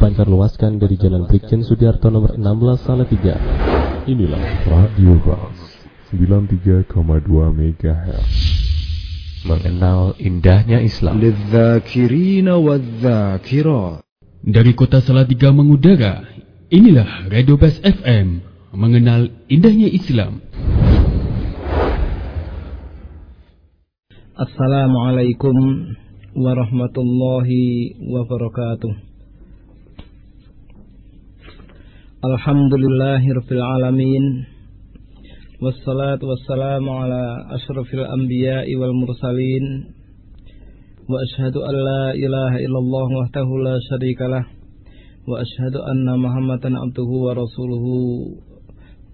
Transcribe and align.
dipancar 0.00 0.32
luaskan 0.32 0.80
dari 0.80 0.96
Jalan 0.96 1.28
Brigjen 1.28 1.60
Sudiarto 1.60 2.08
nomor 2.08 2.32
16 2.32 2.88
Salatiga. 2.88 3.36
Inilah 4.08 4.40
Radio 4.64 5.12
Ras 5.28 5.60
93,2 6.08 6.88
MHz. 7.28 8.32
Mengenal 9.44 10.16
indahnya 10.16 10.80
Islam. 10.80 11.20
Dari 14.40 14.72
kota 14.72 15.04
Salatiga 15.04 15.52
mengudara, 15.52 16.24
inilah 16.72 17.28
Radio 17.28 17.60
Bas 17.60 17.76
FM. 17.84 18.40
Mengenal 18.72 19.28
indahnya 19.52 19.92
Islam. 19.92 20.40
Assalamualaikum 24.32 25.92
warahmatullahi 26.32 28.00
wabarakatuh. 28.00 29.09
Alhamdulillahirabbil 32.20 33.64
alamin. 33.64 34.44
Wassalatu 35.56 36.28
wassalamu 36.28 36.92
ala 36.92 37.48
asyrafil 37.56 38.04
anbiya'i 38.04 38.76
wal 38.76 38.92
mursalin. 38.92 39.88
Wa 41.08 41.16
ashhadu 41.16 41.64
an 41.64 41.72
la 41.80 42.12
ilaha 42.12 42.60
illallah 42.60 43.08
wahdahu 43.08 43.64
la 43.64 43.80
syarikalah. 43.88 44.44
Wa 45.24 45.40
ashhadu 45.40 45.80
anna 45.80 46.20
Muhammadan 46.20 46.76
abduhu 46.76 47.24
wa 47.24 47.40
rasuluhu 47.40 48.36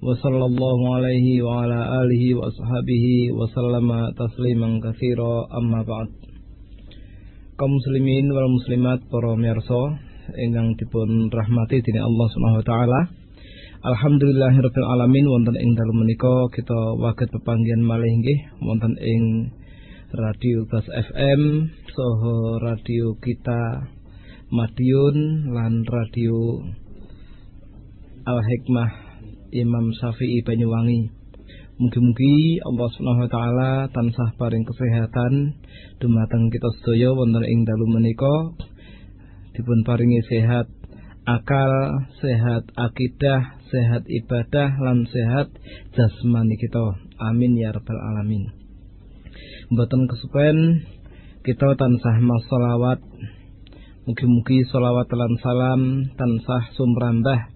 wa 0.02 0.10
sallallahu 0.18 0.98
alaihi 0.98 1.46
wa 1.46 1.62
ala 1.62 2.02
alihi 2.02 2.34
wa 2.34 2.50
ashabihi 2.50 3.30
wa 3.30 3.46
sallama 3.54 4.10
tasliman 4.18 4.82
katsira 4.82 5.46
amma 5.54 5.86
ba'd 5.86 6.10
kaum 7.56 7.70
muslimin 7.72 8.28
wal 8.34 8.50
muslimat 8.52 9.00
para 9.08 9.32
mirsa 9.38 9.96
ingkang 10.34 10.74
dipun 10.74 11.30
rahmati 11.30 11.78
dening 11.78 12.02
Allah 12.02 12.26
Subhanahu 12.34 12.62
wa 12.62 12.66
taala. 12.66 13.00
Alhamdulillahirabbil 13.86 14.88
alamin. 14.98 15.30
Wonten 15.30 15.54
ing 15.62 15.78
dalem 15.78 15.96
menika 16.02 16.50
kita 16.50 16.98
waget 16.98 17.30
pepanggihan 17.30 17.86
malih 17.86 18.10
nggih. 18.10 18.40
Wonten 18.66 18.98
ing 18.98 19.22
Radio 20.10 20.66
Bas 20.66 20.86
FM 20.90 21.70
soho 21.90 22.62
radio 22.62 23.14
kita 23.22 23.90
Madiun 24.50 25.50
lan 25.50 25.82
radio 25.86 26.62
Al 28.26 28.38
Hikmah 28.42 28.90
Imam 29.54 29.94
Syafi'i 29.94 30.42
Banyuwangi. 30.42 31.10
Mugi-mugi 31.76 32.56
Allah 32.64 32.88
Subhanahu 32.88 33.26
wa 33.28 33.30
taala 33.30 33.70
tansah 33.92 34.34
paring 34.40 34.64
kesehatan. 34.64 35.60
Dumateng 36.00 36.48
kita 36.48 36.68
sedaya 36.80 37.12
wonten 37.12 37.44
ing 37.44 37.68
dalu 37.68 37.86
menika 37.92 38.34
dipun 39.56 39.82
paringi 39.88 40.20
sehat 40.28 40.68
akal, 41.24 41.72
sehat 42.20 42.68
akidah, 42.76 43.56
sehat 43.72 44.04
ibadah 44.04 44.76
lan 44.78 45.08
sehat 45.08 45.48
jasmani 45.96 46.60
kita. 46.60 47.00
Amin 47.16 47.56
ya 47.56 47.72
rabbal 47.72 47.96
alamin. 47.96 48.52
Mboten 49.72 50.06
kesupen 50.06 50.86
kita 51.42 51.74
tansah 51.74 52.20
masolawat 52.20 53.00
Mugi-mugi 54.06 54.62
solawat 54.70 55.10
lan 55.10 55.34
salam 55.42 55.82
tansah 56.14 56.70
sumrambah 56.78 57.50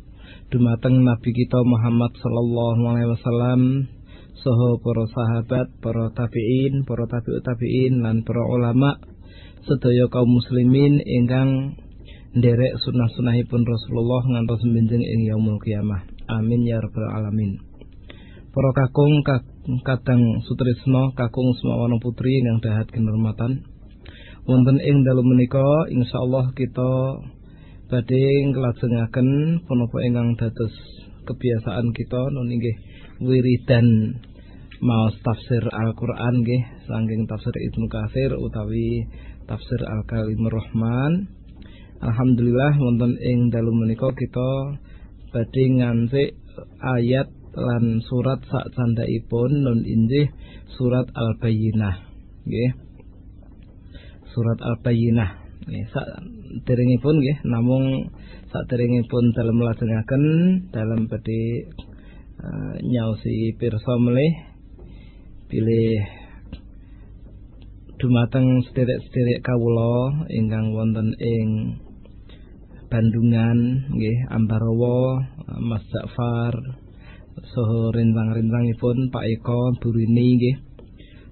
dumateng 0.50 1.06
Nabi 1.06 1.30
kita 1.30 1.62
Muhammad 1.62 2.10
sallallahu 2.18 2.90
alaihi 2.90 3.06
wasallam 3.14 3.60
soho 4.34 4.82
para 4.82 5.06
sahabat, 5.14 5.78
para 5.78 6.10
tabi'in, 6.10 6.82
para 6.82 7.06
tabi'ut 7.06 7.46
tabi'in 7.46 8.02
lan 8.02 8.26
para 8.26 8.42
ulama 8.50 8.98
sedaya 9.62 10.10
kaum 10.10 10.26
muslimin 10.26 10.98
ingkang 10.98 11.78
nderek 12.30 12.78
sunah-sunahipun 12.78 13.66
Rasulullah 13.66 14.22
ngantos 14.22 14.62
benjing 14.62 15.02
ing 15.02 15.20
yaumul 15.26 15.58
kiamah. 15.58 16.06
Amin 16.30 16.62
ya 16.62 16.78
rabbal 16.78 17.10
alamin. 17.10 17.58
Para 18.54 18.70
kakung 18.70 19.26
kadang 19.82 20.22
sutrisno 20.46 21.10
kakung 21.18 21.50
semawana 21.58 21.98
putri 21.98 22.38
ingkang 22.38 22.62
dahat 22.62 22.86
kinurmatan. 22.94 23.66
Wonten 24.46 24.78
ing 24.78 25.02
dalu 25.02 25.26
menika 25.26 25.90
insyaallah 25.90 26.54
kita 26.54 27.18
badhe 27.90 28.24
nglajengaken 28.54 29.28
punapa 29.66 29.96
ingkang 30.06 30.38
dados 30.38 30.74
kebiasaan 31.26 31.90
kita 31.90 32.30
nun 32.30 32.46
inggih 32.46 32.78
wiridan 33.18 33.86
maos 34.78 35.18
tafsir 35.26 35.66
Al-Qur'an 35.66 36.46
nggih 36.46 36.62
saking 36.86 37.26
tafsir 37.26 37.52
Ibnu 37.52 37.90
Katsir 37.90 38.38
utawi 38.38 39.04
tafsir 39.50 39.82
Al-Kalimur 39.82 40.54
Rahman 40.54 41.39
Alhamdulillah 42.00 42.80
wonten 42.80 43.12
ing 43.20 43.52
dalu 43.52 43.76
menika 43.76 44.08
kita 44.16 44.80
badhe 45.36 45.64
ngansik 45.68 46.32
ayat 46.80 47.28
lan 47.52 48.00
surat 48.08 48.40
sak 48.48 48.72
candhaipun 48.72 49.52
nun 49.60 49.84
inggih 49.84 50.32
surat 50.80 51.04
Al-Bayyinah. 51.12 51.96
Nggih. 52.48 52.70
Surat 54.32 54.58
Al-Bayyinah. 54.64 55.30
Nggih 55.68 55.84
sak 55.92 56.08
derengipun 56.64 57.20
nggih 57.20 57.36
namung 57.44 58.08
saderengipun 58.48 59.36
dalem 59.36 59.60
lajengaken 59.60 60.24
dalam 60.72 61.04
badhe 61.04 61.68
uh, 62.40 62.74
nyaosi 62.80 63.60
pirsa 63.60 63.94
melih 64.00 64.32
pilih 65.52 66.00
dumateng 68.00 68.64
sederek-sederek 68.64 69.44
kawula 69.44 70.24
ingkang 70.32 70.72
wonten 70.72 71.12
ing 71.20 71.76
Bandungan 72.90 73.86
nggih 73.94 74.18
Ambarawa 74.34 75.22
Mas 75.62 75.86
Ja'far 75.94 76.50
saha 77.38 77.94
rintang-rintangipun 77.94 79.14
Pak 79.14 79.24
Eko 79.30 79.78
Burini 79.78 80.34
nggih. 80.34 80.56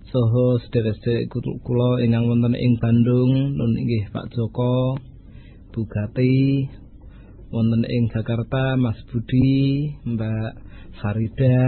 Saha 0.07 0.47
sederek-sederek 0.63 1.29
kula 1.67 1.99
ingkang 2.07 2.31
wonten 2.31 2.55
ing 2.55 2.79
Bandung 2.79 3.59
nun 3.59 3.75
inggih 3.75 4.07
Pak 4.15 4.31
Joko 4.31 5.03
Bugati 5.75 6.65
wonten 7.51 7.83
ing 7.91 8.07
Jakarta 8.15 8.79
Mas 8.79 9.03
Budi 9.11 9.91
Mbak 10.07 10.51
Farida 11.03 11.59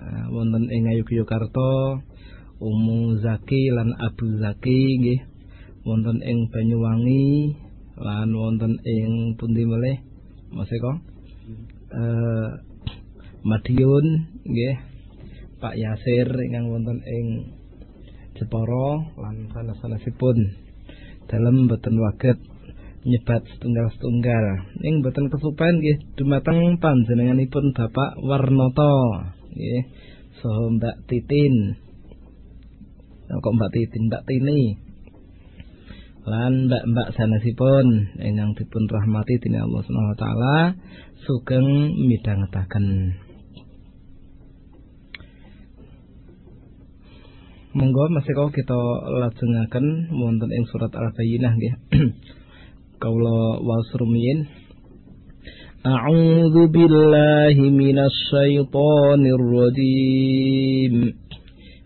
uh, 0.00 0.24
wonten 0.32 0.64
ing 0.72 0.88
Yogyakarta 0.96 2.00
Umu 2.56 3.20
Zaki 3.20 3.68
lan 3.68 3.92
Abu 4.00 4.40
Zaki 4.40 4.80
nggih. 4.96 5.20
Wonten 5.84 6.24
ing 6.24 6.48
Banyuwangi 6.52 7.56
lan 8.00 8.32
wonten 8.32 8.80
ing 8.80 9.36
pundi 9.36 9.68
melih 9.68 10.00
Mas 10.50 10.72
uh, 10.72 12.48
Madiun 13.44 14.06
nggih. 14.48 14.76
Pak 15.60 15.76
Yasir 15.76 16.24
ingkang 16.40 16.72
wonten 16.72 17.04
ing 17.04 17.26
Jepara 18.32 19.04
lan 19.20 19.52
sanes-sanesipun. 19.52 20.56
Dalam 21.28 21.68
boten 21.68 22.00
waget 22.00 22.40
nyebat 23.04 23.44
setunggal-setunggal. 23.52 24.44
Ning 24.80 25.04
boten 25.04 25.28
kesupen 25.28 25.84
nggih 25.84 26.00
dumateng 26.16 26.80
panjenenganipun 26.80 27.76
Bapak 27.76 28.16
Warnoto 28.24 29.28
nggih. 29.52 29.80
Saha 30.40 30.72
Mbak 30.72 30.96
Titin. 31.04 31.76
Kok 33.28 33.54
Mbak 33.54 33.70
Titin? 33.76 34.08
Mbak 34.08 34.24
Tini 34.24 34.89
lan 36.28 36.68
mbak-mbak 36.68 37.08
sanesipun 37.16 38.16
ingkang 38.20 38.52
dipun 38.52 38.84
rahmati 38.84 39.40
dening 39.40 39.64
Allah 39.64 39.80
Subhanahu 39.84 40.12
wa 40.12 40.20
taala 40.20 40.56
sugeng 41.24 41.68
midhangetaken 41.96 43.16
Monggo 47.70 48.10
masih 48.10 48.34
kau 48.34 48.50
kita 48.50 48.74
lajengaken 49.06 50.10
wonten 50.10 50.50
ing 50.50 50.66
surat 50.74 50.90
Al-Bayyinah 50.90 51.54
nggih. 51.54 51.74
Kaula 53.02 53.62
wasrumiyin. 53.62 54.50
A'udzu 55.86 56.66
billahi 56.66 57.70
minasy 57.70 58.26
syaithanir 58.26 59.38
rajim. 59.38 60.94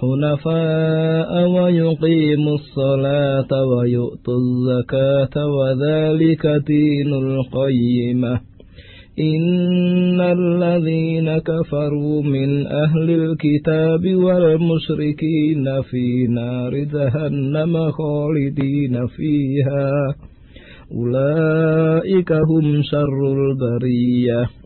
حنفاء 0.00 1.48
ويقيموا 1.48 2.54
الصلاة 2.54 3.64
ويؤتوا 3.64 4.34
الزكاة 4.34 5.46
وذلك 5.46 6.46
دين 6.46 7.14
القيمة. 7.14 8.40
إن 9.20 10.20
الذين 10.20 11.38
كفروا 11.38 12.22
من 12.22 12.66
أهل 12.66 13.10
الكتاب 13.10 14.14
والمشركين 14.14 15.82
في 15.90 16.26
نار 16.26 16.74
جهنم 16.74 17.90
خالدين 17.90 19.06
فيها. 19.06 19.90
أولئك 20.92 22.32
هم 22.32 22.82
شر 22.82 23.20
البرية. 23.32 24.65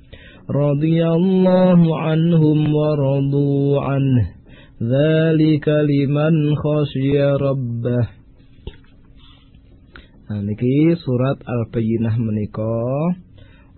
رضي 0.50 0.98
الله 1.06 1.80
عنهم 1.98 2.58
ورضوا 2.74 3.80
عنه 3.80 4.24
ذلك 4.82 5.66
liman 5.66 6.36
khasya 6.54 7.34
rabbah 7.40 8.06
Nah 10.26 10.42
niki 10.42 10.98
surat 11.06 11.38
Al-Bayyinah 11.38 12.18
menika 12.18 12.82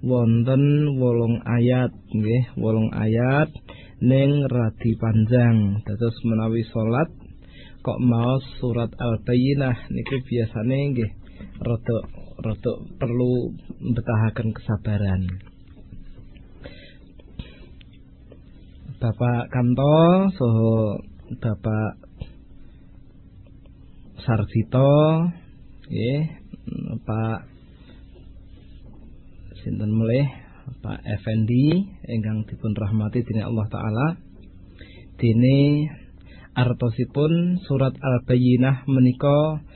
wonten 0.00 0.96
wolong 0.96 1.44
ayat 1.44 1.92
nggih, 2.08 2.56
wolong 2.56 2.88
ayat 2.96 3.52
ning 4.00 4.48
radi 4.48 4.96
panjang. 4.96 5.84
Dados 5.84 6.16
menawi 6.24 6.64
salat 6.72 7.12
kok 7.84 8.00
mau 8.00 8.40
surat 8.64 8.88
Al-Bayyinah 8.96 9.92
niki 9.92 10.24
biasane 10.24 10.78
nggih 10.96 11.10
rada 11.60 11.98
rada 12.40 12.72
perlu 12.96 13.52
betahaken 13.92 14.48
kesabaran. 14.56 15.28
Bapak 19.03 19.51
Kanto 19.51 20.31
soho 20.31 20.95
Bapak 21.35 21.99
Sarjito 24.23 24.95
nggih 25.91 26.23
Pak 27.03 27.39
sinten 29.59 29.91
melih 29.91 30.23
Pak 30.79 31.03
Effendi 31.03 31.83
ingkang 32.07 32.47
dipun 32.47 32.71
rahmati 32.71 33.27
dening 33.27 33.43
Allah 33.43 33.67
taala. 33.67 34.07
Dene 35.19 35.91
artosipun 36.55 37.59
surat 37.67 37.99
Al-Bayyinah 37.99 38.87
menika 38.87 39.67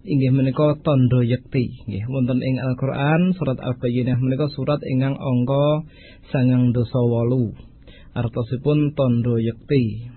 inggih 0.00 0.32
menika 0.32 0.80
tondo 0.80 1.20
yekti 1.20 1.84
nggih 1.92 2.08
wonten 2.08 2.40
ing 2.40 2.56
Al-Qur'an 2.56 3.36
surat 3.36 3.60
Al-Bayyinah 3.60 4.16
menika 4.16 4.48
surat 4.48 4.80
ingkang 4.80 5.20
angka 5.20 5.84
98 6.32 7.71
artosipun 8.12 8.92
tondo 8.92 9.40
yekti. 9.40 10.12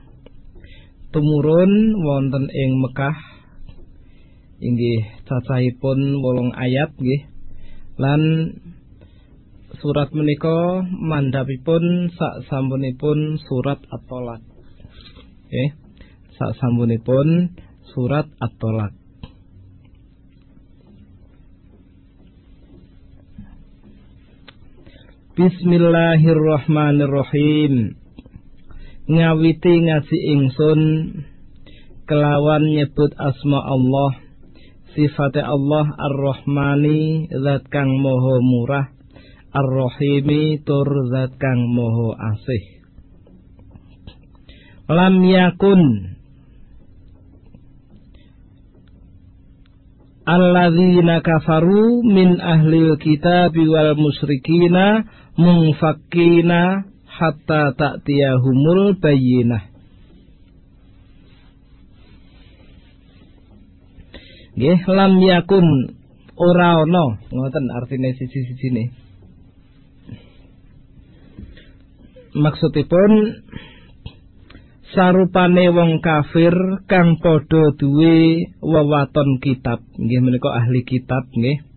Tumurun 1.11 1.95
wonten 2.03 2.51
ing 2.51 2.71
Mekah. 2.83 3.17
Inggih 4.59 5.23
cacahipun 5.23 6.19
wolong 6.19 6.51
ayat 6.55 6.91
nggih. 6.95 7.21
Lan 7.95 8.21
surat 9.79 10.11
menika 10.11 10.83
mandhapipun 10.83 12.11
sak 12.11 12.47
sampunipun 12.51 13.39
surat 13.47 13.79
At-Tolak. 13.87 14.43
Nggih 15.47 15.69
sak 16.35 16.51
sampunipun 16.59 17.55
surat 17.95 18.27
At-Tolak 18.43 19.04
Bismillahirrahmanirrahim. 25.35 27.99
Ngawiti 29.11 29.73
ngaji 29.83 30.17
ingsun 30.31 30.81
kelawan 32.07 32.71
nyebut 32.71 33.11
asma 33.19 33.59
Allah, 33.67 34.15
sifate 34.95 35.43
Allah 35.43 35.91
Ar-Rahmani 35.91 37.27
zat 37.35 37.67
kang 37.67 37.99
moho 37.99 38.39
murah, 38.47 38.95
Ar-Rahimi 39.51 40.63
tur 40.63 40.87
zat 41.11 41.35
kang 41.35 41.67
moho 41.67 42.15
asih. 42.15 42.63
Lam 44.87 45.19
yakun 45.19 46.15
alladzina 50.23 51.19
kafaru 51.19 52.07
min 52.07 52.39
ahli 52.39 52.95
kitab 53.03 53.51
wal 53.51 53.99
musyrikina 53.99 55.11
mungfakina 55.35 56.87
hatta 57.07 57.75
ta'tiyahumul 57.75 58.99
bayyinah. 58.99 59.63
Nggih 64.55 64.81
lam 64.87 65.13
yakun 65.19 65.67
ora 66.39 66.83
ana. 66.83 67.19
Ngoten 67.27 67.65
artine 67.75 68.15
sisi-sisine 68.15 68.95
Maksudipun 72.35 73.11
sarupane 74.91 75.71
wong 75.71 76.03
kafir 76.03 76.55
kang 76.87 77.19
padha 77.19 77.71
duwe 77.79 78.47
wewaton 78.59 79.39
kitab. 79.39 79.83
Nggih 79.99 80.19
menika 80.23 80.51
ahli 80.51 80.83
kitab 80.83 81.31
nggih 81.31 81.74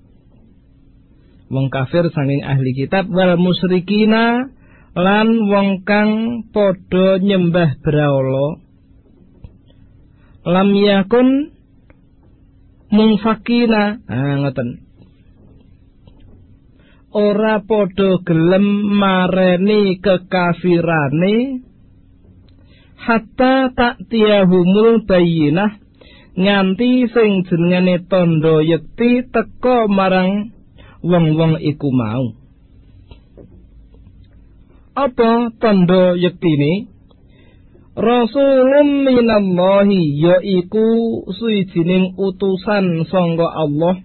wong 1.49 1.73
kafir 1.73 2.09
sanging 2.13 2.45
ahli 2.45 2.77
kitab 2.77 3.09
wal 3.09 3.37
musyrikina 3.41 4.53
lan 4.93 5.29
wong 5.49 5.85
kang 5.89 6.45
padha 6.53 7.21
nyembah 7.21 7.81
brahala 7.81 8.61
lam 10.49 10.69
yakun 10.73 11.53
mungfakina 12.89 14.01
ah 14.09 14.35
ngoten. 14.41 14.69
Ora 17.13 17.65
padha 17.65 18.21
gelem 18.25 18.67
mareni 19.01 20.01
kekafirane 20.05 21.65
hatta 22.97 23.73
tak 23.73 23.97
tiahumul 24.13 25.09
bayinah 25.09 25.81
nganti 26.37 27.09
sing 27.09 27.49
jenengane 27.49 28.05
tondo 28.11 28.61
yekti 28.61 29.27
teko 29.33 29.89
marang 29.89 30.58
wong-wong 31.03 31.63
iku 31.63 31.89
mau. 31.95 32.35
Apa 34.99 35.55
tondo 35.63 36.19
yektine? 36.19 36.91
Rasulun 37.99 39.07
minallahi 39.07 40.23
yaiku 40.23 40.87
suwijining 41.35 42.19
utusan 42.19 43.07
sangga 43.07 43.47
Allah. 43.47 44.03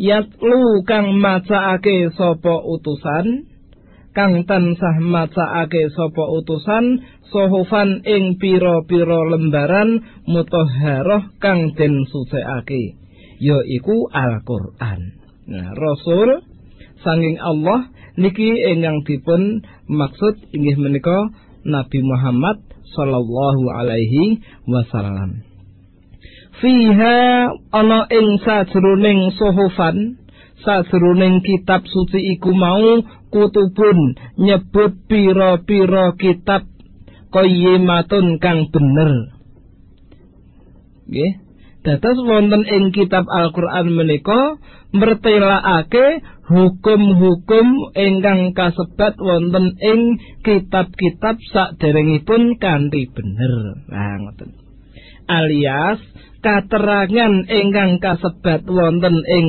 Yatlu 0.00 0.80
kang 0.88 1.20
macaake 1.20 2.08
sapa 2.16 2.56
utusan? 2.64 3.48
Kang 4.16 4.48
tansah 4.48 4.96
macaake 5.04 5.92
sapa 5.92 6.24
utusan? 6.24 7.04
Sohofan 7.28 8.02
ing 8.08 8.40
pira-pira 8.40 9.22
lembaran 9.28 10.02
mutahharah 10.24 11.36
kang 11.36 11.76
den 11.76 12.08
sucikake 12.08 12.96
yaiku 13.38 14.08
Al-Qur'an. 14.08 15.19
Nah, 15.50 15.74
Rasul 15.74 16.46
sanging 17.02 17.42
Allah 17.42 17.90
niki 18.14 18.54
ingkang 18.70 19.02
dipun 19.02 19.66
maksud 19.90 20.54
inggih 20.54 20.78
menika 20.78 21.34
Nabi 21.66 21.98
Muhammad 22.06 22.62
sallallahu 22.94 23.66
alaihi 23.74 24.38
wasallam. 24.70 25.42
Fiha 26.62 27.50
ana 27.74 28.06
ing 28.14 28.38
sajroning 28.46 29.34
sohofan 29.34 30.22
sajroning 30.62 31.42
kitab 31.42 31.82
suci 31.88 32.36
iku 32.36 32.52
mau 32.52 33.00
kutubun 33.32 34.14
nyebut 34.36 34.92
pira-pira 35.08 36.14
kitab 36.20 36.68
qayyimatun 37.32 38.38
kang 38.42 38.68
bener 38.68 39.34
nggih 41.10 41.49
dados 41.80 42.18
wonten 42.20 42.62
ing 42.68 42.92
kitab 42.92 43.24
Al-Qur'an 43.28 43.88
menika 43.88 44.60
mertelakake 44.92 46.20
hukum-hukum 46.50 47.94
ingkang 47.94 48.52
kasebat 48.52 49.14
wonten 49.16 49.78
ing 49.78 50.18
kitab-kitab 50.42 51.38
saderengipun 51.54 52.58
kanthi 52.58 53.06
bener. 53.08 53.80
Nah 53.86 54.16
ngoten. 54.18 54.50
Alias 55.30 56.02
katerangan 56.42 57.46
ingkang 57.46 58.02
kasebat 58.02 58.66
wonten 58.66 59.22
ing 59.24 59.46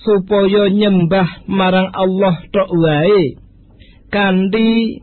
supaya 0.02 0.68
nyembah 0.70 1.46
marang 1.46 1.90
Allah 1.94 2.34
tok 2.50 2.70
wae. 2.74 3.38
Kanthi 4.12 5.00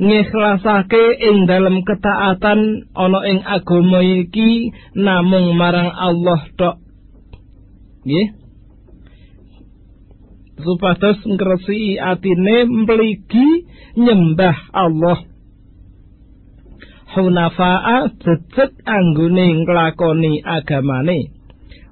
ngikhlasake 0.00 1.04
ing 1.22 1.46
dalam 1.46 1.86
ketaatan 1.86 2.90
ana 2.98 3.20
ing 3.30 3.40
agama 3.46 4.02
iki 4.02 4.74
namung 4.96 5.54
marang 5.54 5.92
Allah 5.92 6.40
tok. 6.56 6.76
Nggih. 8.04 8.28
Supados 10.54 11.18
ngresi 11.26 11.98
atine 11.98 12.64
mligi 12.64 13.68
nyembah 13.98 14.58
Allah. 14.72 15.18
Hunafa'a 17.14 18.10
jejeg 18.18 18.74
anggone 18.82 19.62
nglakoni 19.62 20.42
agamane 20.42 21.33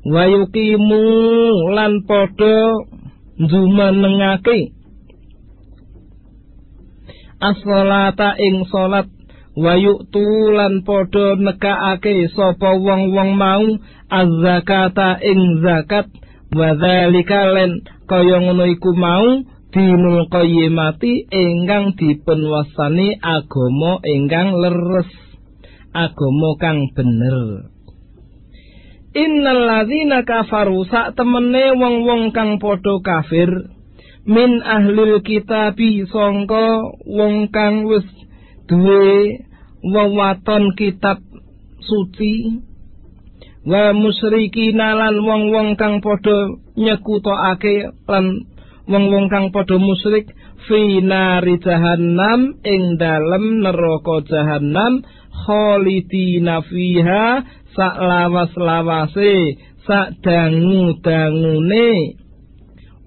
wayukimu 0.02 1.02
lan 1.70 2.02
padha 2.02 2.58
njumenengake 3.38 4.74
as-sholata 7.38 8.34
ing 8.38 8.66
salat 8.66 9.06
wayuktu 9.54 10.26
lan 10.58 10.82
padha 10.82 11.38
nekakake 11.38 12.26
sapa 12.34 12.74
wong-wong 12.82 13.38
mau 13.38 13.62
az-zakata 14.10 15.22
ing 15.22 15.62
zakat 15.62 16.10
wadzalika 16.50 17.54
lan 17.54 17.86
kaya 18.10 18.42
ngono 18.42 18.66
iku 18.74 18.90
mau 18.98 19.46
dinul 19.72 20.28
qayyimati 20.28 21.30
ingkang 21.30 21.94
dipunwasani 21.96 23.22
agama 23.22 24.02
ingkang 24.04 24.50
leres 24.58 25.08
agama 25.94 26.50
kang 26.60 26.90
bener 26.92 27.71
Innal 29.12 29.68
ladzina 29.68 30.24
kafaru 30.24 30.88
sak 30.88 31.12
temene 31.20 31.76
wong-wong 31.76 32.32
kang 32.32 32.56
padha 32.56 32.96
kafir 33.04 33.68
min 34.24 34.64
ahlil 34.64 35.20
kitabi 35.20 36.08
sangka 36.08 36.80
wong 37.04 37.52
kang 37.52 37.84
wis 37.84 38.08
duwe 38.64 39.44
wewaton 39.84 40.72
kitab 40.80 41.20
suci 41.84 42.64
wa 43.68 43.92
musyrikin 43.92 44.80
lan 44.80 45.20
wong-wong 45.20 45.76
kang 45.76 46.00
padha 46.00 46.56
nyekutokake 46.80 47.92
lan 48.08 48.48
wong-wong 48.88 49.28
kang 49.28 49.52
padha 49.52 49.76
musyrik 49.76 50.32
fi 50.64 51.04
nari 51.04 51.60
jahannam 51.60 52.56
ing 52.64 52.96
dalem 52.96 53.60
neraka 53.60 54.24
jahannam 54.24 55.04
khalidina 55.44 56.64
fiha 56.64 57.44
sak 57.72 57.94
lawas-lawase 57.98 59.56
sak 59.88 60.20
dangu-dangune 60.22 62.16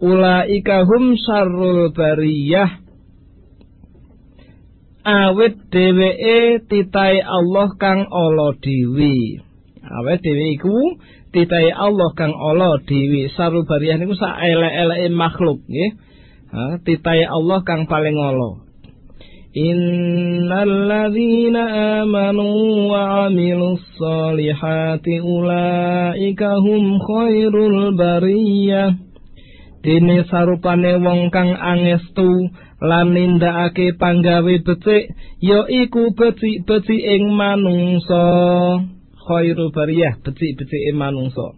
ulaika 0.01 0.83
hum 0.83 1.15
syarrul 1.15 1.93
bariyah. 1.95 2.83
Awit 5.05 5.69
dheweke 5.69 6.65
titai 6.65 7.21
Allah 7.21 7.69
kang 7.77 8.09
ala 8.09 8.57
dhewe. 8.57 9.45
Awet 9.85 10.19
dhewe 10.25 10.45
iku 10.57 10.97
titai 11.29 11.69
Allah 11.69 12.09
kang 12.17 12.33
ala 12.33 12.81
dhewe. 12.81 13.29
Syarrul 13.37 13.69
bariyah 13.69 14.01
niku 14.01 14.17
sak 14.17 14.33
elek-eleke 14.41 15.13
makhluk 15.13 15.61
nggih. 15.69 15.93
Titai 16.81 17.21
Allah 17.29 17.61
kang 17.61 17.85
paling 17.85 18.17
ala 18.17 18.64
إن 19.56 20.52
الذين 20.52 21.56
آمنوا 21.96 22.88
وعملوا 22.92 23.72
الصالحات 23.72 25.06
أولئك 25.08 26.42
هم 26.42 26.98
خير 26.98 27.66
البرية 27.66 28.94
Dene 29.80 30.28
sarupane 30.28 31.00
wong 31.00 31.32
kang 31.32 31.56
angestu 31.56 32.52
lan 32.84 33.16
nindakake 33.16 33.96
panggawe 33.96 34.60
becik 34.60 35.08
ya 35.40 35.64
iku 35.64 36.12
becik-becik 36.12 37.00
ing 37.00 37.32
manungsa 37.32 38.20
khairu 39.24 39.72
bariyah 39.72 40.20
becik-becik 40.20 40.82
ing 40.92 41.00
manungsa 41.00 41.56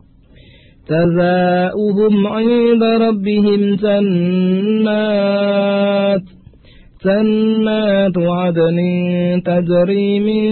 Jazaa'uhum 0.86 2.14
'inda 2.22 3.10
rabbihim 3.10 3.82
jannat 3.82 5.02
جنات 7.04 8.16
عدن 8.18 8.78
تجري 9.42 10.08
من 10.20 10.46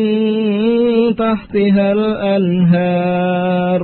تحتها 1.14 1.86
الأنهار 1.92 3.82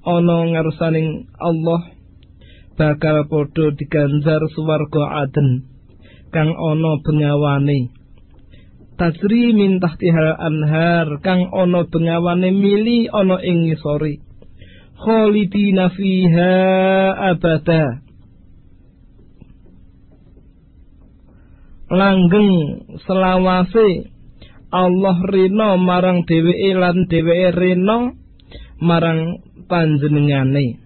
ana 0.00 0.36
ngarsaning 0.48 1.28
Allah 1.36 1.92
bakal 2.80 3.28
padha 3.28 3.68
diganjar 3.76 4.40
swarga 4.56 5.28
aden 5.28 5.68
kang 6.32 6.56
ana 6.56 6.92
bengawane 7.04 7.92
tajri 8.96 9.52
min 9.52 9.76
tahtihal 9.76 10.40
anhar 10.40 11.20
kang 11.20 11.52
ana 11.52 11.84
bengawane 11.84 12.48
mili 12.48 13.12
ana 13.12 13.44
ing 13.44 13.68
ngisore 13.68 14.24
khalidina 15.04 15.92
fiha 15.92 16.52
abada 17.30 18.00
Langgeng 21.89 22.51
selawase. 23.05 24.11
Allah 24.75 25.17
rino 25.31 25.79
marang 25.79 26.27
dheweke 26.27 26.71
lan 26.75 27.07
dheweke 27.07 27.49
rino 27.55 28.17
marang 28.83 29.39
panjenengane. 29.71 30.83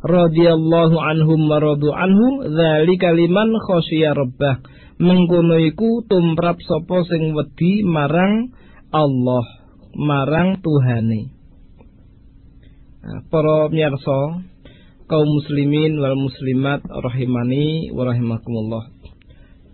Radhiyallahu 0.00 0.96
anhum 0.96 1.44
wa 1.44 1.60
radu 1.60 1.92
anhu 1.92 2.48
dzalika 2.48 3.12
liman 3.12 3.52
khasyiya 3.60 4.16
rabbah. 4.16 4.64
Mengkono 5.00 5.56
iku 5.60 6.04
tumrap 6.08 6.60
sapa 6.60 7.04
sing 7.08 7.32
wedi 7.36 7.84
marang 7.84 8.52
Allah 8.92 9.60
marang 9.96 10.60
Tuhane. 10.60 11.30
Nah, 13.00 13.20
para 13.32 13.72
miyarsa 13.72 14.44
kaum 15.10 15.26
muslimin 15.26 15.98
wal 15.98 16.14
muslimat 16.14 16.86
rahimani 16.86 17.90
wa 17.90 18.06
rahimakumullah. 18.06 18.94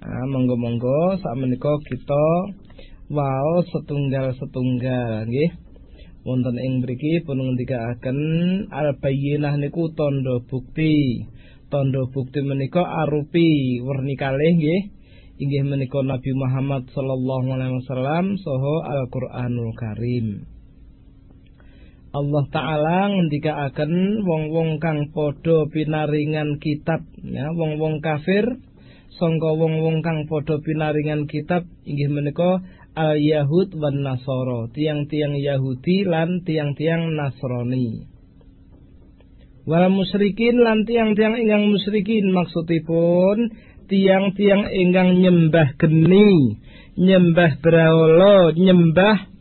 Nah, 0.00 0.24
monggo-monggo 0.32 1.20
sak 1.20 1.36
menika 1.36 1.76
kita 1.84 2.26
wau 3.12 3.60
setunggal-setunggal 3.68 5.28
nggih. 5.28 5.52
Wonten 6.24 6.56
ing 6.56 6.80
mriki 6.80 7.20
pun 7.20 7.36
ngendikaaken 7.36 8.18
al 8.72 8.96
bayyinah 8.96 9.60
niku 9.60 9.92
tanda 9.92 10.40
bukti. 10.40 11.28
Tanda 11.68 12.08
bukti 12.08 12.40
menika 12.40 12.80
arupi 13.04 13.84
werni 13.84 14.16
kalih 14.16 14.56
nggih. 14.56 14.80
Inggih 15.36 15.68
menika 15.68 16.00
Nabi 16.00 16.32
Muhammad 16.32 16.88
sallallahu 16.96 17.60
alaihi 17.60 17.76
wasallam 17.84 18.40
saha 18.40 18.74
Al-Qur'anul 18.88 19.76
Karim 19.76 20.55
Allah 22.16 22.44
taala 22.48 23.12
ngendikaaken 23.12 24.24
wong-wong 24.24 24.80
kang 24.80 25.12
padha 25.12 25.68
pinaringan 25.68 26.56
kitab 26.56 27.04
ya 27.20 27.52
wong-wong 27.52 28.00
kafir. 28.00 28.56
Sangka 29.20 29.52
wong-wong 29.52 30.00
kang 30.00 30.24
padha 30.24 30.56
pinaringan 30.64 31.28
kitab 31.28 31.68
inggih 31.84 32.08
menika 32.08 32.64
al 32.96 33.20
Yahud 33.20 33.76
wan 33.76 34.00
Nasoro 34.00 34.72
tiang-tiang 34.72 35.36
Yahudi 35.36 36.08
lan 36.08 36.40
tiang-tiang 36.40 37.12
Nasrani. 37.12 38.08
Wal 39.68 39.92
musyrikin 39.92 40.56
lan 40.64 40.88
tiang-tiang 40.88 41.36
ingkang 41.36 41.68
musyrikin 41.68 42.32
maksudipun 42.32 43.52
tiang-tiang 43.92 44.72
ingkang 44.72 45.20
nyembah 45.20 45.76
geni 45.76 46.56
nyembah 46.96 47.60
brahala 47.60 48.56
nyembah 48.56 49.35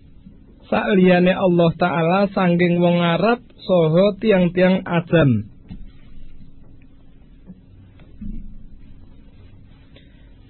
sakliyane 0.69 1.33
Allah 1.33 1.69
taala 1.77 2.19
saking 2.33 2.81
wong 2.81 3.01
Arab 3.01 3.41
soho 3.65 4.17
tiang-tiang 4.21 4.85
ajam 4.85 5.51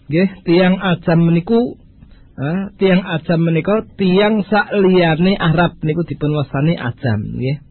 Nggih, 0.06 0.30
tiang 0.46 0.78
ajam 0.78 1.34
niku 1.34 1.82
Ha, 2.36 2.68
tiang 2.76 3.00
ajam 3.00 3.48
menika 3.48 3.88
tiang 3.96 4.44
sak 4.44 4.68
liyane 4.76 5.40
Arab 5.40 5.80
niku 5.80 6.04
dipun 6.04 6.36
wastani 6.36 6.76
ajam 6.76 7.40
nggih. 7.40 7.64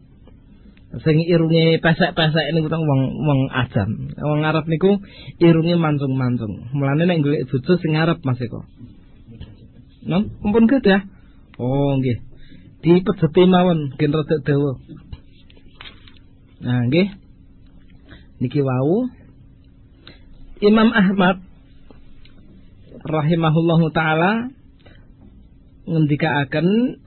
Sing 1.05 1.21
irunge 1.21 1.77
pesek-pesek 1.85 2.49
niku 2.49 2.65
teng 2.73 2.81
wong 2.81 3.01
wong 3.29 3.39
ajam. 3.53 4.09
Wong 4.17 4.41
Arab 4.41 4.65
niku 4.65 4.97
irunge 5.37 5.77
mancung-mancung. 5.77 6.73
Mulane 6.73 7.05
nek 7.05 7.21
golek 7.21 7.45
bojo 7.45 7.77
sing 7.77 7.93
Arab 7.93 8.25
Mas 8.25 8.41
Eko. 8.41 8.65
Nom, 10.09 10.33
mumpun 10.41 10.65
ya. 10.81 11.05
Oh 11.61 11.93
nggih. 12.01 12.25
Dipejeti 12.85 13.49
mawon 13.49 13.97
gen 13.97 14.13
rada 14.13 14.37
dawa. 14.45 14.77
Nah 16.61 16.85
nggih. 16.85 17.09
Niki 18.37 18.61
wau 18.61 19.09
Imam 20.61 20.93
Ahmad 20.93 21.41
rahimahullahu 23.01 23.89
taala 23.89 24.53
ngendikaaken 25.89 27.01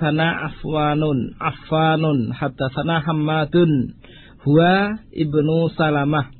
sana 0.00 0.52
afwanun 0.52 1.36
afwanun 1.40 2.32
sana 2.76 3.00
hammadun 3.04 3.96
huwa 4.44 5.00
ibnu 5.12 5.72
salamah 5.76 6.32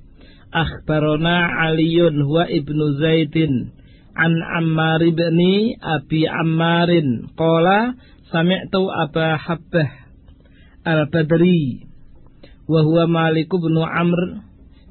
akhbarona 0.52 1.68
aliyun 1.68 2.20
huwa 2.24 2.48
ibnu 2.48 3.00
zaidin 3.00 3.72
an 4.16 4.32
ammar 4.56 5.04
ibni 5.04 5.76
abi 5.80 6.24
ammarin 6.28 7.28
qala 7.36 7.92
sami'tu 8.34 8.90
aba 8.90 9.38
habbah 9.38 9.90
al-badri 10.82 11.86
wa 12.66 12.82
huwa 12.82 13.06
malik 13.06 13.46
ibnu 13.46 13.86
amr 13.86 14.42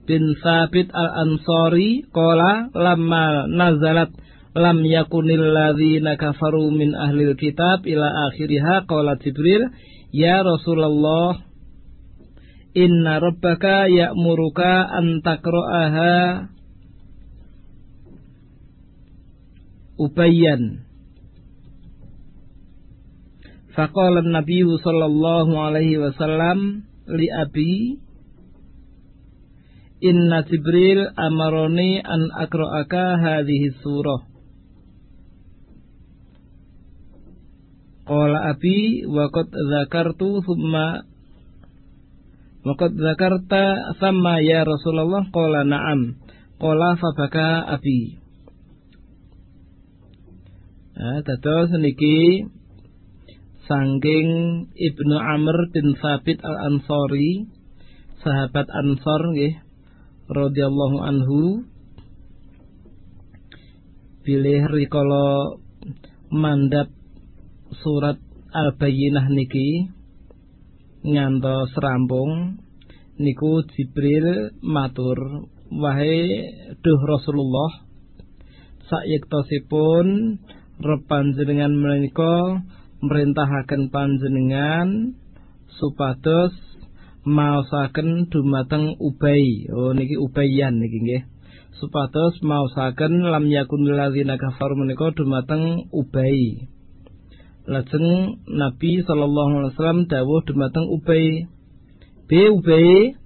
bin 0.07 0.35
Sabit 0.43 0.91
al-Ansari 0.91 2.07
qala 2.11 2.71
lamma 2.75 3.47
nazalat 3.47 4.11
lam 4.55 4.83
yakunil 4.83 5.43
ladzina 5.55 6.19
kafaru 6.19 6.71
min 6.71 6.91
ahlil 6.95 7.35
kitab 7.39 7.87
ila 7.87 8.31
akhiriha 8.31 8.83
qala 8.87 9.15
Jibril 9.19 9.71
ya 10.11 10.43
Rasulullah 10.43 11.39
inna 12.75 13.23
rabbaka 13.23 13.87
ya'muruka 13.89 14.91
an 14.91 15.23
taqra'aha 15.23 16.15
ubayyan 19.97 20.82
Faqala 23.73 24.21
an-nabiy 24.21 24.69
sallallahu 24.85 25.51
alaihi 25.57 25.97
wasallam 25.97 26.85
li 27.09 27.27
abi 27.33 27.97
Inna 30.03 30.43
Jibril 30.43 31.15
amaroni 31.15 32.03
an 32.03 32.27
akro'aka 32.35 33.23
hadhihi 33.23 33.71
surah. 33.79 34.19
Qala 38.03 38.51
abi 38.51 39.07
wa 39.07 39.31
qad 39.31 39.47
dzakartu 39.47 40.43
thumma 40.43 41.07
wa 42.67 42.73
qad 42.75 42.99
dzakarta 42.99 43.95
sama 44.03 44.43
ya 44.43 44.67
Rasulullah 44.67 45.23
qala 45.31 45.63
na'am. 45.63 46.19
Qala 46.59 46.99
fabaka 46.99 47.63
abi. 47.71 48.19
Nah, 50.99 51.23
dados 51.23 51.71
niki 51.79 52.43
sangking 53.67 54.29
Ibnu 54.75 55.15
Amr 55.15 55.71
bin 55.71 55.95
Sabit 55.99 56.39
Al-Ansari 56.43 57.47
sahabat 58.23 58.67
Ansor 58.71 59.21
nggih 59.35 59.55
radhiyallahu 60.31 60.97
anhu 61.03 61.67
pilih 64.23 64.63
rikala 64.71 65.59
mandap 66.31 66.87
surat 67.83 68.19
Al-Bayyinah 68.55 69.27
niki 69.27 69.91
ngantos 71.03 71.75
rampung 71.75 72.63
niku 73.19 73.67
Jibril 73.75 74.55
matur. 74.63 75.49
Wahai 75.73 76.29
duh 76.85 77.01
Rasulullah 77.01 77.81
sayektosipun 78.85 80.37
rep 80.77 81.01
panjenengan 81.09 81.73
menika 81.73 82.61
merintahaken 83.03 83.91
panjenengan 83.91 85.19
supados 85.75 86.55
maosaken 87.27 88.31
dumateng 88.31 88.95
Ubay. 88.99 89.67
Oh 89.71 89.91
niki 89.91 90.15
Ubayyan 90.15 90.79
niki 90.79 90.99
nggih. 91.03 91.23
Supados 91.79 92.39
maosaken 92.39 93.27
lam 93.27 93.51
yakun 93.51 93.83
ladzina 93.83 94.39
kafaru 94.39 94.79
menika 94.79 95.11
dumateng 95.11 95.91
Ubay. 95.91 96.67
Lajeng 97.63 98.39
Nabi 98.47 99.03
sallallahu 99.07 99.51
alaihi 99.59 99.71
wasallam 99.75 100.01
dawuh 100.07 100.43
dumateng 100.47 100.87
Ubay. 100.87 101.47
B 102.27 102.31
Ubay 102.55 103.19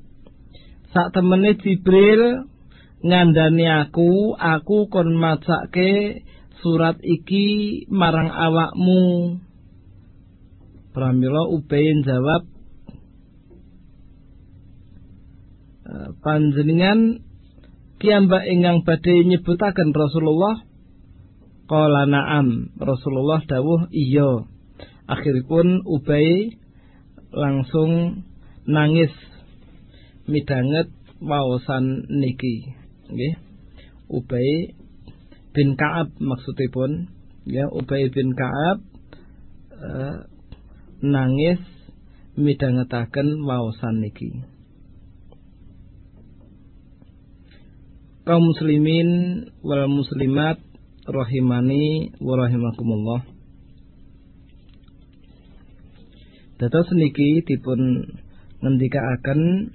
sak 0.93 1.13
temene 1.13 1.57
Jibril 1.61 2.49
ngandani 3.05 3.69
aku, 3.69 4.33
aku 4.33 4.89
kon 4.89 5.13
macake 5.13 6.25
surat 6.61 6.97
iki 7.05 7.85
marang 7.93 8.33
awakmu. 8.33 9.37
Pramila 10.97 11.45
Ubay 11.53 11.93
jawab, 12.01 12.49
panjenengan 16.25 17.21
kiambak 18.01 18.49
ingkang 18.49 18.81
badhe 18.81 19.21
nyebutaken 19.29 19.93
Rasulullah? 19.93 20.65
Qala 21.69 22.09
na'am. 22.09 22.73
Rasulullah 22.81 23.45
dawuh 23.45 23.93
iya. 23.93 24.41
Akhiripun 25.05 25.85
Ubay 25.85 26.57
langsung 27.29 28.23
nangis 28.65 29.13
midanget 30.25 30.89
waosan 31.21 32.09
niki. 32.09 32.73
Nggih. 33.13 33.37
Ubay 34.09 34.73
bin 35.53 35.77
Ka'ab 35.77 36.09
maksudipun. 36.17 37.13
Ya 37.45 37.69
Ubay 37.69 38.09
bin 38.09 38.33
Ka'ab 38.33 38.81
uh, 39.77 40.36
nangis 41.01 41.61
midhangetaken 42.37 43.41
waosan 43.45 44.01
niki 44.01 44.43
kaum 48.27 48.43
muslimin 48.51 49.09
wal 49.63 49.87
muslimat 49.87 50.59
rahimani 51.07 52.11
wa 52.19 52.35
rahimakumullah. 52.35 53.23
Dados 56.59 56.91
niki 56.91 57.47
dipun 57.47 58.11
ngendikaaken 58.59 59.71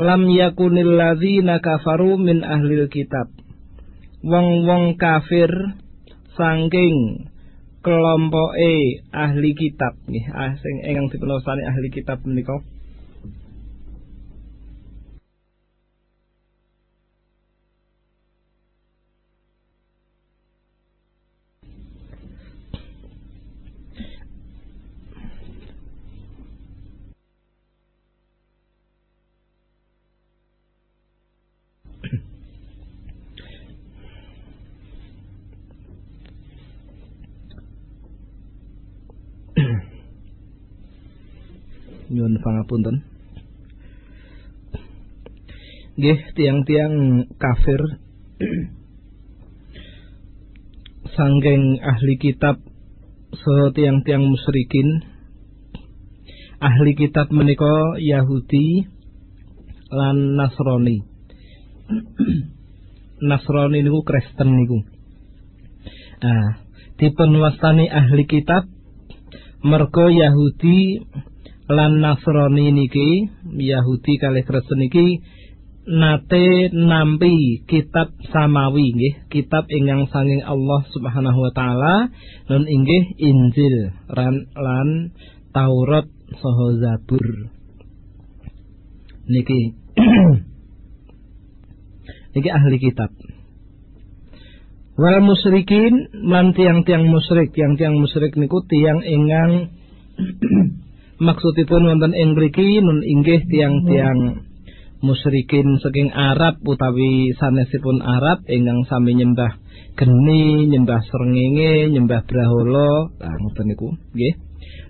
lam 0.00 0.22
yakunil 0.32 0.96
ladzina 0.96 1.60
kafaru 1.60 2.16
min 2.16 2.40
ahlil 2.40 2.88
kitab. 2.88 3.28
Wong-wong 4.24 4.96
kafir 4.96 5.52
saking 6.32 7.28
kelompoke 7.84 9.04
ahli 9.12 9.50
kitab. 9.52 10.00
Nggih, 10.08 10.26
ah, 10.32 10.56
sing 10.58 10.82
ingkang 10.82 11.12
dipun 11.12 11.36
ahli 11.36 11.88
kitab 11.92 12.24
menika 12.24 12.64
nyuwun 42.12 42.40
pangapunten 42.44 43.14
nggih 45.94 46.20
tiang-tiang 46.34 46.94
kafir. 47.38 47.78
Sanggeng 51.14 51.78
ahli 51.78 52.18
kitab 52.18 52.58
so 53.30 53.70
tiang-tiang 53.70 54.26
musyrikin. 54.26 55.06
Ahli 56.58 56.98
kitab 56.98 57.30
menika 57.30 58.00
Yahudi 58.02 58.90
lan 59.94 60.34
Nasrani. 60.34 61.06
Nasrani 63.30 63.78
niku 63.86 64.02
Kristen 64.02 64.50
niku. 64.58 64.82
Ah 66.24 66.58
dipun 66.94 67.38
wastani 67.42 67.90
ahli 67.90 68.22
kitab 68.26 68.70
mergo 69.66 70.10
Yahudi 70.10 71.02
lan 71.68 72.04
Nasrani 72.04 72.76
niki 72.76 73.32
Yahudi 73.56 74.20
kali 74.20 74.44
Kristen 74.44 74.84
niki 74.84 75.24
nate 75.84 76.72
nampi 76.72 77.64
kitab 77.68 78.16
samawi 78.32 78.96
nggih 78.96 79.14
kitab 79.28 79.68
ingkang 79.68 80.08
sanging 80.08 80.40
Allah 80.44 80.80
Subhanahu 80.92 81.44
wa 81.44 81.52
taala 81.52 82.08
non 82.48 82.64
inggih 82.64 83.04
Injil 83.20 83.92
ran, 84.08 84.48
lan 84.56 85.12
Taurat 85.54 86.08
saha 86.34 86.66
Zabur. 86.82 87.26
Niki 89.24 89.60
niki 92.34 92.50
ahli 92.50 92.76
kitab. 92.80 93.14
Wal 94.94 95.22
musyrikin 95.22 96.10
lan 96.26 96.54
tiang-tiang 96.54 97.06
musyrik. 97.06 97.54
Tiang-tiang 97.54 97.98
musyrik 97.98 98.34
niku 98.34 98.66
tiang 98.66 99.02
ingkang 99.02 99.74
maksudipun 101.22 101.86
wonten 101.86 102.12
ing 102.14 102.34
mriki 102.34 102.82
nun 102.82 103.02
inggih 103.02 103.46
tiang-tiang 103.46 104.50
musyrikin 105.04 105.78
saking 105.84 106.10
Arab 106.10 106.58
utawi 106.64 107.36
sanesipun 107.36 108.00
Arab 108.00 108.42
ingkang 108.48 108.88
sami 108.88 109.14
nyembah 109.14 109.60
geni, 109.94 110.66
nyembah 110.74 111.00
srengenge, 111.06 111.94
nyembah 111.94 112.26
brahala, 112.26 113.14
lah 113.14 113.34
ngoten 113.38 113.66
niku, 113.70 113.94
nggih. 114.10 114.34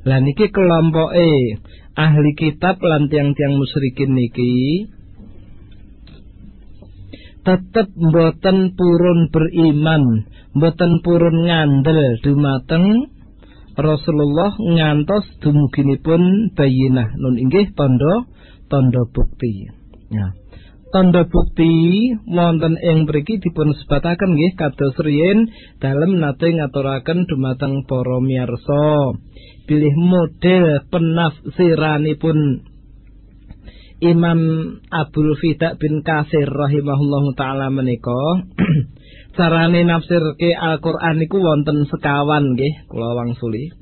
Lah 0.04 0.20
niki 0.20 0.48
kelompoke 0.48 1.60
ahli 1.96 2.30
kitab 2.36 2.80
lan 2.80 3.08
tiang-tiang 3.08 3.56
musyrikin 3.56 4.16
niki 4.16 4.88
tetep 7.44 7.92
mboten 7.92 8.72
purun 8.72 9.28
beriman, 9.28 10.24
mboten 10.56 11.04
purun 11.04 11.44
ngandel 11.44 12.20
dumateng 12.24 13.12
Rasulullah 13.74 14.54
ngantos 14.54 15.26
dumuginipun 15.42 16.54
bayinah 16.54 17.18
nun 17.18 17.34
inggih 17.42 17.74
tanda 17.74 18.26
tanda 18.70 19.02
bukti. 19.10 19.70
Ya. 20.14 20.30
Tanda 20.94 21.26
bukti 21.26 22.14
wonten 22.30 22.78
ing 22.78 23.10
mriki 23.10 23.42
dipun 23.42 23.74
sebataken 23.74 24.38
nggih 24.38 24.54
kados 24.54 24.94
riyin 25.02 25.50
dalem 25.82 26.22
nate 26.22 26.54
ngaturaken 26.54 27.26
dumateng 27.26 27.82
para 27.90 28.22
miyarsa. 28.22 29.18
Pilih 29.66 29.94
model 29.98 30.86
penafsiranipun 30.94 32.70
Imam 33.98 34.40
Abdul 34.92 35.34
Fida 35.40 35.74
bin 35.80 36.06
Kasir 36.06 36.46
rahimahullahu 36.46 37.34
taala 37.34 37.72
menika 37.74 38.44
carane 39.34 39.82
nafsirke 39.82 40.54
Al-Qur'an 40.54 41.18
niku 41.18 41.42
wonten 41.42 41.86
sekawan 41.90 42.54
nggih 42.54 42.86
kula 42.86 43.18
wangsuli. 43.18 43.74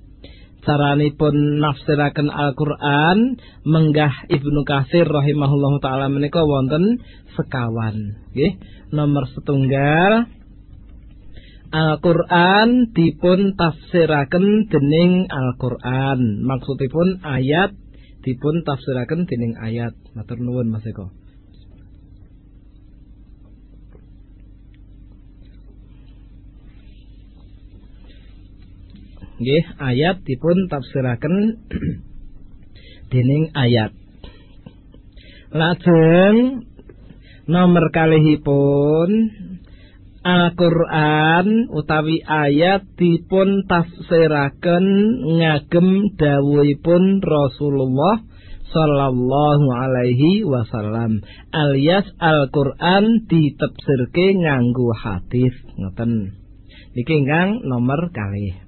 Caranipun 0.63 1.59
nafsiraken 1.59 2.31
Al-Qur'an 2.31 3.37
menggah 3.67 4.31
Ibnu 4.31 4.63
Katsir 4.63 5.07
rahimahullahu 5.11 5.83
taala 5.83 6.09
menika 6.09 6.41
wonten 6.43 7.01
sekawan 7.37 8.19
nggih. 8.33 8.59
Nomor 8.93 9.29
setunggal 9.33 10.29
Al-Qur'an 11.73 12.93
dipun 12.93 13.57
tafsiraken 13.57 14.73
dening 14.73 15.29
Al-Qur'an. 15.29 16.45
Maksudipun 16.45 17.25
ayat 17.25 17.77
dipun 18.25 18.65
tafsiraken 18.65 19.29
dening 19.29 19.57
ayat. 19.61 19.93
Matur 20.17 20.41
nuwun 20.41 20.69
Mas 20.69 20.85
Eko 20.89 21.22
nggih 29.43 29.65
ayat 29.83 30.23
dipun 30.23 30.71
tafsiraken 30.71 31.59
dening 33.11 33.51
ayat. 33.53 33.91
Lajeng 35.53 36.65
nomor 37.45 37.93
kalihipun 37.93 39.11
Al-Quran 40.23 41.67
utawi 41.75 42.23
ayat 42.23 42.87
dipun 42.95 43.67
tafsiraken 43.67 44.87
ngagem 45.43 46.15
dawuhipun 46.15 47.19
Rasulullah 47.19 48.23
sallallahu 48.71 49.67
alaihi 49.67 50.47
wasallam. 50.47 51.27
Alias 51.51 52.07
Al-Quran 52.23 53.27
ditafsirke 53.27 54.39
nganggo 54.39 54.95
hadis. 54.95 55.59
Ngoten. 55.75 56.39
Niki 56.95 57.13
ingkang 57.19 57.67
nomor 57.67 58.15
kalih 58.15 58.62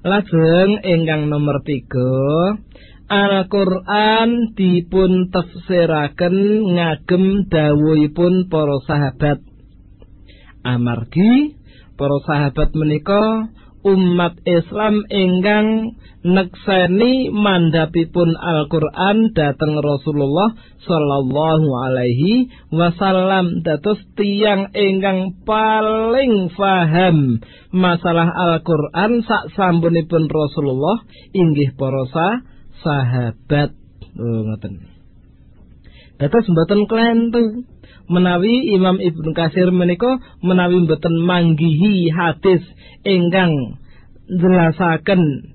Lajeng 0.00 0.80
ingkang 0.80 1.28
nomor 1.28 1.60
tiga 1.60 2.56
Al-Quran 3.04 4.56
dipun 4.56 5.28
tafsiraken 5.28 6.36
ngagem 6.72 7.44
dawuhipun 7.52 8.48
para 8.48 8.80
sahabat. 8.88 9.44
Amargi 10.64 11.52
para 12.00 12.16
sahabat 12.24 12.72
menika 12.72 13.52
umat 13.80 14.36
Islam 14.44 15.08
ingkang 15.08 15.96
nekseni 16.20 17.32
mandapipun 17.32 18.36
Al-Qur'an 18.36 19.32
dhateng 19.32 19.80
Rasulullah 19.80 20.52
sallallahu 20.84 21.68
alaihi 21.88 22.52
wasallam. 22.68 23.64
Dados 23.64 24.00
tiyang 24.20 24.72
ingkang 24.76 25.40
paling 25.48 26.52
faham 26.52 27.40
masalah 27.72 28.28
Al-Qur'an 28.28 29.24
sak 29.24 29.56
sampunipun 29.56 30.28
Rasulullah 30.28 31.00
inggih 31.32 31.72
para 31.76 32.04
sahabat. 32.84 33.72
Oh 34.20 34.40
ngoten. 34.44 34.90
Dados 36.20 36.44
mboten 36.52 36.84
klentu 36.84 37.64
menawi 38.10 38.74
Imam 38.74 38.98
Ibnu 38.98 39.30
Kasir 39.32 39.70
menika 39.70 40.18
menawi 40.42 40.82
mboten 40.82 41.14
manggihi 41.22 42.10
hadis 42.10 42.60
ingkang 43.06 43.78
jelasaken 44.26 45.54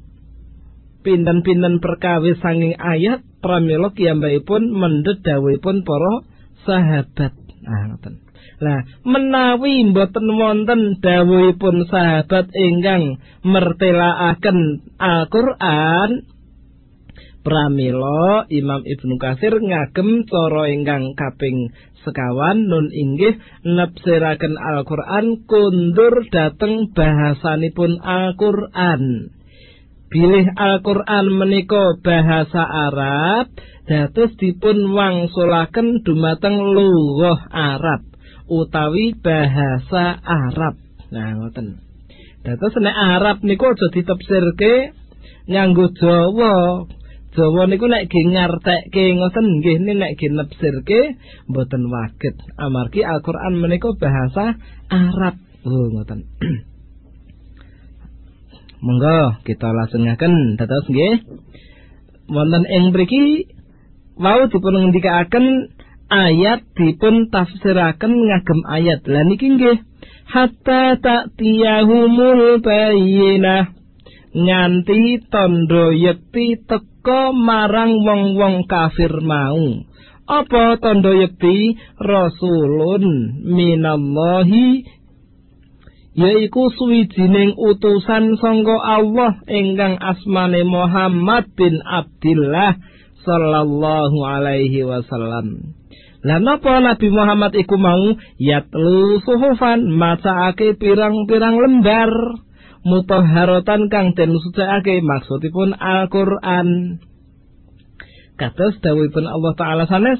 pinten-pinten 1.03 1.83
perkawis 1.83 2.39
sanging 2.39 2.73
ayat 2.79 3.21
pramila 3.43 3.93
kiyambakipun 3.93 4.73
mendhet 4.73 5.21
dawuhipun 5.21 5.85
para 5.85 6.25
sahabat. 6.65 7.33
Nah, 7.61 7.93
ngoten. 7.93 8.25
Lah, 8.55 8.87
menawi 9.03 9.83
mboten 9.91 10.25
wonten 10.39 11.03
dawuhipun 11.03 11.85
sahabat 11.91 12.49
ingkang 12.55 13.19
mertelaaken 13.43 14.59
Al-Qur'an 14.95 16.23
Pramila 17.45 18.49
Imam 18.49 18.81
Ibnu 18.81 19.21
Katsir 19.21 19.53
ngagem 19.53 20.25
cara 20.25 20.65
ingkang 20.73 21.13
kaping 21.13 21.69
sekawan 22.01 22.65
nun 22.65 22.89
inggih 22.89 23.37
nepsiraken 23.61 24.57
Al-Qur'an 24.57 25.45
kundur 25.45 26.25
dateng 26.33 26.89
bahasanipun 26.89 28.01
Al-Qur'an. 28.01 29.29
Bilih 30.09 30.47
Al-Qur'an 30.57 31.29
menika 31.29 32.01
bahasa 32.01 32.65
Arab 32.65 33.53
dados 33.85 34.33
dipun 34.41 34.89
wangsulaken 34.97 36.01
dumateng 36.01 36.73
lughah 36.73 37.45
Arab 37.53 38.09
utawi 38.49 39.17
bahasa 39.21 40.17
Arab. 40.21 40.81
Nah 41.13 41.37
ngoten. 41.37 41.81
Dados 42.45 42.73
nek 42.77 42.93
Arab 42.93 43.41
niku 43.41 43.73
aja 43.73 43.87
ditafsirke 43.93 44.93
nganggo 45.49 45.89
Jawa. 45.97 46.85
Jawa 47.35 47.67
niku 47.67 47.91
nek 47.91 48.07
ge 48.07 48.21
ngartekke 48.31 49.03
ngoten 49.19 49.45
nggih 49.59 49.77
nek 49.91 50.15
ge 50.15 50.31
nepsirke 50.31 50.99
mboten 51.51 51.91
waget. 51.91 52.39
Amargi 52.55 53.03
Al-Qur'an 53.03 53.59
menika 53.59 53.91
bahasa 53.99 54.55
Arab. 54.87 55.35
Oh 55.67 55.91
ngoten. 55.91 56.23
Monggo 58.85 59.43
kita 59.43 59.67
lajengaken 59.67 60.55
dados 60.55 60.87
nggih. 60.87 61.27
Wonten 62.31 62.63
ing 62.71 62.95
mriki 62.95 63.51
wau 64.15 64.47
dipun 64.47 64.79
ngendikaken 64.79 65.75
ayat 66.07 66.63
dipun 66.71 67.27
tafsiraken 67.35 68.15
ngagem 68.15 68.59
ayat. 68.63 69.03
Lah 69.11 69.27
niki 69.27 69.59
nggih 69.59 69.83
hatta 70.31 71.03
ta'tiyahumul 71.03 72.63
bayyinah 72.63 73.75
nganti 74.35 75.23
tondo 75.31 75.95
yekti 75.95 76.59
tek 76.67 76.95
teka 77.05 77.29
marang 77.37 78.01
wong-wong 78.01 78.65
kafir 78.65 79.21
mau. 79.21 79.85
Apa 80.25 80.81
tanda 80.81 81.13
yekti 81.13 81.77
rasulun 82.01 83.05
minallahi 83.45 84.89
yaiku 86.17 86.73
suwijining 86.73 87.53
utusan 87.53 88.41
sangka 88.41 88.73
Allah 88.81 89.37
ingkang 89.45 90.01
asmane 90.01 90.65
Muhammad 90.65 91.45
bin 91.53 91.77
Abdullah 91.85 92.73
sallallahu 93.21 94.17
alaihi 94.25 94.81
wasallam. 94.81 95.77
Lah 96.25 96.41
napa 96.41 96.81
Nabi 96.81 97.13
Muhammad 97.13 97.53
iku 97.53 97.77
mau 97.77 98.17
yatlu 98.41 99.21
suhufan 99.21 99.93
macaake 99.93 100.73
pirang-pirang 100.81 101.53
lembar 101.53 102.09
mutoharotan 102.85 103.89
kang 103.91 104.13
den 104.13 104.37
sucikake 104.39 105.01
maksudipun 105.01 105.73
Al-Qur'an. 105.75 107.01
Kados 108.39 108.75
dawuhipun 108.83 109.25
Allah 109.25 109.53
taala 109.57 109.83
sanes 109.87 110.19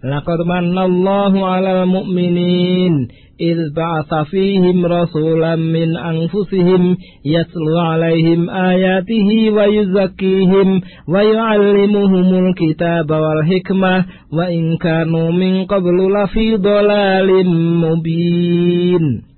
Laqad 0.00 0.48
manallahu 0.48 1.44
'alal 1.44 1.84
mu'minin 1.84 3.12
idh 3.36 3.68
ba'atha 3.76 4.24
fihim 4.32 4.80
rasulan 4.80 5.60
min 5.60 5.92
anfusihim 5.92 6.96
yatlu 7.20 7.76
'alaihim 7.76 8.48
ayatihi 8.48 9.52
wa 9.52 9.68
yuzakkihim 9.68 10.80
wa 11.04 11.20
yu'allimuhumul 11.20 12.56
kitaba 12.56 13.12
wal 13.12 13.44
hikmah 13.44 14.08
wa 14.32 14.48
in 14.48 14.80
kanu 14.80 15.36
min 15.36 15.68
qablu 15.68 16.08
lafi 16.08 16.56
dhalalin 16.56 17.52
mubin 17.84 19.28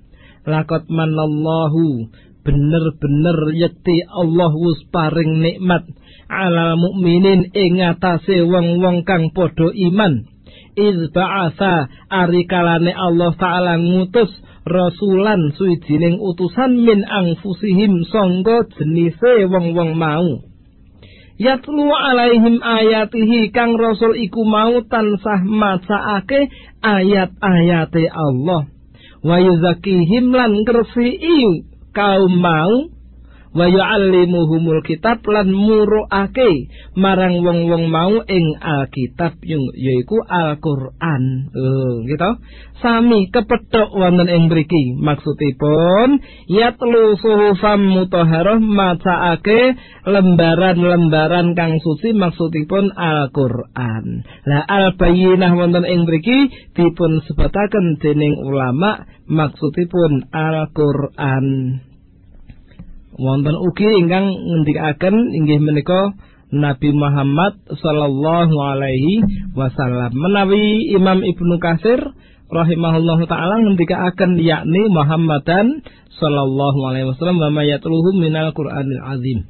Laqad 0.47 0.87
manallahu 0.87 2.07
bener-bener 2.43 3.55
yekti 3.55 4.03
Allah 4.07 4.51
wus 4.51 4.83
paring 4.91 5.39
nikmat 5.39 5.87
ala 6.27 6.75
mukminin 6.75 7.49
ing 7.55 7.79
atase 7.79 8.43
wong-wong 8.43 9.07
kang 9.07 9.31
padha 9.31 9.71
iman. 9.71 10.27
Iz 10.73 11.09
ba'asa 11.15 11.87
ari 12.11 12.43
kalane 12.49 12.91
Allah 12.91 13.31
taala 13.39 13.79
ngutus 13.79 14.29
rasulan 14.67 15.55
suwijining 15.55 16.19
utusan 16.19 16.83
min 16.83 17.07
angfusihim 17.07 18.03
sangga 18.11 18.67
jenise 18.75 19.47
wong-wong 19.47 19.95
mau. 19.95 20.43
Yatlu 21.39 21.89
alaihim 21.89 22.61
ayatihi 22.61 23.49
kang 23.49 23.73
rasul 23.73 24.13
iku 24.19 24.45
mau 24.45 24.83
tansah 24.85 25.41
macaake 25.41 26.51
ayat-ayate 26.83 28.05
Allah. 28.11 28.69
Wa 29.23 29.39
yuzakihim 29.39 30.35
lan 30.35 30.67
ngresiki 30.67 31.72
cầu 31.93 32.27
mão 32.27 32.69
wa 33.53 33.69
yu'allimuhumul 33.69 34.81
kitab 34.81 35.21
lan 35.29 35.53
muruake 35.53 36.73
marang 36.97 37.45
wong-wong 37.45 37.85
mau 37.87 38.25
ing 38.25 38.57
Alkitab 38.57 39.37
yaiku 39.77 40.17
Al-Qur'an. 40.25 41.23
Oh, 41.53 42.01
gitu. 42.05 42.31
Sami 42.81 43.31
kepethuk 43.31 43.93
wonten 43.95 44.27
ing 44.27 44.51
mriki. 44.51 44.97
Maksudipun 44.99 46.19
yatlu 46.51 47.15
suhufam 47.21 47.79
mutahharah 47.93 48.59
macaake 48.59 49.77
lembaran-lembaran 50.03 51.55
kang 51.55 51.79
suci 51.79 52.11
maksudipun 52.11 52.91
Al-Qur'an. 52.91 54.25
Lah 54.49 54.63
al-bayyinah 54.67 55.53
wonten 55.55 55.85
ing 55.87 56.09
mriki 56.09 56.51
dipun 56.75 57.23
sebataken 57.29 58.01
dening 58.01 58.35
ulama 58.41 59.05
maksudipun 59.29 60.27
Al-Qur'an. 60.33 61.47
Wonten 63.19 63.53
ugi 63.61 63.89
ingkang 64.01 64.25
ngendikaken 64.25 65.15
inggih 65.37 65.61
menika 65.61 66.17
Nabi 66.53 66.93
Muhammad 66.93 67.57
sallallahu 67.69 68.55
alaihi 68.57 69.21
wasallam. 69.57 70.13
Menawi 70.13 70.93
Imam 70.93 71.21
Ibnu 71.21 71.57
Katsir 71.57 72.01
rahimahullahu 72.49 73.25
taala 73.25 73.61
ngendikaken 73.65 74.37
yakni 74.37 74.85
Muhammadan 74.89 75.81
sallallahu 76.21 76.79
alaihi 76.89 77.09
wasallam 77.09 77.41
wa 77.41 77.49
mayatluhu 77.49 78.17
minal 78.17 78.53
Qur'anil 78.53 79.01
azim. 79.01 79.49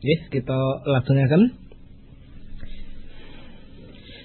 Yes, 0.00 0.32
kita 0.32 0.56
lajengaken. 0.88 1.60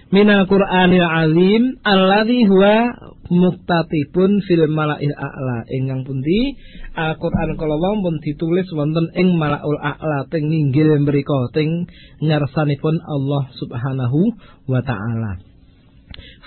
Minal 0.08 0.48
Qur'anil 0.48 1.04
Azim 1.04 1.84
alladzi 1.84 2.48
huwa 2.48 2.96
muktatibun 3.28 4.40
fil 4.48 4.72
mala'il 4.72 5.12
a'la 5.12 5.68
ingkang 5.68 6.08
pundi 6.08 6.56
Al-Qur'an 6.96 7.60
kalawau 7.60 8.00
pun 8.00 8.24
ditulis 8.24 8.72
wonten 8.72 9.12
ing 9.20 9.36
malaul 9.36 9.76
a'la 9.76 10.32
teng 10.32 10.48
ninggil 10.48 10.96
mriku 11.04 11.52
teng 11.52 11.92
ngarsanipun 12.24 12.96
Allah 13.04 13.44
Subhanahu 13.60 14.32
wa 14.72 14.80
taala. 14.80 15.44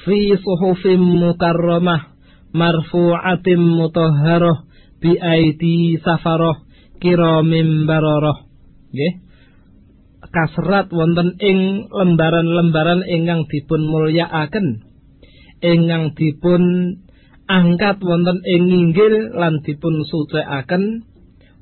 Fi 0.09 0.33
suhufim 0.41 1.05
mukarramah 1.05 2.17
marfu'atim 2.57 3.61
mutahharah 3.77 4.64
bi 5.05 5.21
aidi 5.21 6.01
safarah 6.01 6.64
kiramim 7.05 7.85
bararah 7.85 8.48
nggih. 8.92 9.14
Kasrat 10.29 10.90
wonten 10.90 11.38
ing 11.38 11.88
lembaran-lembaran 11.88 13.07
ingkang 13.07 13.46
dipun 13.46 13.87
mulyakaken 13.87 14.88
ingkang 15.62 16.14
dipun 16.14 16.62
angkat 17.51 17.98
wonten 18.03 18.38
ing 18.46 18.64
inggil 18.70 19.35
lan 19.35 19.62
dipun 19.64 20.07
sucikaken 20.07 21.07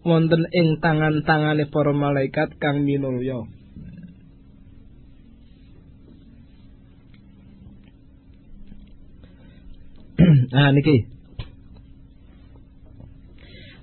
wonten 0.04 0.46
ing 0.52 0.78
tangan-tangane 0.82 1.66
para 1.72 1.92
malaikat 1.94 2.58
kang 2.60 2.84
minulya. 2.84 3.48
Nah 10.52 10.70
niki 10.76 11.15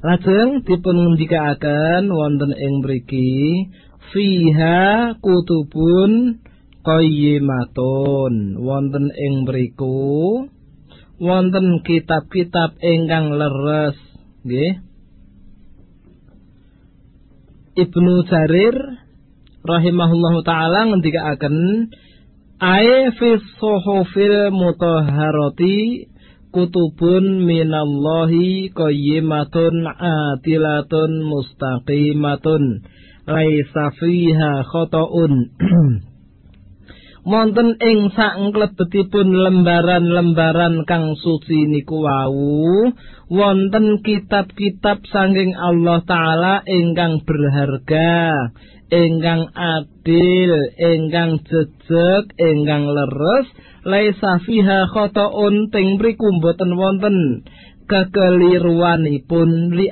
Lajeng 0.04 0.68
dipun 0.68 1.00
ngendikaaken 1.00 2.12
wonten 2.12 2.52
ing 2.52 2.84
mriki 2.84 3.72
fiha 4.12 5.16
kutubun 5.24 6.44
qayyimatun. 6.84 8.60
Wonten 8.60 9.16
ing 9.16 9.48
mriku 9.48 10.44
wonten 11.24 11.80
kitab-kitab 11.88 12.84
ingkang 12.84 13.32
leres 13.32 13.96
nggih. 14.44 14.84
Ibnu 17.80 18.28
Jarir 18.28 18.76
rahimahullahu 19.64 20.44
taala 20.44 20.92
ngendikaaken 20.92 21.56
ae 22.60 23.08
fi 23.16 23.40
suhufil 23.56 24.52
mutahharati 24.52 26.12
kutubun 26.54 27.50
minallahi 27.50 28.70
qayyimatun 28.70 29.90
adilatun 29.90 31.26
mustaqimatun 31.26 32.86
laisa 33.26 33.90
fiha 33.98 34.62
khata'un 34.70 35.34
Monten 37.24 37.80
ing 37.90 38.14
saklebetipun 38.14 39.28
lembaran-lembaran 39.34 40.86
kang 40.86 41.18
suci 41.18 41.66
niku 41.66 42.06
wau 42.06 42.94
wonten 43.34 44.06
kitab-kitab 44.06 45.08
sanging 45.10 45.58
Allah 45.58 46.06
taala 46.06 46.62
ingkang 46.70 47.26
berharga 47.26 48.54
ingkang 48.94 49.50
adil 49.58 50.54
ingkang 50.78 51.42
jejeg 51.50 52.24
ingkang 52.38 52.86
leres. 52.94 53.50
Laisa 53.84 54.40
fiha 54.46 54.88
khata'un 54.94 55.74
ting 55.74 55.98
mriku 55.98 56.30
boten 56.38 56.78
wonten. 56.78 57.42
Kekeliruanipun. 57.90 59.50
Li 59.76 59.90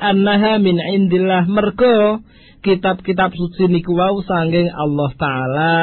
min 0.61 0.77
indillah 0.79 1.43
mergo 1.49 2.21
kitab-kitab 2.61 3.33
suci 3.33 3.67
niku 3.67 3.97
wau 3.97 4.21
sanging 4.21 4.69
Allah 4.69 5.11
taala 5.17 5.81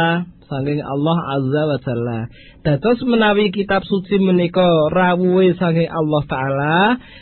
saking 0.49 0.81
Allah 0.81 1.19
Azza 1.37 1.63
wa 1.69 1.79
Jalla. 1.85 2.21
Dados 2.65 3.05
menawi 3.05 3.53
kitab 3.53 3.85
suci 3.85 4.17
menika 4.17 4.89
rawuhe 4.89 5.53
saking 5.61 5.93
Allah 5.93 6.23
taala 6.25 6.79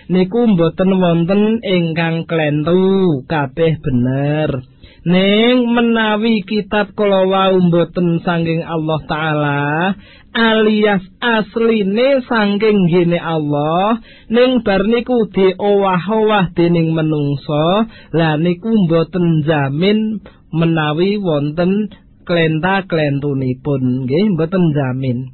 niku 0.06 0.46
mboten 0.46 0.90
wonten 0.96 1.58
ingkang 1.66 2.24
klentu. 2.30 3.26
Kabeh 3.26 3.82
bener. 3.82 4.75
Ning 5.06 5.70
menawi 5.70 6.42
kitab 6.42 6.90
kala 6.98 7.30
wau 7.30 7.62
mboten 7.62 8.26
saking 8.26 8.66
Allah 8.66 9.00
taala 9.06 9.62
alias 10.34 11.06
asline 11.22 12.26
saking 12.26 12.90
gene 12.90 13.14
Allah 13.14 14.02
ning 14.26 14.66
bar 14.66 14.82
niku 14.82 15.30
diowah-owah 15.30 16.50
dening 16.58 16.90
menungso 16.90 17.86
lah 18.18 18.34
niku 18.34 18.66
mboten 18.66 19.46
jamin 19.46 20.26
menawi 20.50 21.22
wonten 21.22 21.86
klenta 22.26 22.82
klentunipun 22.90 24.10
nggih 24.10 24.34
mboten 24.34 24.74
jamin. 24.74 25.30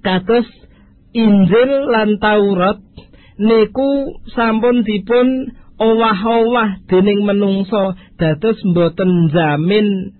Kados 0.00 0.48
Injil 1.12 1.92
lan 1.92 2.16
Taurat 2.16 2.80
niku 3.36 4.16
sampun 4.32 4.80
dipun 4.80 5.60
owah-owah 5.82 6.86
dening 6.86 7.26
menungso 7.26 7.98
dados 8.14 8.58
mboten 8.62 9.34
jamin. 9.34 10.18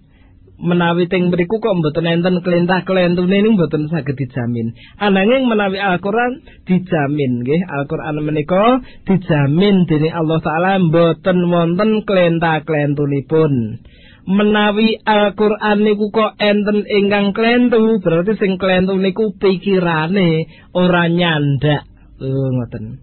Menawi 0.63 1.11
teng 1.11 1.35
mriku 1.35 1.59
kok 1.59 1.75
mboten 1.75 2.07
enten 2.07 2.39
kelintah 2.39 2.87
kelentune 2.87 3.35
ning 3.35 3.59
mboten 3.59 3.91
saged 3.91 4.15
dijamin. 4.15 4.79
Ananging 4.95 5.51
menawi 5.51 5.83
Al-Qur'an 5.83 6.39
dijamin 6.71 7.43
nggih. 7.43 7.67
Al-Qur'an 7.67 8.23
menika 8.23 8.79
dijamin 9.03 9.91
dening 9.91 10.15
Allah 10.15 10.39
taala 10.39 10.79
mboten 10.79 11.39
wonten 11.51 12.07
kelintah 12.07 12.63
kelentunipun 12.63 13.83
menawi 14.23 15.03
Al-Qur'an 15.03 15.83
niku 15.83 16.15
kok 16.15 16.39
enten 16.39 16.87
ingkang 16.87 17.35
klentu 17.35 17.99
berarti 17.99 18.39
sing 18.39 18.55
klentu 18.55 18.95
niku 18.95 19.35
pikirane 19.35 20.47
ora 20.79 21.11
nyandak. 21.11 21.91
Oh, 22.23 22.55
ngoten 22.55 23.03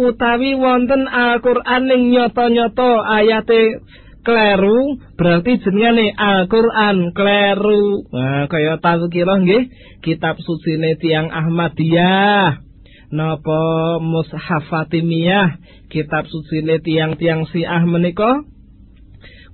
utawi 0.00 0.56
wonten 0.56 1.04
Al-Qur'an 1.04 1.84
ning 1.84 2.08
nyata-nyata 2.16 3.04
ayate 3.20 3.84
kleru 4.24 4.96
berarti 5.20 5.60
jenenge 5.60 6.16
Al-Qur'an 6.16 7.12
kleru 7.12 8.08
nah 8.08 8.48
kaya 8.48 8.80
tazkirah 8.80 9.44
nggih 9.44 9.68
kitab 10.00 10.40
sucine 10.40 10.96
tiang 10.96 11.28
Ahmadiyah 11.28 12.64
napa 13.12 13.60
mushaf 14.00 14.64
Fatimiyah 14.72 15.60
kitab 15.92 16.24
sucine 16.32 16.80
tiang-tiang 16.80 17.44
Syiah 17.52 17.84
menika 17.84 18.48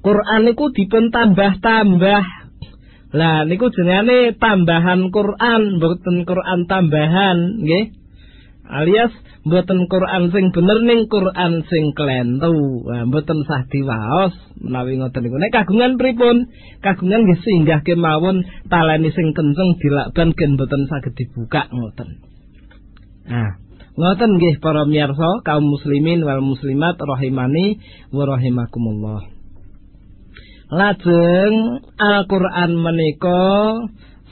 Quran 0.06 0.46
niku 0.46 0.70
dipun 0.70 1.10
tambah-tambah. 1.10 2.22
Lah 3.10 3.42
niku 3.42 3.74
jenenge 3.74 4.38
tambahan 4.38 5.10
Quran, 5.10 5.82
mboten 5.82 6.22
Quran 6.22 6.70
tambahan, 6.70 7.58
nggih. 7.58 7.90
Alias 8.66 9.10
mboten 9.46 9.86
Quran 9.86 10.34
sing 10.34 10.50
bener 10.50 10.78
ning 10.82 11.06
Quran 11.06 11.62
sing 11.70 11.94
klentu. 11.94 12.82
Mboten 12.82 13.46
sah 13.46 13.62
diwaos 13.70 14.34
menawi 14.58 14.98
ngoten 14.98 15.22
niku. 15.22 15.38
Nek 15.38 15.54
kagungan 15.54 15.94
pripun? 15.94 16.50
Kagungan 16.82 17.22
nggih 17.24 17.40
singgah 17.46 17.80
kemawon 17.86 18.42
taleni 18.66 19.14
sing 19.14 19.30
kenceng 19.30 19.78
dilakban 19.78 20.34
gen 20.34 20.58
mboten 20.58 20.90
saged 20.90 21.14
dibuka 21.14 21.70
ngoten. 21.70 22.08
Nah, 23.30 23.62
ngoten 23.94 24.30
nggih 24.36 24.58
para 24.58 24.82
miyarsa 24.82 25.46
kaum 25.46 25.70
muslimin 25.70 26.26
wal 26.26 26.42
muslimat 26.42 26.98
rahimani 26.98 27.78
wa 28.10 28.24
rahimakumullah. 28.26 29.22
Lajeng 30.66 31.86
Al-Qur'an 31.94 32.74
menika 32.74 33.78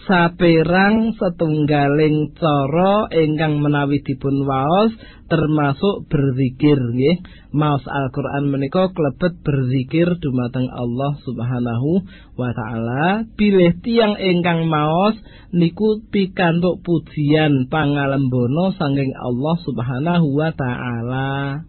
saperang 0.03 1.15
setunggaling 1.17 2.35
cara 2.37 3.09
ingkang 3.15 3.63
menawi 3.63 4.03
dipun 4.03 4.45
waos 4.45 4.93
termasuk 5.31 6.11
berzikir 6.13 6.77
nggih. 6.77 7.25
Maos 7.55 7.87
Al-Qur'an 7.87 8.51
menika 8.51 8.91
klebet 8.91 9.41
berzikir 9.47 10.19
dumateng 10.19 10.69
Allah 10.69 11.15
Subhanahu 11.23 12.05
wa 12.35 12.51
taala. 12.53 13.25
Pilih 13.39 13.79
tiang 13.81 14.19
ingkang 14.19 14.67
maos 14.67 15.17
niku 15.55 16.05
pikantuk 16.11 16.83
pujian 16.85 17.71
pangalembono 17.71 18.75
sanging 18.77 19.15
Allah 19.17 19.57
Subhanahu 19.63 20.27
wa 20.35 20.51
taala. 20.53 21.65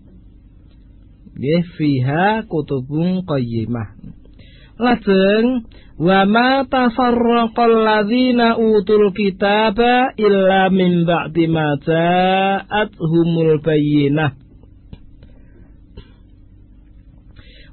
Nggih 1.36 1.64
fiha 1.80 2.50
kutubung 2.50 3.24
qayyimah. 3.24 3.96
Lajeng 4.76 5.68
wa 5.96 6.28
ma 6.28 6.68
tafarraqal 6.68 7.72
ladzina 7.88 8.60
utul 8.60 9.16
kitaba 9.16 10.12
illa 10.20 10.68
min 10.68 11.08
ba'di 11.08 11.48
ma 11.48 11.80
ja'atuhumul 11.80 13.64
bayyinah. 13.64 14.36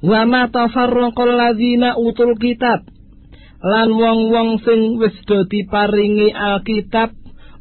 Wa 0.03 0.23
ma 0.27 0.47
tafarraqal 0.51 1.35
ladzina 1.35 1.99
utul 1.99 2.39
kitab. 2.39 2.87
Lan 3.63 3.95
wong-wong 3.95 4.59
sing 4.67 4.99
wis 4.99 5.15
diparingi 5.23 6.35
Alkitab 6.35 7.15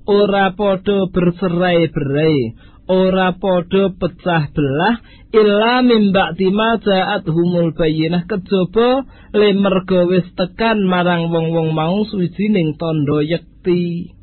ora 0.09 0.49
padha 0.57 1.05
berserai-berai 1.13 2.70
ora 2.90 3.34
padha 3.34 3.90
pecah 3.98 4.44
belah 4.54 4.96
illa 5.34 5.82
mim 5.82 6.14
ba'di 6.14 6.48
ma 6.54 6.78
humul 7.26 7.74
bayyinah 7.74 8.30
kejaba 8.30 9.02
le 9.34 9.48
merga 9.58 10.06
wis 10.06 10.26
tekan 10.38 10.86
marang 10.86 11.34
wong-wong 11.34 11.74
mau 11.74 12.06
suwijining 12.06 12.78
tandha 12.78 13.18
yekti 13.26 14.14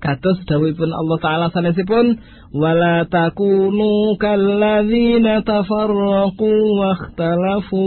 kados 0.00 0.38
dawuhipun 0.48 0.94
Allah 0.94 1.18
taala 1.20 1.46
sanesipun 1.52 2.22
wala 2.56 3.04
takunu 3.10 4.16
kalladzina 4.16 5.44
tafarraqu 5.44 6.50
wakhtalafu 6.80 7.86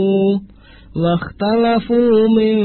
واختلفوا 0.92 2.28
من 2.28 2.56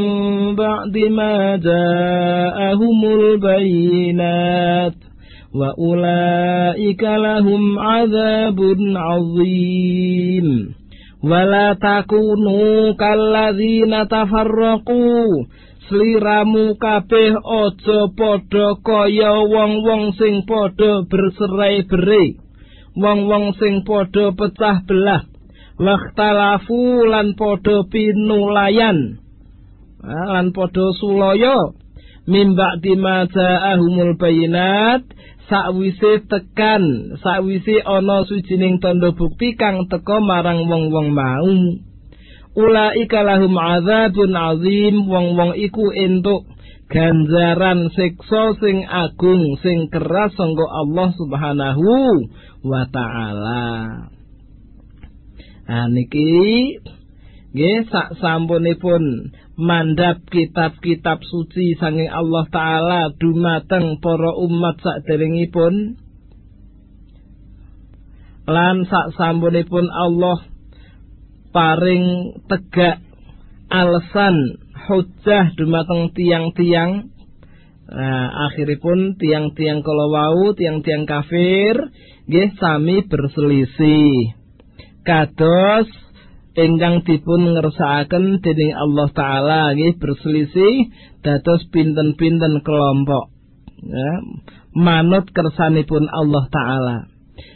بعد 0.55 0.97
ما 0.97 1.55
جاءهم 1.55 2.99
البينات 3.05 4.93
ulaika 5.52 7.20
lahum 7.20 7.76
adzabun 7.76 8.96
azim 8.96 10.48
wala 11.20 11.76
takunu 11.76 12.96
kalladzina 12.96 14.08
tafarraqu 14.08 15.44
sliramu 15.92 16.72
kabeh 16.80 17.36
aja 17.36 18.00
padha 18.16 18.80
kaya 18.80 19.44
wong-wong 19.44 20.16
sing 20.16 20.48
padha 20.48 21.04
berserai-berai 21.04 22.40
wong-wong 22.96 23.52
sing 23.60 23.84
padha 23.84 24.32
pecah 24.32 24.80
belah 24.88 25.28
wakhtalafu 25.76 27.04
lan 27.12 27.36
padha 27.36 27.84
pinulayan 27.92 29.20
lan 30.00 30.48
padha 30.56 30.96
sulaya 30.96 31.76
mimba 32.24 32.80
dimaja 32.80 33.76
ahumul 33.76 34.16
bayinat 34.16 35.04
sakwise 35.50 36.26
tekan 36.30 37.16
sakwise 37.22 37.82
ana 37.82 38.22
sujining 38.28 38.78
tanda 38.78 39.10
bukti 39.14 39.54
kang 39.58 39.90
teka 39.90 40.22
marang 40.22 40.66
wong-wong 40.70 41.10
mau. 41.10 41.50
Ulaika 42.52 43.24
lahum 43.24 43.56
adzabun 43.56 44.36
azim 44.36 45.08
wong-wong 45.08 45.56
iku 45.56 45.88
entuk 45.96 46.44
ganjaran 46.92 47.88
siksa 47.96 48.52
sing 48.60 48.84
agung 48.84 49.56
sing 49.64 49.88
keras 49.88 50.36
sangga 50.36 50.68
Allah 50.68 51.08
Subhanahu 51.16 51.88
wa 52.68 52.84
taala. 52.92 53.64
Ah 55.64 55.88
niki 55.88 56.76
nggih 57.56 57.88
sak 57.88 58.20
sampunipun 58.20 59.32
mandap 59.56 60.24
kitab-kitab 60.32 61.20
suci 61.28 61.76
sanging 61.76 62.08
Allah 62.08 62.48
taala 62.48 63.00
dumateng 63.12 64.00
para 64.00 64.32
umat 64.40 64.80
saderengipun 64.80 66.00
lan 68.48 68.76
sak 68.88 69.12
sampunipun 69.14 69.86
Allah 69.92 70.48
paring 71.52 72.38
tegak 72.48 73.04
alasan 73.68 74.56
hujah 74.88 75.52
dumateng 75.54 76.10
tiang-tiang 76.16 77.12
Nah, 77.92 78.48
akhiripun 78.48 79.20
tiang-tiang 79.20 79.84
kalau 79.84 80.56
tiang-tiang 80.56 81.04
kafir, 81.04 81.76
nggih 82.24 82.56
sami 82.56 83.04
berselisih. 83.04 84.32
Kados 85.04 85.92
ingkang 86.52 87.04
dipun 87.08 87.56
ngersakaken 87.56 88.44
dening 88.44 88.76
Allah 88.76 89.08
taala 89.16 89.60
nggih 89.72 89.96
berselisih 89.96 90.92
dados 91.24 91.64
pinten-pinten 91.72 92.60
kelompok. 92.60 93.32
Ya, 93.82 94.12
manut 94.76 95.32
kersanipun 95.32 96.06
Allah 96.12 96.44
taala. 96.52 96.96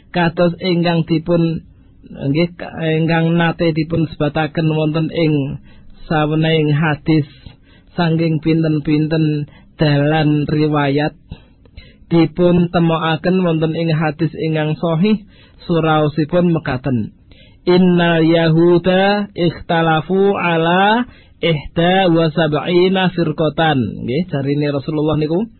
Kados 0.09 0.57
ingkang 0.57 1.05
dipun 1.05 1.67
nggih 2.07 2.49
ingkang 3.03 3.37
nate 3.37 3.75
dipun 3.75 4.09
sebataken 4.09 4.67
wonten 4.73 5.13
ing 5.13 5.61
sawening 6.07 6.73
hadis 6.73 7.27
sangking 7.93 8.39
pinten-pinten 8.39 9.51
dalan 9.77 10.47
riwayat 10.49 11.13
dipun 12.07 12.71
temokaken 12.71 13.43
wonten 13.43 13.75
ing 13.75 13.91
hadis 13.91 14.31
ingkang 14.39 14.79
sahih 14.79 15.27
suraosipun 15.67 16.55
mekaten 16.55 17.16
Innal 17.67 18.23
yahuda 18.23 19.27
ikhtalafu 19.35 20.39
ala 20.39 21.03
ihda 21.43 22.07
wa 22.07 22.31
sab'ina 22.31 23.11
firqatan. 23.11 24.07
Nggih 24.07 24.23
jarine 24.31 24.71
Rasulullah 24.71 25.19
niku. 25.19 25.51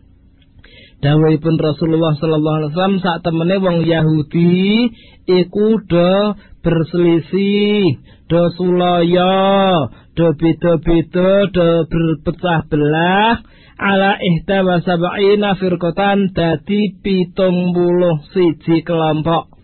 Dawuhipun 0.98 1.62
Rasulullah 1.62 2.18
sallallahu 2.18 2.56
alaihi 2.58 2.70
wasallam 2.74 2.98
sak 2.98 3.22
temene 3.22 3.62
wong 3.62 3.86
Yahudi 3.86 4.90
iku 5.30 5.78
do 5.86 6.34
berselisih, 6.64 8.02
do 8.26 8.42
sulaya, 8.58 9.86
do 10.18 10.34
beda-beda, 10.34 11.46
do 11.54 11.86
berpecah 11.86 12.66
belah 12.66 13.38
ala 13.78 14.18
ihda 14.18 14.66
wa 14.66 14.82
sab'ina 14.82 15.54
firqatan 15.54 16.34
dadi 16.34 16.98
pitung 16.98 17.76
buluh 17.76 18.18
siji 18.34 18.82
kelompok. 18.82 19.54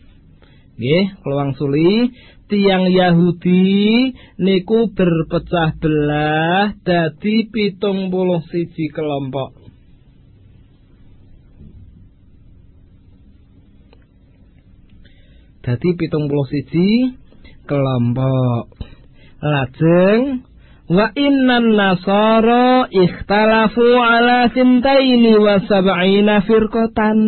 Nggih, 0.75 1.19
keluang 1.23 1.55
suli 1.59 2.11
tiang 2.51 2.89
Yahudi 2.93 4.13
niku 4.41 4.93
berpecah 4.93 5.77
belah 5.81 6.77
dadi 6.85 7.49
pitung 7.49 8.13
buluh 8.13 8.45
siji 8.49 8.93
kelompok. 8.93 9.65
Dadi 15.65 15.91
pitung 15.97 16.29
puluh 16.29 16.45
siji 16.53 17.17
kelompok. 17.65 18.69
Lajeng 19.41 20.45
Wa 20.85 21.17
innan 21.17 21.81
nasara 21.81 22.93
ikhtalafu 22.93 23.85
ala 23.97 24.53
sintaini 24.53 25.33
wa 25.41 25.57
sab'ina 25.65 26.45
firqatan. 26.45 27.19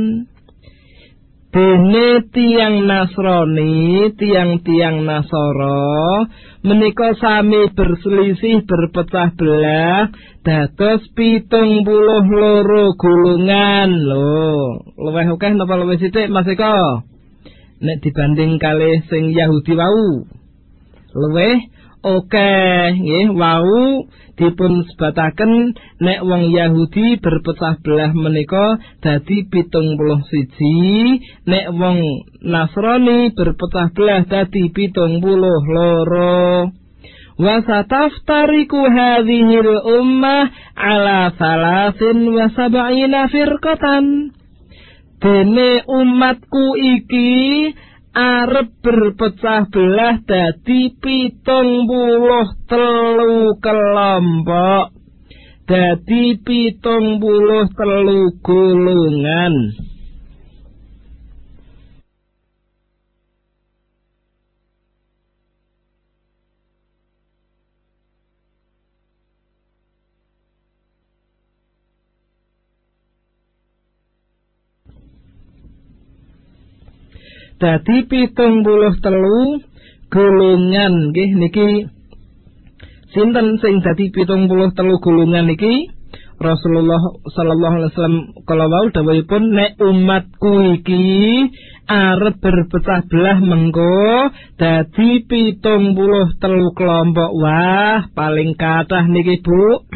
Dene 1.57 2.20
tiang 2.36 2.84
Nasrani, 2.84 4.12
tiang-tiang 4.12 5.09
Nasara 5.09 6.28
menika 6.61 7.16
sami 7.16 7.72
berselisih 7.72 8.68
berpecah 8.68 9.32
belah 9.32 10.12
dados 10.44 11.00
pitung 11.16 11.80
puluh 11.80 12.28
loro 12.28 12.92
gulungan 13.00 13.88
lho. 13.88 14.84
Luwih 15.00 15.32
akeh 15.32 15.57
napa 15.57 15.80
luwih 15.80 15.96
sithik 15.96 16.28
Mas 16.28 16.44
Eko? 16.44 17.09
Nek 17.80 18.04
dibanding 18.04 18.61
kalih 18.61 19.00
sing 19.09 19.32
Yahudi 19.32 19.80
wau. 19.80 20.28
Luwih 21.16 21.72
Oke, 22.07 22.54
nggih 23.02 23.34
wau 23.34 24.07
dipun 24.38 24.86
sebataken 24.86 25.74
nek 25.98 26.22
wong 26.22 26.54
Yahudi 26.54 27.18
berpecah 27.18 27.82
belah 27.82 28.14
menika 28.14 28.78
dadi 29.02 29.50
pitung 29.50 29.98
puluh 29.98 30.22
siji, 30.30 31.18
nek 31.50 31.74
wong 31.74 31.98
Nasrani 32.46 33.34
berpecah 33.34 33.90
belah 33.90 34.22
dadi 34.22 34.70
pitung 34.70 35.18
puluh 35.18 35.59
loro. 35.66 36.70
Wa 37.42 37.59
sataftariku 37.66 38.86
hadhil 38.86 39.82
ummah 39.82 40.46
ala 40.78 41.34
salasin 41.34 42.30
wa 42.30 42.46
sab'ina. 42.54 43.26
Dene 45.16 45.70
umatku 45.90 46.78
iki 46.78 47.74
arep 48.16 48.80
berpecah 48.80 49.68
belah 49.68 50.16
dadi 50.24 50.96
pitung 50.96 51.84
puluh 51.84 52.48
telu 52.64 53.60
kelompok. 53.60 54.96
Dadi 55.68 56.40
pitung 56.40 57.20
puluh 57.20 57.68
telu 57.76 58.32
golongan 58.40 59.54
dadi 77.57 78.04
pitung 78.09 78.61
puluh 78.64 78.94
telu 79.00 79.61
golongan 80.12 81.12
nggih 81.12 81.30
niki. 81.36 81.70
Sinten 83.12 83.57
sing 83.64 83.80
dadi 83.80 84.12
pitung 84.12 84.48
puluh 84.50 84.72
telu 84.76 85.00
golongan 85.00 85.48
niki? 85.48 85.92
Rasulullah 86.36 87.00
sallallahu 87.32 87.74
alaihi 87.80 87.90
wasallam 87.96 88.18
kala 88.44 88.68
wau 88.68 88.92
dawuhipun 88.92 89.57
nek 89.57 89.80
umatku 89.80 90.76
iki 90.76 91.48
arep 91.88 92.36
berpecah 92.44 93.09
belah 93.09 93.40
mengko 93.40 94.28
dadi 94.61 95.24
pitung 95.24 95.96
puluh 95.96 96.36
telu 96.36 96.76
kelompok. 96.76 97.32
Wah 97.40 98.04
paling 98.12 98.52
kathah 98.52 99.09
niki 99.09 99.40
Bu 99.40 99.88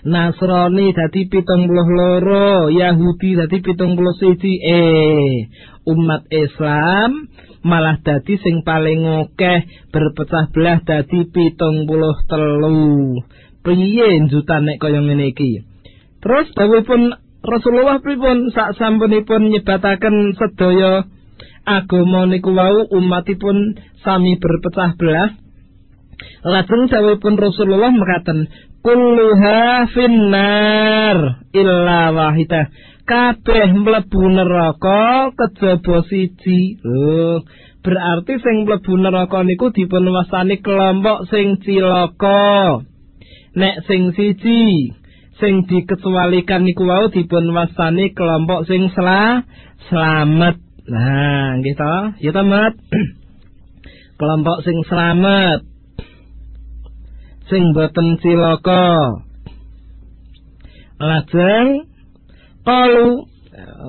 Nasrani 0.00 0.96
dadi 0.96 1.28
pitung 1.28 1.68
puluh 1.68 1.88
loro 1.92 2.72
Yahudi 2.72 3.36
dadi 3.36 3.60
pitung 3.60 4.00
puluh 4.00 4.16
siji 4.16 4.56
eh 4.64 5.48
umat 5.84 6.24
Islam 6.32 7.28
malah 7.60 8.00
dadi 8.00 8.40
sing 8.40 8.64
paling 8.64 9.04
akeh 9.04 9.68
berpecah 9.92 10.48
belah 10.56 10.80
dadi 10.80 11.28
pitung 11.28 11.84
puluh 11.84 12.16
telu. 12.24 13.20
Piye 13.60 14.16
juta 14.32 14.64
nek 14.64 14.80
kaya 14.80 15.04
ngene 15.04 15.36
iki? 15.36 15.60
Terus 16.24 16.48
dawuhipun 16.56 17.12
Rasulullah 17.44 18.00
pripun? 18.00 18.48
Sak 18.56 18.80
sampunipun 18.80 19.52
nyebataken 19.52 20.32
sedaya 20.36 21.04
agama 21.68 22.24
niku 22.24 22.56
wau 22.56 22.88
umatipun 22.88 23.76
sami 24.00 24.40
berpecah 24.40 24.96
belah 24.96 25.36
lajeng 26.44 26.88
dawuhipun 26.88 27.34
Rasulullah 27.36 27.92
mekaten 27.92 28.48
kulluha 28.80 29.88
finnar 29.92 31.44
illa 31.52 32.02
wahidah. 32.12 32.72
Kabeh 33.04 33.74
mlebu 33.74 34.22
neraka 34.30 35.34
kejaba 35.34 36.06
siji. 36.06 36.78
Lho 36.80 37.42
berarti 37.82 38.38
sing 38.38 38.68
mlebu 38.68 38.92
neraka 39.00 39.42
niku 39.42 39.74
dipun 39.74 40.08
wasani 40.14 40.62
kelompok 40.62 41.26
sing 41.28 41.58
cilaka. 41.64 42.84
Nek 43.56 43.82
sing 43.90 44.14
siji 44.14 44.94
sing 45.40 45.64
dikecualikan 45.66 46.62
niku 46.62 46.86
wau 46.86 47.10
dipun 47.10 47.50
wasani 47.50 48.14
kelompok 48.14 48.68
sing 48.70 48.92
sela 48.94 49.42
selamat. 49.90 50.56
Nah 50.86 51.58
nggih 51.58 51.74
to 51.74 51.96
ya 52.22 52.30
to 52.30 52.42
kelompok 54.20 54.60
sing 54.62 54.76
selamat 54.86 55.64
sing 57.50 57.74
boten 57.74 58.16
cilaka 58.22 58.86
lajeng 61.02 61.90
kalu 62.62 63.26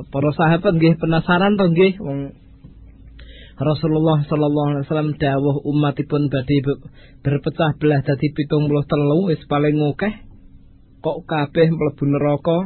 para 0.09 0.29
sahabat 0.33 0.73
nggih 0.75 0.97
penasaran 0.97 1.55
to 1.55 1.65
nggih? 1.69 1.93
Wong 2.01 2.33
Rasulullah 3.61 4.25
sallallahu 4.25 4.67
alaihi 4.73 4.83
wasallam 4.89 5.13
dawuh 5.21 5.61
umatipun 5.69 6.33
badhe 6.33 6.57
berpecah 7.21 7.77
belah 7.77 8.01
dadi 8.01 8.33
73 8.33 9.29
wis 9.29 9.41
paling 9.45 9.77
akeh 9.93 10.13
kok 11.05 11.17
kabeh 11.29 11.67
mlebu 11.69 12.03
neraka? 12.09 12.59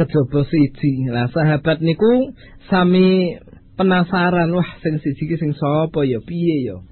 Kejaba 0.00 0.40
siji. 0.48 1.12
Lah 1.12 1.28
sahabat 1.28 1.84
niku 1.84 2.32
sami 2.72 3.36
penasaran 3.76 4.48
wah 4.56 4.70
sing 4.80 4.96
siji 5.04 5.36
sing 5.36 5.52
sapa 5.52 6.00
ya? 6.08 6.24
Piye 6.24 6.72
ya 6.72 6.89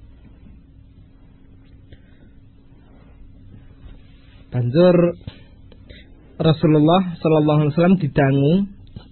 banjur 4.49 5.17
Rasulullah 6.39 7.19
sallallahu 7.19 7.59
alaihi 7.67 7.73
wasallam 7.75 7.99
didangu 7.99 8.53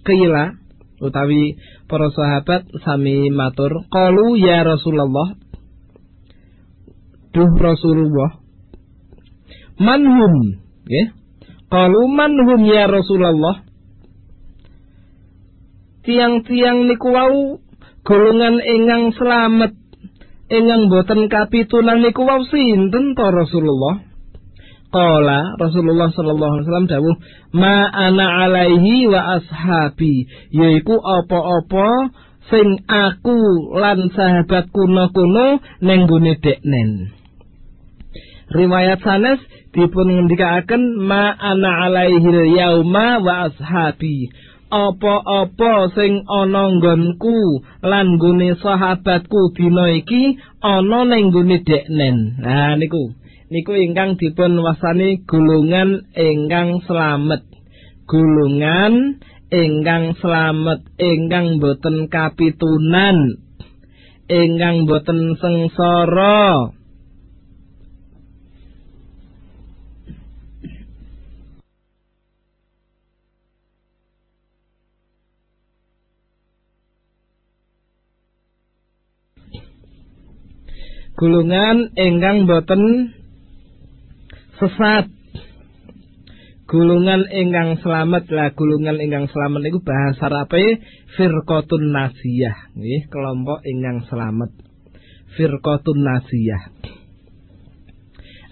kila 0.02 0.56
utawi 0.98 1.60
para 1.86 2.08
sahabat 2.10 2.66
sami 2.82 3.30
matur. 3.30 3.84
Qalu 3.92 4.40
ya 4.40 4.64
Rasulullah 4.64 5.36
duh 7.36 7.52
Rasulullah 7.60 8.40
manhum 9.76 10.64
nggih 10.88 11.08
qalu 11.68 12.02
manhum 12.08 12.60
ya 12.64 12.88
Rasulullah? 12.88 13.68
Tiang-tiang 16.08 16.88
niku 16.88 17.12
wau 17.12 17.60
golongan 18.00 18.64
ingkang 18.64 19.12
selamat 19.12 19.76
ingkang 20.48 20.88
boten 20.88 21.28
kapitunan 21.28 22.00
niku 22.00 22.24
wau 22.24 22.40
sinten 22.48 23.12
to 23.12 23.26
Rasulullah 23.28 24.07
Qala 24.88 25.52
Rasulullah 25.60 26.08
sallallahu 26.08 26.52
alaihi 26.56 26.64
wasallam 26.64 26.88
dawuh 26.88 27.16
ma 27.52 27.92
ana 27.92 28.48
alaihi 28.48 29.04
wa 29.04 29.36
ashabi. 29.36 30.24
Yaiku 30.48 30.96
apa-apa 30.96 32.08
sing 32.48 32.80
aku 32.88 33.36
lan 33.76 34.08
sahabat 34.16 34.72
kuno-kuno 34.72 35.60
ning 35.84 36.08
gone 36.08 36.40
deknen. 36.40 37.12
Riwayat 38.48 39.04
sanes 39.04 39.44
dipun 39.76 40.08
ngendikaken 40.08 41.04
ma 41.04 41.36
ana 41.36 41.84
alaihi 41.84 42.56
yauma 42.56 43.20
wa 43.20 43.52
ashabi. 43.52 44.32
Apa-apa 44.72 45.92
sing 45.92 46.24
ana 46.24 46.72
nggonku 46.80 47.60
lan 47.84 48.16
gone 48.16 48.56
sahabatku 48.56 49.52
dina 49.52 49.92
iki 50.00 50.40
ana 50.64 51.04
ning 51.12 51.28
gone 51.28 51.60
deknen. 51.60 52.40
Nah 52.40 52.72
niku 52.80 53.17
niku 53.48 53.72
ingkang 53.76 54.20
dipun 54.20 54.60
wasani 54.60 55.24
gulungan 55.24 56.08
ingkang 56.12 56.84
selamat 56.84 57.44
gulungan 58.04 59.24
ingkang 59.48 60.16
selamat 60.20 60.84
ingkang 61.00 61.56
boten 61.56 62.12
kapitunan 62.12 63.48
ingkang 64.28 64.84
boten 64.84 65.40
sengsara. 65.40 66.76
Gulungan 81.18 81.98
ingkang 81.98 82.46
boten 82.46 83.17
sesat. 84.58 85.06
Gulungan 86.68 87.24
ingkang 87.32 87.80
selamat. 87.80 88.28
Lah 88.28 88.52
gulungan 88.52 89.00
ingkang 89.00 89.30
selamat 89.32 89.72
itu 89.72 89.80
bahasa 89.80 90.28
Arabe 90.28 90.84
firqatun 91.16 91.94
nasiyah. 91.94 92.76
Nggih 92.76 93.08
kelompok 93.08 93.64
ingkang 93.64 94.04
selamat. 94.10 94.52
Firqatun 95.38 95.98
nasiyah. 96.04 96.62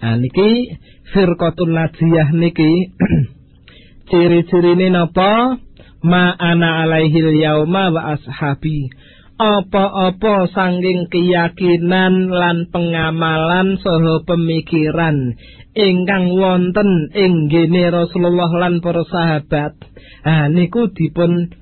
Nah 0.01 0.15
niki 0.17 0.79
firqatun 1.13 1.69
nasiyah 1.75 2.33
niki 2.33 2.95
ciri-cirine 4.09 4.89
napa? 4.89 5.61
Ma 5.97 6.29
ana 6.33 6.85
alaihil 6.85 7.35
yauma 7.41 7.89
wa 7.89 8.15
ashabi 8.15 8.93
apa-apa 9.37 10.49
sanging 10.49 11.05
keyakinan 11.13 12.33
lan 12.33 12.73
pengamalan 12.73 13.77
saha 13.77 14.25
pemikiran 14.25 15.37
ingkang 15.77 16.33
wonten 16.33 17.13
ing 17.13 17.45
gene 17.53 17.93
Rasulullah 17.93 18.49
lan 18.49 18.81
para 18.81 19.05
sahabat. 19.05 19.77
Ah 20.25 20.49
niku 20.49 20.89
dipun 20.89 21.53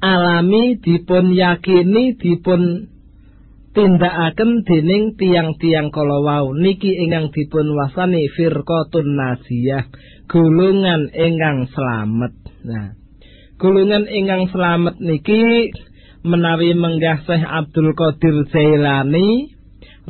alami, 0.00 0.80
dipun 0.80 1.36
yakini, 1.36 2.16
dipun 2.16 2.88
tindakaken 3.76 4.64
dening 4.64 5.20
tiang-tiang 5.20 5.92
kala 5.92 6.24
wau. 6.24 6.56
Niki 6.56 6.96
ingkang 7.04 7.36
dipun 7.36 7.76
wasani 7.76 8.32
firqatun 8.32 9.12
nasiyah, 9.12 9.92
golongan 10.32 11.12
ingkang 11.12 11.68
selamat. 11.68 12.32
Nah, 12.64 12.96
golongan 13.60 14.08
ingkang 14.08 14.48
selamat 14.48 14.96
niki 15.04 15.70
menawi 16.26 16.74
menggah 16.74 17.22
Syekh 17.22 17.46
Abdul 17.46 17.94
Qadir 17.94 18.50
Jailani 18.50 19.54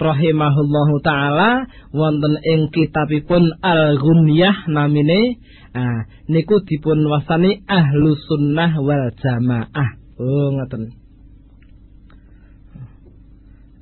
rahimahullahu 0.01 1.01
taala 1.05 1.69
wonten 1.93 2.41
ing 2.41 2.73
kitabipun 2.73 3.61
Al-Ghunyah 3.61 4.69
namine 4.73 5.41
ah 5.77 6.09
niku 6.29 6.64
dipun 6.64 7.05
wasani 7.07 7.64
Ahlu 7.69 8.17
Sunnah 8.17 8.81
wal 8.81 9.12
Jamaah. 9.21 9.91
Oh 10.17 10.49
ngoten. 10.57 10.97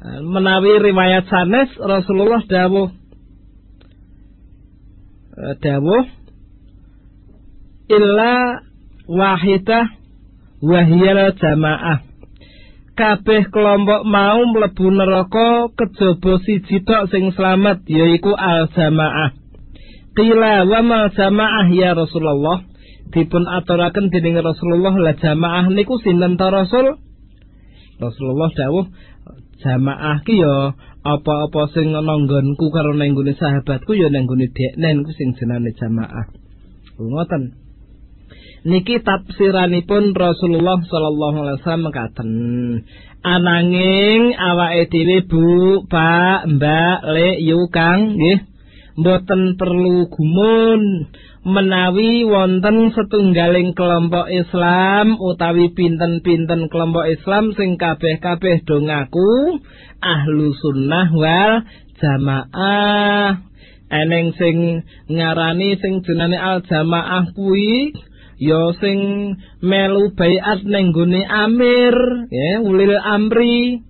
Menawi 0.05 0.85
riwayat 0.85 1.25
sanes 1.33 1.71
Rasulullah 1.81 2.45
dawuh 2.45 2.93
dawuh 5.65 6.05
illa 7.89 8.61
wahidah 9.09 9.87
wahiyal 10.65 11.33
jamaah 11.37 12.14
kabeh 12.95 13.51
kelompok 13.51 14.07
mau 14.07 14.41
mlebu 14.47 14.87
neraka 14.95 15.71
kejaba 15.75 16.33
siji 16.47 16.83
tok 16.87 17.11
sing 17.11 17.35
slamet 17.35 17.83
yaiku 17.91 18.33
al 18.39 18.71
jamaah 18.71 19.45
qila 20.15 20.63
wa 20.65 20.81
ma 20.81 21.01
jamaah 21.11 21.69
ya 21.75 21.93
Rasulullah? 21.93 22.63
Dipun 23.11 23.47
aturaken 23.47 24.11
dening 24.11 24.39
Rasulullah 24.41 24.95
la 24.99 25.13
jamaah 25.15 25.71
niku 25.71 25.99
sinten 26.03 26.35
ta 26.35 26.51
Rasul? 26.51 26.99
Rasulullah 27.99 28.51
dawuh 28.51 28.87
jamaah 29.63 30.23
ki 30.27 30.35
ya 30.43 30.75
apa-apa 31.05 31.71
sing 31.77 31.95
ana 31.95 32.15
nggonku 32.17 32.67
karo 32.75 32.97
nang 32.97 33.15
sahabatku 33.15 33.93
ya 33.95 34.11
nang 34.11 34.27
gone 34.27 34.51
deknen 34.51 35.07
ku 35.07 35.11
sing 35.15 35.37
jenenge 35.39 35.77
jamaah. 35.79 36.27
Ngoten 36.99 37.64
niki 38.65 39.05
tafsiranipun 39.05 40.17
Rasulullah 40.17 40.81
sallallahu 40.81 41.37
alaihi 41.45 41.57
wasallam 41.61 41.85
mekaten 41.93 42.31
ananging 43.21 44.33
awake 44.33 44.89
dhewe 44.89 45.19
Bu 45.29 45.45
Pak 45.85 46.49
Mbak 46.49 46.99
Le 47.13 47.29
yu 47.45 47.69
Kang 47.69 48.17
nggih 48.17 48.41
mboten 48.97 49.61
perlu 49.61 50.09
gumun 50.09 51.13
menawi 51.45 52.25
wonten 52.25 52.89
setunggaling 52.97 53.77
kelompok 53.77 54.33
Islam 54.33 55.21
utawi 55.21 55.77
pinten-pinten 55.77 56.73
kelompok 56.73 57.05
Islam 57.05 57.53
sing 57.53 57.77
kabeh-kabeh 57.77 58.65
do 58.65 58.81
ngaku 58.81 59.61
ahlu 60.01 60.57
sunnah 60.57 61.13
wal 61.13 61.69
jamaah. 62.01 63.45
Eneng 63.93 64.33
sing 64.41 64.89
ngarani 65.13 65.77
sing 65.79 66.01
jenenge 66.01 66.41
al 66.41 66.65
jamaah 66.65 67.29
kuwi 67.37 67.93
ya 68.45 68.77
sing 68.77 68.99
melu 69.65 70.13
baiat 70.13 70.69
ning 70.69 70.93
gone 70.93 71.25
Amir 71.25 71.97
ya 72.29 72.61
ulil 72.61 73.01
amri. 73.01 73.81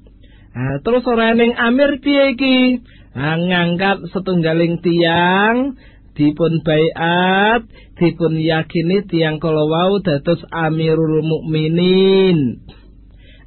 Nah, 0.55 0.79
terus 0.87 1.03
ora 1.11 1.35
ning 1.35 1.51
Amir 1.59 1.99
piye 1.99 2.39
iki? 2.39 2.79
Nah, 3.19 3.35
ngangkat 3.35 4.15
setunggaling 4.15 4.79
tiang 4.79 5.75
dipun 6.15 6.63
baiat 6.63 7.67
dipun 7.99 8.39
yakini 8.39 9.03
tiang 9.11 9.43
kala 9.43 9.67
wau 9.67 9.99
dados 9.99 10.39
Amirul 10.55 11.27
Mukminin 11.27 12.63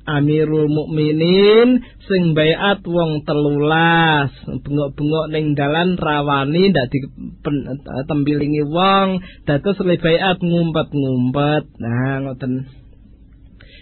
Amirul 0.07 0.71
Mukminin 0.71 1.83
sing 2.07 2.31
bayat 2.31 2.79
wong 2.87 3.27
telulas. 3.27 4.31
Bengok-bengok 4.47 5.27
ning 5.35 5.51
dalan 5.51 5.99
rawani 5.99 6.71
ndak 6.71 6.87
ditembilingi 6.95 8.63
wong 8.71 9.19
dados 9.43 9.75
le 9.83 9.99
bayat 9.99 10.39
ngumpet-ngumpet. 10.39 11.63
Nah 11.83 12.23
ngoten. 12.23 12.71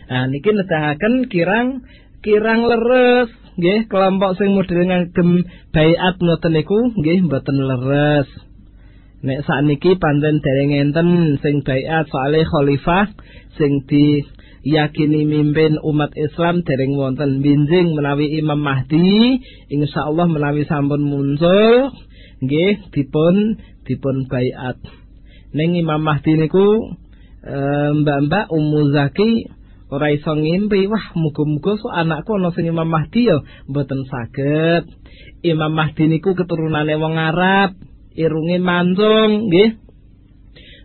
Nah 0.10 0.26
niki 0.34 0.50
nedahaken 0.50 1.30
kirang 1.30 1.86
kirang 2.26 2.66
leres. 2.66 3.30
Nggih 3.56 3.88
kelompok 3.88 4.36
sing 4.42 4.58
model 4.58 4.82
ngagem 4.82 5.46
bayat 5.70 6.18
ngoten 6.18 6.52
niku 6.58 6.90
nggih 6.90 7.22
mboten 7.30 7.58
leres. 7.62 8.28
Nek 9.22 9.46
sakniki 9.46 9.98
pancen 10.02 10.42
dereng 10.42 10.74
enten 10.74 11.38
sing 11.42 11.62
bayat 11.62 12.10
soalé 12.10 12.46
khalifah 12.46 13.14
sing 13.58 13.86
di 13.86 14.26
yakini 14.66 15.30
mimpin 15.30 15.78
umat 15.78 16.18
Islam 16.18 16.66
dereng 16.66 16.98
wonten 16.98 17.46
binjing 17.46 17.94
menawi 17.94 18.34
Imam 18.42 18.58
Mahdi 18.58 19.38
insyaallah 19.70 20.26
menawi 20.26 20.66
sampun 20.66 21.06
muncul 21.06 21.94
nggih 22.42 22.90
dipun 22.90 23.62
dipun 23.86 24.26
baiat. 24.26 24.82
Ning 25.54 25.78
Imam 25.78 26.02
Mahdi 26.02 26.36
niku 26.36 26.98
eh, 27.46 27.90
mbak-mbak 27.94 28.50
Ummu 28.50 28.90
Zaki 28.90 29.54
ora 29.94 30.10
iso 30.10 30.34
ngimpi 30.34 30.90
wah 30.90 31.14
muga-muga 31.14 31.78
so 31.78 31.94
anakku 31.94 32.34
ana 32.36 32.50
sing 32.58 32.66
Imam 32.66 32.90
Mahdi 32.90 33.30
ya 33.30 33.46
mboten 33.70 34.10
saged. 34.10 34.90
Imam 35.46 35.78
Mahdi 35.78 36.10
niku 36.10 36.34
keturunane 36.34 36.98
wong 36.98 37.16
Arab 37.22 37.78
irunge 38.18 38.58
mancung 38.58 39.46
nggih 39.46 39.85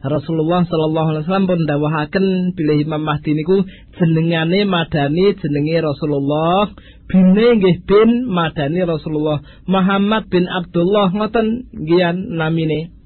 Rasulullah 0.00 0.64
sallallahu 0.64 1.08
alaihi 1.12 1.22
wasallam 1.28 1.48
pun 1.52 1.60
dawuhaken 1.68 2.56
bilih 2.56 2.88
Imam 2.88 3.04
Mahdi 3.04 3.36
niku 3.36 3.68
jenengane 4.00 4.64
madani 4.64 5.36
jenenge 5.36 5.76
Rasulullah 5.84 6.72
bine 7.04 7.60
nggih 7.60 7.84
bin 7.84 8.24
madani 8.24 8.80
Rasulullah. 8.88 9.44
Muhammad 9.68 10.32
bin 10.32 10.48
Abdullah 10.48 11.12
ngoten 11.12 11.68
nggih 11.76 12.16
namine. 12.32 12.96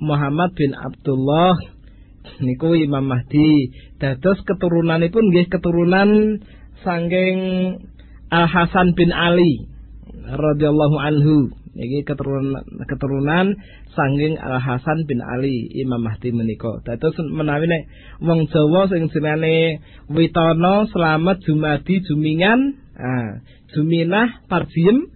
Muhammad 0.00 0.56
bin 0.56 0.72
Abdullah 0.72 1.60
niku 2.40 2.72
Imam 2.72 3.04
Mahdi. 3.04 3.76
Dados 4.00 4.40
keturunanipun 4.48 5.36
nggih 5.36 5.44
keturunan 5.52 6.40
sangking 6.80 7.36
Al 8.32 8.48
Hasan 8.48 8.96
bin 8.96 9.12
Ali 9.12 9.68
radhiyallahu 10.24 10.96
anhu 11.04 11.59
Iki 11.80 12.04
keturunan 12.04 12.60
keturunan 12.84 13.56
sanging 13.96 14.36
Al 14.36 14.60
Hasan 14.60 15.08
bin 15.08 15.24
Ali 15.24 15.64
Imam 15.80 16.04
Mahdi 16.04 16.28
menika. 16.36 16.84
Dados 16.84 17.16
menawi 17.16 17.64
nek 17.72 17.82
wong 18.20 18.52
Jawa 18.52 18.92
sing 18.92 19.08
jenenge 19.08 19.80
Witono 20.12 20.84
Slamet 20.92 21.40
Jumadi 21.48 22.04
Jumingan, 22.04 22.76
ah, 23.00 23.40
Juminah 23.72 24.44
Pardiem 24.44 25.08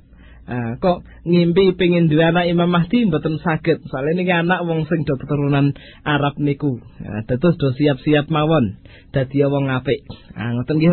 Ah, 0.45 0.77
kok 0.77 1.09
ngimpi 1.25 1.73
pengen 1.73 2.13
duwe 2.13 2.21
anak 2.21 2.45
Imam 2.53 2.69
Mahdi 2.69 3.09
mboten 3.09 3.41
saged. 3.41 3.81
Soalnya 3.89 4.13
niki 4.21 4.29
anak 4.29 4.69
wong 4.69 4.85
sing 4.85 5.09
do 5.09 5.17
keturunan 5.17 5.73
Arab 6.05 6.37
niku. 6.37 6.85
Ah, 7.01 7.25
dados 7.25 7.57
do 7.57 7.73
siap-siap 7.73 8.29
mawon 8.29 8.77
dadi 9.17 9.41
wong 9.41 9.73
apik. 9.73 10.05
Ah, 10.37 10.53
ngoten 10.53 10.77
nggih, 10.77 10.93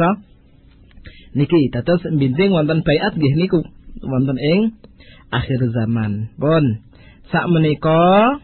Niki 1.36 1.67
dados 1.67 1.99
binting 2.15 2.55
wonten 2.55 2.84
baiat 2.88 3.11
nggih 3.15 3.36
niku 3.36 3.59
wonten 3.99 4.37
ing 4.39 4.79
akhir 5.31 5.59
zaman. 5.75 6.31
Pun 6.39 6.87
sak 7.31 7.47
menika 7.51 8.39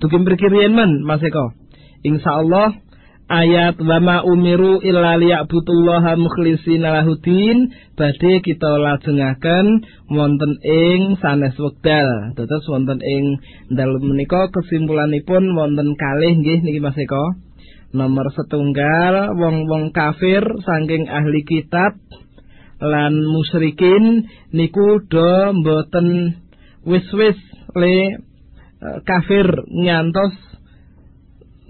dugi 0.00 0.16
mriki 0.20 0.48
riyen 0.48 0.76
men 0.76 1.04
Mas 1.04 1.24
Eko. 1.24 1.52
Insyaallah 2.04 2.76
ayat 3.32 3.80
wa 3.80 3.98
ma 4.00 4.16
umiru 4.20 4.84
illa 4.84 5.16
liya'budullaha 5.16 6.20
mukhlishina 6.20 6.92
lahudin 7.00 7.72
badhe 7.96 8.44
kita 8.44 8.76
lajengaken 8.76 9.88
wonten 10.12 10.52
ing 10.60 11.16
sanes 11.20 11.56
wekdal. 11.56 12.36
Dados 12.36 12.64
wonten 12.68 13.00
ing 13.00 13.40
dalem 13.72 14.04
menika 14.04 14.52
kesimpulanipun 14.52 15.56
wonten 15.56 15.96
kalih 15.96 16.34
nggih 16.36 16.60
niki 16.60 16.80
Mas 16.84 16.96
Eko. 17.00 17.40
Nomor 17.94 18.26
setunggal 18.34 19.38
wong-wong 19.38 19.94
kafir 19.94 20.42
saking 20.66 21.06
ahli 21.06 21.46
kitab 21.46 21.94
lan 22.82 23.14
musyrikin 23.30 24.26
niku 24.50 25.02
do 25.06 25.54
mboten 25.54 26.38
wis-wis 26.82 27.38
le 27.78 27.96
eh, 27.96 28.98
kafir 29.06 29.46
nyantos 29.70 30.34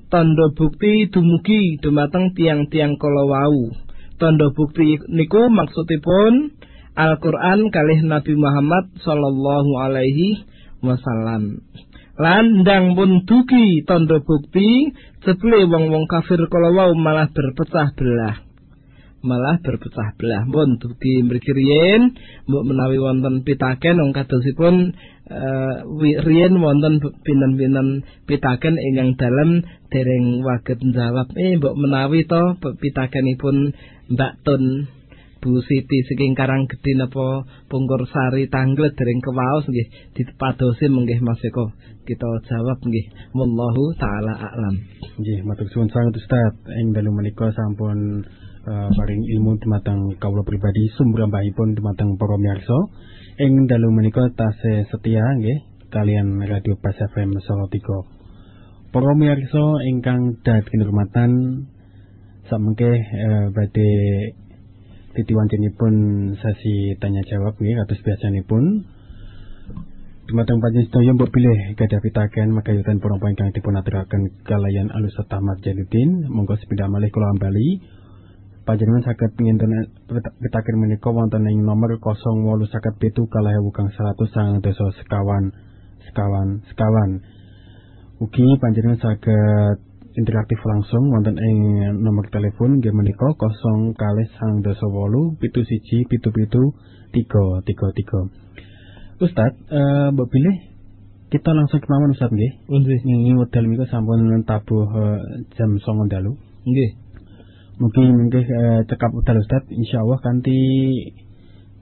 tanda 0.09 0.47
bukti 0.55 1.11
dumugi 1.11 1.83
dumateng 1.83 2.33
tiang-tiang 2.39 2.97
kala 2.97 3.25
wau. 3.27 3.75
Tanda 4.15 4.55
bukti 4.55 5.03
niku 5.11 5.51
maksudipun 5.51 6.55
Al-Qur'an 6.95 7.75
kalih 7.75 8.07
Nabi 8.07 8.39
Muhammad 8.39 8.95
sallallahu 9.03 9.71
alaihi 9.83 10.47
wasallam. 10.87 11.67
Landang 12.15 12.95
pun 12.95 13.27
dugi 13.27 13.83
tanda 13.83 14.23
bukti 14.23 14.95
jebule 15.27 15.67
wong-wong 15.67 16.07
kafir 16.07 16.39
kala 16.47 16.71
wau 16.71 16.95
malah 16.95 17.27
berpecah 17.35 17.91
belah 17.99 18.54
malah 19.25 19.59
berpecah 19.65 20.15
belah. 20.21 20.45
Pun 20.45 20.77
dugi 20.77 21.25
mriki 21.25 21.51
riyen 21.57 22.13
mbok 22.47 22.65
menawi 22.69 23.01
wonten 23.01 23.43
pitaken 23.43 23.99
wong 23.99 24.13
kadosipun 24.13 24.93
uh, 25.33 25.75
riyen 25.99 26.61
wonten 26.61 27.01
pinten-pinten 27.01 28.05
pitaken 28.29 28.77
ingkang 28.77 29.17
dalem 29.17 29.65
dereng 29.89 30.45
waget 30.45 30.79
jawab 30.93 31.33
eh 31.41 31.57
mbok 31.57 31.75
menawi 31.81 32.29
to 32.29 32.61
pitakenipun 32.61 33.73
Mbak 34.05 34.45
Tun 34.45 34.65
Bu 35.45 35.61
Siti 35.61 36.01
saking 36.09 36.33
Karang 36.33 36.65
Gedhe 36.65 36.97
napa 36.97 37.45
Pungkur 37.69 38.09
Tanglet 38.09 38.97
dereng 38.97 39.21
kewaos 39.21 39.69
nggih 39.69 40.17
dipadosi 40.17 40.89
menggih 40.89 41.21
Mas 41.21 41.37
Eko. 41.45 41.69
Kita 42.09 42.29
jawab 42.49 42.81
nggih. 42.81 43.37
Wallahu 43.37 43.93
taala 44.01 44.33
a'lam. 44.41 44.81
Nggih 45.21 45.45
matur 45.45 45.69
suwun 45.69 45.93
sanget 45.93 46.17
Ustaz. 46.17 46.57
Ing 46.81 46.97
dalu 46.97 47.13
menika 47.13 47.53
sampun 47.53 48.25
uh, 48.65 48.89
paring 48.97 49.23
ilmu 49.23 49.61
dumateng 49.61 50.17
kawula 50.17 50.43
pribadi 50.45 50.89
sumber 50.97 51.29
mbahipun 51.29 51.77
dumateng 51.77 52.17
para 52.17 52.37
miyarsa 52.41 52.79
ing 53.41 53.69
dalu 53.69 53.93
menika 53.93 54.25
tasih 54.33 54.89
setia 54.89 55.25
nggih 55.39 55.89
kalian 55.93 56.43
Radio 56.49 56.75
Pas 56.81 56.97
FM 56.97 57.37
3 57.37 58.93
para 58.93 59.13
miyarsa 59.15 59.65
ingkang 59.89 60.41
dahat 60.43 60.65
kinurmatan 60.69 61.31
samengke 62.49 62.93
uh, 62.93 63.47
badhe 63.53 63.93
titiwancenipun 65.15 65.95
sesi 66.43 66.99
tanya 66.99 67.23
jawab 67.25 67.55
nggih 67.57 67.79
kados 67.79 68.03
biasanipun. 68.03 68.65
Dumateng 70.25 70.57
panjenengan 70.57 70.89
sedaya 70.89 71.13
mbok 71.13 71.31
pilih 71.37 71.59
gadah 71.77 72.01
pitaken 72.01 72.49
magayutan 72.57 72.97
para 72.97 73.21
dipun 73.53 73.77
aturaken 73.77 74.23
kalayan 74.49 74.89
Alus 74.89 75.21
Ahmad 75.21 75.61
Jainuddin. 75.61 76.33
Monggo 76.33 76.57
sepindah 76.57 76.89
malih 76.89 77.13
kula 77.13 77.29
ambali 77.37 77.85
panjenengan 78.65 79.05
saged 79.05 79.37
nginten 79.37 79.71
pitaken 80.41 80.77
menika 80.81 81.13
wonten 81.13 81.45
ing 81.45 81.65
nomor 81.65 82.01
0817 82.01 83.29
kalih 83.29 83.57
kang 83.77 83.89
100 83.93 84.65
desa 84.65 84.87
sekawan 85.01 85.53
sekawan 86.09 86.65
sekawan 86.73 87.11
ugi 88.25 88.57
panjenengan 88.61 89.01
saged 89.01 89.79
interaktif 90.17 90.61
langsung 90.65 91.13
wonten 91.13 91.37
ing 91.37 91.59
nomor 92.01 92.25
telepon 92.33 92.81
nggih 92.81 92.93
menika 92.97 93.37
0 93.37 93.93
kalih 94.01 94.29
sang 94.41 94.65
dasa 94.65 94.89
wolu 94.89 95.37
pitu 95.37 95.61
siji 95.63 96.09
pitu 96.09 96.33
pitu 96.33 96.73
tiga 97.13 97.61
tiga 97.69 97.89
tiga 97.93 98.21
Ustad, 99.15 99.55
mbok 100.11 100.27
pilih 100.27 100.75
kita 101.31 101.51
langsung 101.55 101.79
kemauan 101.83 102.15
Ustad 102.15 102.31
nggih. 102.35 102.67
Nggih. 102.67 103.01
Ngingi 103.07 103.33
wedal 103.39 103.67
menika 103.67 103.87
sampun 103.91 104.43
tabuh 104.43 104.87
uh, 104.87 105.19
jam 105.59 105.71
09.00 105.79 106.15
dalu. 106.15 106.35
Nggih. 106.67 107.04
Mungkin 107.75 108.07
mungkin 108.15 108.43
eh, 108.47 108.81
cekap 108.87 109.11
udal 109.11 109.43
Ustaz 109.43 109.67
insyaallah 109.67 110.23
kanthi 110.23 110.55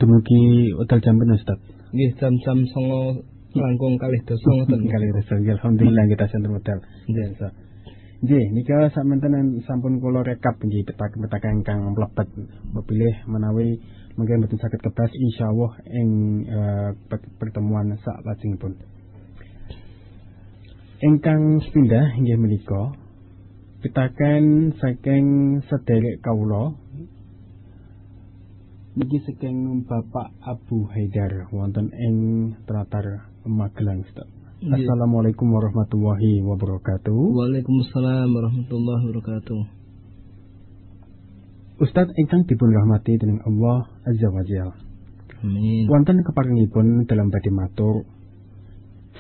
dumugi 0.01 0.73
udal 0.77 1.05
jam 1.05 1.21
ben 1.21 1.37
Ustaz. 1.37 1.61
Nggih 1.93 2.17
jam-jam 2.17 2.65
songo 2.73 3.21
langkung 3.53 4.01
kalih 4.01 4.21
dosa 4.25 4.49
ngoten. 4.57 4.89
Kalih 4.89 5.11
dosa. 5.13 5.37
Alhamdulillah 5.37 6.05
kita 6.09 6.25
santen 6.33 6.57
udal. 6.57 6.79
Nggih. 7.09 7.53
Nggih, 8.23 8.45
nika 8.55 8.87
samanten 8.95 9.67
sampun 9.67 9.99
kula 9.99 10.23
rekap 10.23 10.55
nggih 10.63 10.87
petak-petak 10.87 11.43
ingkang 11.43 11.91
mlebet 11.91 12.31
pilih 12.87 13.17
menawi 13.27 13.83
mungkin 14.15 14.47
betul 14.47 14.63
sakit 14.63 14.79
kebas 14.79 15.11
insyaallah 15.11 15.73
ing 15.91 16.11
uh, 16.47 16.91
pertemuan 17.43 17.99
sak 17.99 18.23
lajengipun. 18.23 18.79
Ingkang 21.03 21.59
sepindah 21.67 22.15
inggih 22.15 22.39
menika 22.39 22.95
pitaken 23.83 24.71
saking 24.79 25.59
sederek 25.67 26.23
kawula 26.23 26.79
niki 28.95 29.19
saking 29.27 29.83
Bapak 29.83 30.31
Abu 30.47 30.87
Haidar 30.87 31.51
wonten 31.51 31.91
ing 31.91 32.17
Tratar 32.63 33.27
Magelang 33.43 34.07
Ustaz. 34.07 34.31
Assalamualaikum 34.63 35.51
warahmatullahi 35.51 36.47
wabarakatuh. 36.47 37.11
Waalaikumsalam 37.35 38.31
warahmatullahi 38.31 39.03
wabarakatuh. 39.11 39.61
Ustaz 41.83 42.07
ingkang 42.15 42.47
dipun 42.47 42.71
rahmati 42.71 43.19
dening 43.19 43.43
Allah 43.43 43.91
Azza 44.07 44.31
wa 44.31 44.47
Jalla. 44.47 44.79
Amin. 45.43 45.91
Wonten 45.91 46.23
keparengipun 46.23 47.11
dalam 47.11 47.35
badhe 47.35 47.51
matur 47.51 48.07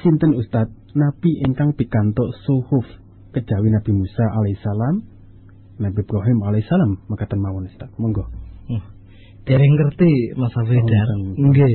sinten 0.06 0.38
Ustaz 0.38 0.70
nabi 0.94 1.42
ingkang 1.42 1.74
pikantuk 1.74 2.30
suhuf 2.46 3.01
kejawi 3.32 3.68
Nabi 3.72 3.90
Musa 3.96 4.24
alaihissalam, 4.28 4.94
Nabi 5.80 5.98
Ibrahim 6.04 6.38
alaihissalam, 6.44 6.90
maka 7.08 7.26
mawon 7.34 7.66
Ustaz. 7.66 7.90
Monggo. 7.98 8.28
Hmm. 8.68 8.82
Dereng 9.42 9.74
ngerti 9.74 10.38
Mas 10.38 10.54
Afidar. 10.54 11.08
Oh, 11.18 11.50
Nggih. 11.50 11.74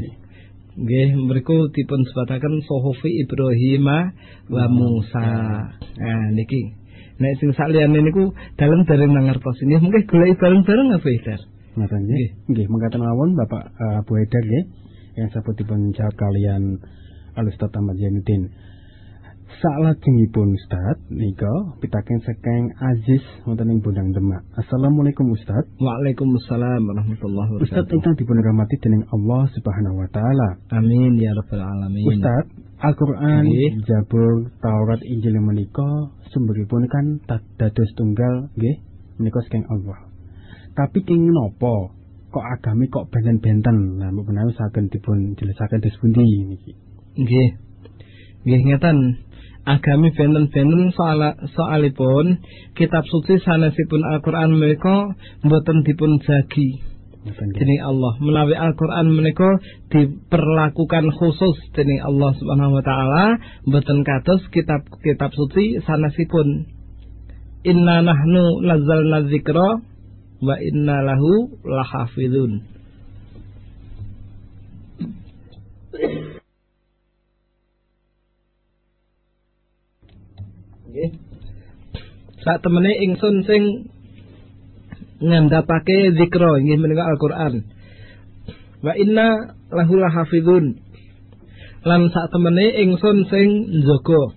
Nggih, 0.77 1.09
mriku 1.25 1.73
dipun 1.73 2.05
sebataken 2.05 2.61
Sohofi 2.63 3.09
Ibrahim 3.25 3.85
wa 4.47 4.65
Musa. 4.69 5.27
Nah, 5.73 6.27
niki. 6.37 6.77
Nek 7.17 7.33
sing 7.41 7.49
saliyane 7.57 7.97
niku 8.05 8.29
dalem 8.55 8.85
dereng 8.85 9.09
mangertos. 9.09 9.57
Nggih, 9.57 9.81
mungkin 9.81 10.03
golek 10.05 10.37
bareng-bareng 10.37 10.87
apa 10.93 11.07
Idar? 11.09 11.41
Ngoten 11.77 12.01
nggih. 12.05 12.29
Nggih, 12.53 12.65
mengatakan 12.69 13.01
mawon 13.05 13.33
Bapak 13.37 13.63
uh, 13.73 14.01
Abu 14.05 14.17
Haidar 14.17 14.43
nggih 14.45 14.65
yang 15.17 15.29
sabut 15.33 15.57
dipun 15.57 15.93
jawab 15.97 16.13
kalian 16.13 16.77
Al-Ustaz 17.37 17.73
Ahmad 17.73 17.97
Jainuddin. 17.97 18.53
Salajengipun 19.47 20.59
Ustaz 20.59 20.99
nika 21.07 21.79
pitaken 21.79 22.19
saking 22.19 22.67
Aziz 22.83 23.23
wonten 23.47 23.71
ing 23.71 23.79
Bondang 23.79 24.11
Demak. 24.11 24.43
Assalamualaikum 24.59 25.23
Ustaz. 25.31 25.63
Waalaikumsalam 25.79 26.83
warahmatullahi 26.83 27.55
wabarakatuh. 27.55 27.71
Ustaz 27.71 27.87
ingkang 27.87 28.19
dipun 28.19 28.43
rahmati 28.43 28.75
dening 28.83 29.07
Allah 29.07 29.47
Subhanahu 29.55 30.03
wa 30.03 30.07
taala. 30.11 30.59
Amin 30.75 31.15
ya 31.15 31.31
rabbal 31.31 31.63
alamin. 31.63 32.05
Ustaz, 32.05 32.45
Al-Qur'an. 32.83 33.47
Zabur, 33.87 34.51
Taurat, 34.59 35.01
Injil 35.07 35.39
menika 35.39 36.11
sumberipun 36.35 36.83
kan 36.91 37.05
dados 37.55 37.89
tunggal 37.95 38.51
nggih 38.59 38.83
menika 39.15 39.39
saking 39.47 39.63
Allah. 39.71 40.11
Tapi 40.75 41.07
kenging 41.07 41.31
napa 41.31 41.95
kok 42.35 42.45
agami 42.45 42.91
kok 42.91 43.07
benten-benten. 43.09 43.95
Nah, 43.95 44.11
menawi 44.11 44.51
saged 44.53 44.91
dipun 44.91 45.39
jelasaken 45.39 45.81
dos 45.81 45.97
pundi 46.03 46.21
niki. 46.51 46.75
Nggih. 47.15 47.49
Nggih 48.45 48.61
ngeten. 48.75 48.97
Agami 49.67 50.15
benten-benten 50.15 50.95
soal 50.95 51.35
soalipun 51.51 52.39
kitab 52.71 53.03
suci 53.03 53.35
sanesipun 53.43 53.99
Al-Qur'an 53.99 54.55
menika 54.55 55.11
mboten 55.43 55.83
dipun 55.83 56.23
jagi 56.23 56.79
nggih. 57.27 57.51
dening 57.51 57.83
Allah. 57.83 58.15
Menawi 58.23 58.55
Al-Qur'an 58.55 59.11
menika 59.11 59.59
diperlakukan 59.91 61.11
khusus 61.19 61.59
dening 61.75 61.99
Allah 61.99 62.31
Subhanahu 62.39 62.79
wa 62.79 62.83
taala 62.87 63.23
mboten 63.67 64.07
kados 64.07 64.47
kitab-kitab 64.55 65.35
suci 65.35 65.83
sanesipun. 65.83 66.71
Inna 67.67 68.07
nahnu 68.07 68.63
nazzalna 68.63 69.27
dzikra 69.27 69.83
wa 70.47 70.55
inna 70.63 71.03
lahu 71.03 71.51
lahafizun. 71.67 72.76
Nggih. 80.97 81.13
Sak 82.41 82.65
temene 82.65 82.89
ingsun 83.05 83.45
sing 83.45 83.93
ngandhapake 85.21 86.17
zikra 86.17 86.57
inggih 86.57 86.81
menika 86.81 87.05
Al-Qur'an. 87.05 87.69
Wa 88.81 88.97
inna 88.97 89.53
lahu 89.69 89.93
lahafizun. 90.01 90.81
Lan 91.85 92.09
sak 92.09 92.33
temene 92.33 92.81
ingsun 92.81 93.29
sing 93.29 93.77
njaga. 93.85 94.33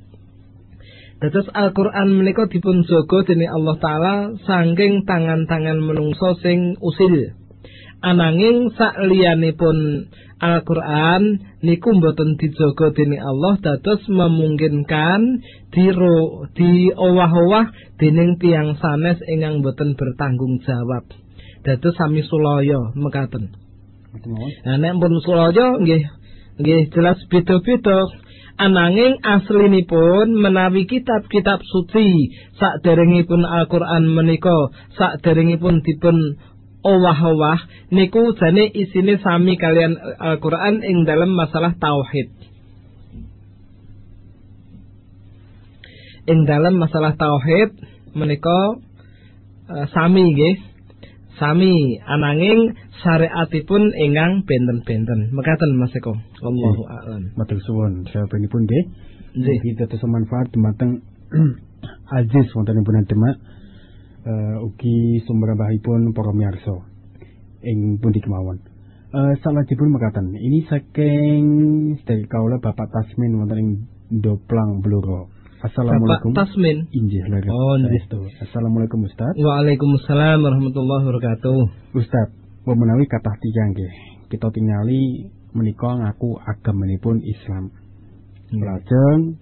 Dados 1.24 1.48
Al-Qur'an 1.48 2.12
menika 2.12 2.44
dipun 2.44 2.84
jaga 2.84 3.24
dening 3.24 3.48
Allah 3.48 3.76
taala 3.80 4.14
saking 4.44 5.08
tangan-tangan 5.08 5.80
menungso 5.80 6.36
sing 6.44 6.76
usil. 6.76 7.36
Ananging 8.04 8.72
sak 8.76 9.00
liyanipun 9.00 10.08
Al-Qur'an 10.40 11.22
niku 11.60 11.92
mboten 12.00 12.40
dijaga 12.40 12.96
dening 12.96 13.20
Allah 13.20 13.60
dados 13.60 14.00
memungkinkan 14.08 15.44
diro 15.68 16.48
di 16.56 16.88
owah-owah 16.96 17.68
dening 18.00 18.40
tiang 18.40 18.80
sanes 18.80 19.20
ingkang 19.28 19.60
mboten 19.60 20.00
bertanggung 20.00 20.64
jawab. 20.64 21.04
Dados 21.60 21.92
sami 22.00 22.24
sulaya 22.24 22.88
mekaten. 22.96 23.52
Nah 24.64 24.76
nek 24.80 24.96
pun 24.96 25.12
sulaya 25.20 25.76
nggih 25.76 26.02
nggih 26.56 26.82
jelas 26.88 27.20
beda-beda. 27.28 28.08
Ananging 28.60 29.24
aslinipun 29.24 30.36
menawi 30.36 30.84
kitab-kitab 30.84 31.64
suci 31.64 32.28
saderengipun 32.60 33.40
Al-Qur'an 33.40 34.04
menika 34.04 34.72
saderengipun 35.00 35.80
dipun 35.80 36.36
owah-owah 36.80 37.58
niku 37.92 38.32
jane 38.36 38.68
isine 38.72 39.20
sami 39.20 39.60
kalian 39.60 39.96
Al-Qur'an 39.98 40.80
ing 40.80 41.04
dalam 41.04 41.36
masalah 41.36 41.76
tauhid. 41.76 42.28
Ing 46.28 46.46
dalam 46.46 46.78
masalah 46.80 47.16
tauhid 47.16 47.76
menika 48.16 48.80
eh, 49.68 49.86
sami 49.92 50.32
nggih. 50.32 50.56
Sami 51.40 51.96
ananging 52.04 52.76
syariatipun 53.00 53.96
ingkang 53.96 54.44
benten-benten. 54.44 55.32
Mekaten 55.32 55.72
Mas 55.80 55.96
Eko. 55.96 56.12
Wallahu 56.44 56.84
a'lam. 56.84 57.32
Matur 57.32 57.56
suwun 57.64 58.04
sabenipun 58.12 58.68
nggih. 58.68 58.84
Nggih. 59.40 59.80
Dados 59.80 60.04
manfaat 60.04 60.52
dumateng 60.52 61.00
aziz 62.20 62.46
wontenipun 62.52 63.08
demak 63.08 63.40
eh 64.20 64.56
ugi 64.60 65.24
sumberambahipun 65.24 66.12
para 66.12 66.32
miyarsa 66.36 66.84
ing 67.64 68.00
pundi 68.00 68.20
kemawon. 68.20 68.60
Eh 69.10 69.34
salajengipun 69.42 69.90
mekaten, 69.90 70.32
ini 70.36 70.62
saking 70.70 71.44
sedaya 72.00 72.22
kaula 72.30 72.62
Bapak 72.62 72.88
Tasmin 72.94 73.40
wonten 73.40 73.58
ing 73.58 73.68
Doplang 74.10 74.82
Bluro. 74.82 75.30
Bapak 75.60 75.76
Assalamualaikum. 75.76 76.32
Tasmin. 76.32 76.88
Injih 76.88 77.20
leres. 77.28 77.52
Oh, 77.52 77.76
nggih. 77.76 78.00
Saestu. 78.00 78.20
Assalamualaikum 78.48 79.04
Ustaz. 79.04 79.36
Waalaikumsalam 79.36 80.40
warahmatullahi 80.40 81.04
wabarakatuh. 81.04 81.60
Ustaz, 82.00 82.32
menawi 82.64 83.04
kathah 83.04 83.36
tiyang 83.36 83.76
nggih, 83.76 83.92
kita 84.32 84.48
tingali 84.56 85.28
menika 85.52 85.90
ngaku 86.00 86.40
agamanipun 86.40 87.20
Islam. 87.20 87.76
Lajeng 88.50 89.36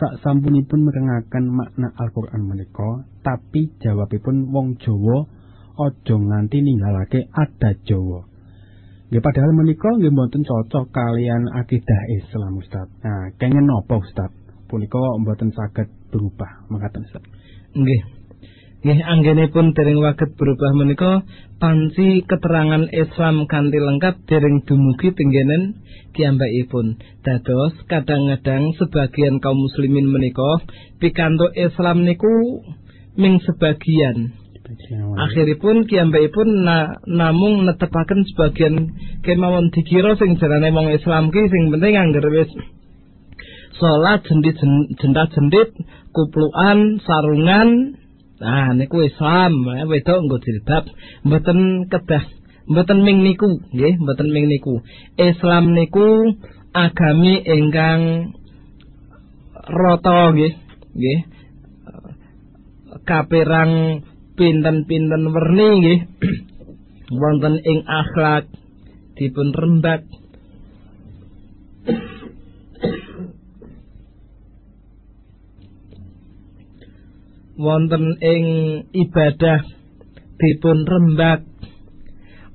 sak 0.00 0.24
sampunipun 0.24 0.80
merengaken 0.88 1.52
makna 1.52 1.92
Al-Qur'an 2.00 2.40
menika, 2.40 3.04
tapi 3.20 3.68
jawabipun 3.84 4.48
wong 4.48 4.80
Jawa 4.80 5.28
aja 5.76 6.16
nganti 6.16 6.64
ninggalake 6.64 7.28
adat 7.28 7.84
Jawa. 7.84 8.24
Nggih 9.12 9.20
padahal 9.20 9.52
menika 9.52 9.90
nggih 9.92 10.08
mboten 10.08 10.40
cocok 10.46 10.88
kalian 10.88 11.52
akidah 11.52 12.00
Islam 12.16 12.62
Ustaz. 12.62 12.88
Nah, 13.04 13.34
kengen 13.36 13.68
napa 13.68 14.00
Ustaz? 14.00 14.32
Punika 14.70 15.02
mboten 15.20 15.52
saged 15.52 15.90
berubah 16.08 16.64
makaten 16.72 17.04
Ustaz. 17.04 17.20
Nggih. 17.76 18.19
Nggih 18.80 18.96
anggenipun 19.04 19.76
dereng 19.76 20.00
waget 20.00 20.40
berubah 20.40 20.72
menika 20.72 21.20
panci 21.60 22.24
keterangan 22.24 22.88
Islam 22.88 23.44
kanthi 23.44 23.76
lengkap 23.76 24.24
dereng 24.24 24.64
dumugi 24.64 25.12
tenggenen 25.12 25.84
kiyambakipun. 26.16 26.96
Dados 27.20 27.76
kadang-kadang 27.92 28.72
sebagian 28.80 29.36
kaum 29.44 29.60
muslimin 29.60 30.08
menika 30.08 30.64
pikantuk 30.96 31.52
Islam 31.52 32.08
niku 32.08 32.64
ming 33.20 33.44
sebagian. 33.44 34.32
Akhiripun 35.28 35.84
kiyambakipun 35.84 36.64
na, 36.64 37.04
namung 37.04 37.68
netepaken 37.68 38.24
sebagian 38.32 38.96
kemawon 39.20 39.68
dikira 39.76 40.16
sing 40.16 40.40
jarane 40.40 40.72
wong 40.72 40.88
Islam 40.88 41.28
ki 41.28 41.52
sing 41.52 41.68
penting 41.68 42.00
angger 42.00 42.24
wis 42.32 42.48
salat 43.76 44.24
jendit 44.24 44.56
jendah 45.00 45.26
jendit 45.36 45.74
kuplukan 46.14 47.02
sarungan 47.02 47.98
nah 48.40 48.72
niku 48.72 49.04
Islam 49.04 49.52
eh, 49.76 49.84
wedok 49.84 50.18
nggo 50.24 50.36
jilbab. 50.40 50.84
Mboten 51.28 51.86
kedah 51.92 52.24
mboten 52.70 52.98
ming 53.04 53.20
niku 53.20 53.60
nggih 53.70 54.00
mboten 54.00 54.28
ming 54.32 54.48
niku. 54.48 54.80
Islam 55.20 55.76
niku 55.76 56.34
agami 56.72 57.44
ingkang 57.44 58.32
rata 59.68 60.32
nggih 60.32 60.54
nggih. 60.96 61.20
Kapirang 63.04 64.02
pinten-pinten 64.34 65.22
werni 65.30 65.68
nggih. 65.84 66.00
Wonten 67.10 67.58
ing 67.66 67.84
akhlak 67.84 68.46
dipun 69.18 69.52
rembak 69.52 70.06
wonten 77.60 78.16
ing 78.24 78.44
ibadah 78.96 79.60
dipun 80.40 80.88
rembak. 80.88 81.44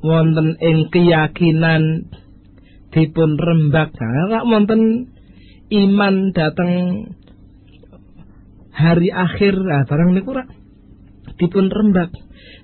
Wonten 0.02 0.58
ing 0.58 0.90
keyakinan 0.90 2.10
dipun 2.90 3.38
rembak. 3.38 3.94
Nah, 3.94 4.44
wonten 4.50 5.14
iman 5.70 6.16
dateng 6.34 6.72
hari 8.74 9.10
akhir. 9.14 9.54
Nah, 9.62 9.86
barang 9.86 10.10
niku 10.18 10.34
rak 10.34 10.50
dipun 11.38 11.70
rembak. 11.70 12.10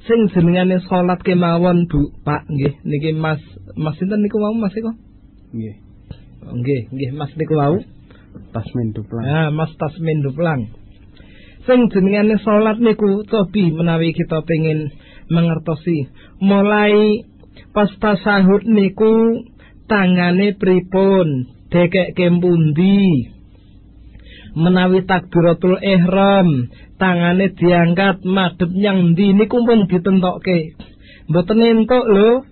Sing 0.10 0.34
jenengane 0.34 0.82
salat 0.90 1.22
kemawon 1.22 1.86
Bu. 1.86 2.10
Pak 2.26 2.50
nggih. 2.50 2.82
Niki 2.82 3.14
Mas 3.14 3.42
Mas 3.78 3.96
sinten 4.02 4.26
niku 4.26 4.42
mau 4.42 4.54
Mas 4.58 4.74
iku? 4.74 4.92
Nggih. 5.54 5.76
nggih 6.42 6.82
nggih. 6.90 7.10
Mas 7.14 7.32
niku 7.38 7.54
wau? 7.54 7.78
Tasmin 8.56 8.96
Duplang. 8.96 9.26
Nah, 9.28 9.50
Mas 9.52 9.72
Tasmin 9.78 10.24
Duplang. 10.24 10.81
Sing 11.62 11.94
jenengane 11.94 12.42
salat 12.42 12.82
niku 12.82 13.22
cobi 13.30 13.70
menawi 13.70 14.18
kita 14.18 14.42
pengen 14.42 14.90
mengertosi. 15.30 16.10
Mulai 16.42 17.22
pas 17.70 17.92
tasahud 18.02 18.66
niku 18.66 19.46
tangane 19.86 20.58
pripun, 20.58 21.54
dekek 21.70 22.18
pundi. 22.18 23.30
Menawi 24.52 25.08
takbiratul 25.08 25.80
ihram, 25.80 26.68
tangane 27.00 27.56
diangkat 27.56 28.20
madhep 28.28 28.72
nyang 28.74 29.16
ndi 29.16 29.32
niku 29.32 29.64
pun 29.64 29.88
ditentokke. 29.88 30.76
Mboten 31.32 31.64
entuk 31.64 32.04
lho, 32.10 32.44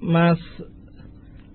Mas 0.00 0.40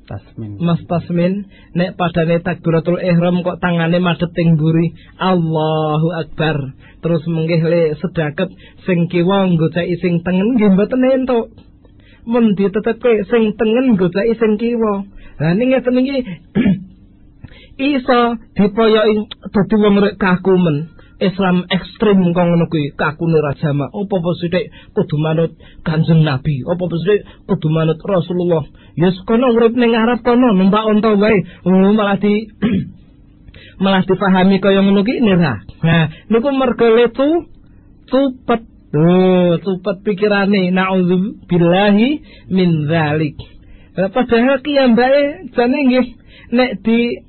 Tasmin. 0.08 0.56
Mas 0.64 0.80
Tasmin 0.88 1.52
nek 1.76 2.00
padane 2.00 2.40
takbiratul 2.40 3.02
ihram 3.04 3.44
kok 3.44 3.60
tangane 3.60 4.00
madhep 4.00 4.32
teng 4.32 4.56
mburi 4.56 4.96
Allahu 5.20 6.08
Akbar 6.16 6.78
terus 7.08 7.24
menggih 7.32 7.64
le 7.64 7.96
sedaket 8.04 8.52
sing 8.84 9.08
kiwa 9.08 9.48
nggoceki 9.48 9.96
sing 10.04 10.14
tengen 10.28 10.60
nggih 10.60 10.76
mboten 10.76 11.08
entuk. 11.08 11.56
Men 12.28 12.52
ditetepke 12.60 13.24
sing 13.32 13.56
tengen 13.56 13.96
nggoceki 13.96 14.36
sing 14.36 14.60
kiwa. 14.60 15.08
Lah 15.40 15.56
ning 15.56 15.72
ngeten 15.72 16.04
iki 16.04 16.20
iso 17.96 18.20
dipoyoki 18.60 19.32
dadi 19.56 19.76
wong 19.80 19.96
rek 20.04 20.20
kaku 20.20 20.60
men. 20.60 20.92
Islam 21.18 21.66
ekstrim 21.72 22.20
kok 22.30 22.46
ngono 22.46 22.70
kuwi 22.70 22.94
kakune 22.94 23.42
raja 23.42 23.74
mak 23.74 23.90
opo-opo 23.90 24.38
sithik 24.38 24.70
kudu 24.94 25.18
manut 25.18 25.56
Kanjeng 25.82 26.22
Nabi? 26.28 26.62
Opo-opo 26.62 26.94
sithik 27.00 27.26
kudu 27.48 27.72
manut 27.72 27.98
Rasulullah? 28.04 28.68
Ya 29.00 29.10
kono 29.26 29.56
urip 29.56 29.74
ning 29.80 29.96
Arab 29.96 30.22
kono 30.28 30.52
numpak 30.54 30.86
unta 30.86 31.16
wae. 31.16 31.40
Malah 31.66 32.20
di 32.20 32.52
malah 33.82 34.02
dipahami 34.04 34.58
kaya 34.64 34.82
ngono 34.82 35.02
ki 35.04 35.22
nira 35.22 35.64
nah 35.84 36.06
niku 36.30 36.50
mergo 36.54 36.88
letu 36.94 37.28
cepet 38.08 38.62
oh 38.96 39.52
cepet 39.60 39.98
pikirane 40.06 40.72
naudzubillahi 40.74 42.10
min 42.52 42.70
zalik 42.88 43.38
padahal 43.98 44.62
ki 44.62 44.72
mbake 44.94 45.24
jane 45.58 45.78
nggih 45.90 46.08
nek 46.54 46.72
di 46.86 47.28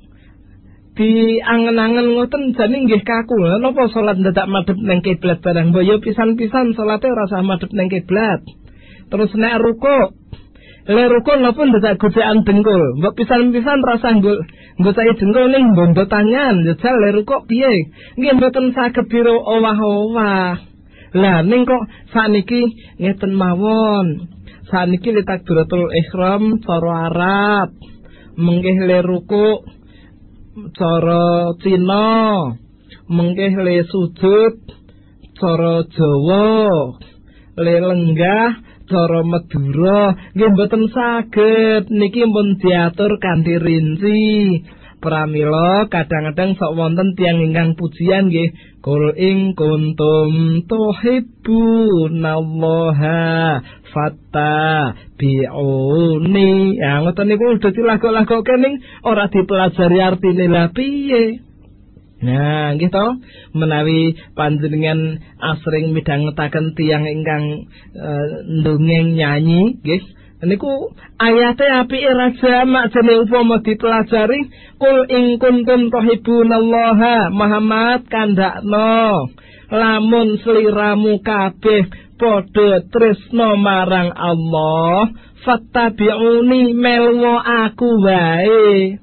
di 0.98 1.38
angen-angen 1.38 2.18
ngoten 2.18 2.58
jane 2.58 2.76
nggih 2.84 3.06
kaku. 3.06 3.38
Napa 3.62 3.86
salat 3.94 4.18
dadak 4.18 4.50
madhep 4.50 4.78
ning 4.82 4.98
kiblat 5.00 5.38
barang 5.38 5.70
boyo 5.70 6.02
pisan-pisan 6.02 6.74
salate 6.74 7.06
ora 7.06 7.30
usah 7.30 7.46
madhep 7.46 7.70
ning 7.70 7.86
kiblat. 7.86 8.42
Terus 9.08 9.30
nek 9.38 9.62
ruko 9.62 10.18
Le 10.88 11.04
ruko 11.04 11.36
napa 11.36 11.68
dadak 11.68 12.00
gocekan 12.00 12.48
dengkul. 12.48 12.98
Mbok 12.98 13.14
pisan-pisan 13.14 13.78
rasa 13.84 14.08
nggul 14.18 14.40
nggoceki 14.78 15.18
dengkul 15.18 15.46
ning 15.50 15.74
bondo 15.74 16.04
tangan. 16.06 16.62
Jajal 16.66 16.96
le 17.02 17.08
ruko 17.18 17.44
piye? 17.44 17.90
Nggih 18.18 18.34
mboten 18.38 18.66
saged 18.74 19.06
biro 19.10 19.36
owah-owah. 19.42 20.54
Lah 21.18 21.38
ning 21.42 21.62
kok 21.66 21.82
sakniki 22.14 22.62
ngeten 23.02 23.32
mawon. 23.34 24.30
Sakniki 24.70 25.10
li 25.14 25.22
takbiratul 25.26 25.90
ihram 25.90 26.62
cara 26.62 26.92
Arab. 27.10 27.70
Menggih 28.38 28.78
le 28.86 28.98
ruko 29.02 29.66
cara 30.78 31.54
Cina 31.62 32.06
mengkeh 33.08 33.54
le 33.56 33.88
sujud 33.88 34.54
cara 35.40 35.86
Jawa 35.88 36.58
le 37.56 37.74
lenggah 37.80 38.50
cara 38.88 39.20
Madura. 39.22 40.16
Nggih 40.34 40.50
mboten 40.56 40.88
saged. 40.90 41.92
Niki 41.92 42.24
pun 42.26 42.58
diatur 42.58 43.20
kanthi 43.22 43.54
rinci. 43.60 44.64
Pramila 44.98 45.86
kadang-kadang 45.86 46.58
sok 46.58 46.74
wonten 46.74 47.14
tiang 47.14 47.38
ingkang 47.38 47.78
pujian 47.78 48.34
nggih. 48.34 48.50
Kul 48.82 49.14
ing 49.14 49.54
kuntum 49.54 50.66
tuhibbunallaha 50.66 53.62
fatta 53.94 54.98
bi'uni 55.14 56.82
ya 56.82 56.98
ngoten 57.06 57.30
niku 57.30 57.62
dadi 57.62 57.78
lagu-lagu 57.86 58.42
kening 58.42 58.82
ora 59.06 59.30
dipelajari 59.30 60.02
artine. 60.02 60.50
Lah 60.50 60.74
piye 60.74 61.46
Nah, 62.18 62.74
gitu 62.74 63.22
menawi 63.54 64.18
panjenengan 64.34 65.22
asring 65.38 65.94
midhangetaken 65.94 66.74
tiyang 66.74 67.06
ingkang 67.06 67.70
uh, 67.94 68.26
ndongeng 68.42 69.14
nyanyi, 69.14 69.78
nggih. 69.78 70.02
Niku 70.38 70.94
ayate 71.18 71.66
api 71.66 71.98
raja 72.14 72.62
mak 72.62 72.94
jene 72.94 73.26
upama 73.26 73.58
dipelajari 73.58 74.46
kul 74.78 75.10
ing 75.10 75.42
kuntum 75.42 75.90
tuhibbunallaha 75.90 77.34
Muhammad 77.34 78.06
kandakno. 78.06 79.34
Lamun 79.66 80.38
sliramu 80.38 81.18
kabeh 81.26 81.90
padha 82.18 82.86
tresno 82.86 83.58
marang 83.58 84.14
Allah 84.14 85.10
fattabi'uni 85.42 86.70
melwa 86.70 87.42
aku 87.66 87.98
wae. 87.98 89.02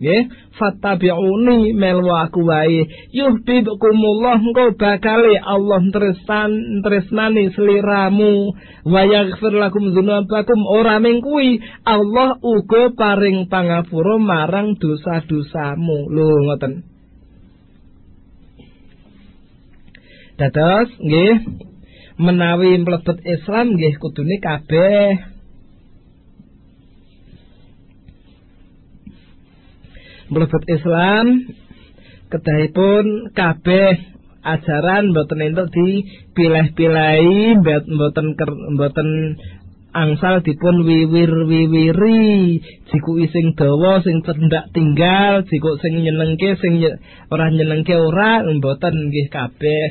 Nggih 0.00 0.22
fattabi'uni 0.58 1.74
melwa 1.74 2.30
aku 2.30 2.46
wae. 2.46 2.86
Yuhibbukumullah 3.10 4.38
engko 4.38 4.78
bakal 4.78 5.22
Allah 5.42 5.82
tresnan 5.90 6.82
tresnani 6.86 7.50
sliramu 7.54 8.54
wa 8.86 9.02
yaghfir 9.02 9.54
lakum 9.54 9.90
dzunubakum 9.90 10.60
ora 10.70 11.02
ming 11.02 11.18
kuwi 11.20 11.58
Allah 11.82 12.38
uga 12.38 12.94
paring 12.94 13.50
pangapura 13.50 14.16
marang 14.22 14.78
dosa-dosamu. 14.78 15.98
Lho 16.10 16.28
ngoten. 16.46 16.72
Dados 20.34 20.90
nggih 20.98 21.34
menawi 22.18 22.82
mlebet 22.82 23.22
Islam 23.22 23.78
nggih 23.78 23.94
kudune 24.02 24.42
kabeh 24.42 25.33
mlebet 30.34 30.64
Islam 30.66 31.54
kedahipun 32.28 33.30
kabeh 33.30 33.94
ajaran 34.44 35.14
mboten 35.14 35.40
entuk 35.40 35.72
dipilih-pilahi 35.72 37.56
mboten 37.62 38.26
mboten 38.76 39.08
angsal 39.94 40.42
dipun 40.42 40.82
wiwir-wiwiri. 40.82 42.60
Jiku 42.90 43.22
sing 43.30 43.54
dawa 43.54 44.02
sing 44.02 44.20
cendak 44.26 44.74
tinggal 44.74 45.46
jiku 45.46 45.78
sing 45.80 46.02
nyenengke 46.02 46.58
sing 46.58 46.82
ora 47.30 47.46
nyenengke 47.48 47.94
ora 47.94 48.42
mboten 48.42 49.08
nggih 49.08 49.30
kabeh. 49.30 49.90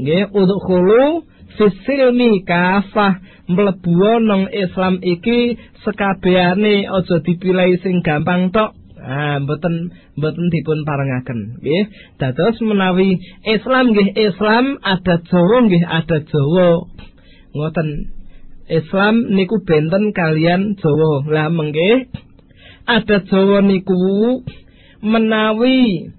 Nggih 0.00 0.32
udkhulu 0.32 1.28
fisilmi 1.60 2.42
kafah 2.48 3.20
mlebu 3.52 4.24
nang 4.24 4.48
Islam 4.48 5.04
iki 5.04 5.60
sekabehane 5.84 6.88
aja 6.88 7.16
dipilih 7.20 7.76
sing 7.84 8.00
gampang 8.00 8.48
tok 8.54 8.79
ah 9.00 9.36
mboten 9.40 9.92
mboten 10.16 10.46
dipun 10.52 10.84
parengaken. 10.84 11.60
Nggih. 11.60 11.84
Dados 12.20 12.56
menawi 12.60 13.20
Islam 13.48 13.96
nggih 13.96 14.12
Islam 14.16 14.76
ada 14.84 15.20
Jawa 15.24 15.56
nggih 15.66 15.84
ada 15.84 16.18
Jawa. 16.28 16.68
Ngoten. 17.56 17.88
Islam 18.70 19.34
niku 19.34 19.66
benten 19.66 20.14
kalian 20.14 20.78
Jawa. 20.78 21.26
Lah 21.26 21.48
mengke 21.50 22.06
ada 22.86 23.18
Jawa 23.26 23.66
niku 23.66 23.98
menawi 25.02 26.12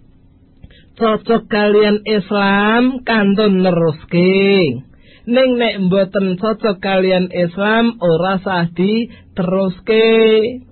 cocok 0.99 1.47
kalian 1.47 2.03
Islam 2.03 3.01
kantun 3.07 3.63
neruske. 3.63 4.84
Ning 5.21 5.49
nek 5.55 5.75
mboten 5.86 6.36
cocok 6.41 6.82
kalian 6.82 7.29
Islam 7.29 8.01
ora 8.01 8.41
sah 8.41 8.67
diteruske 8.73 10.09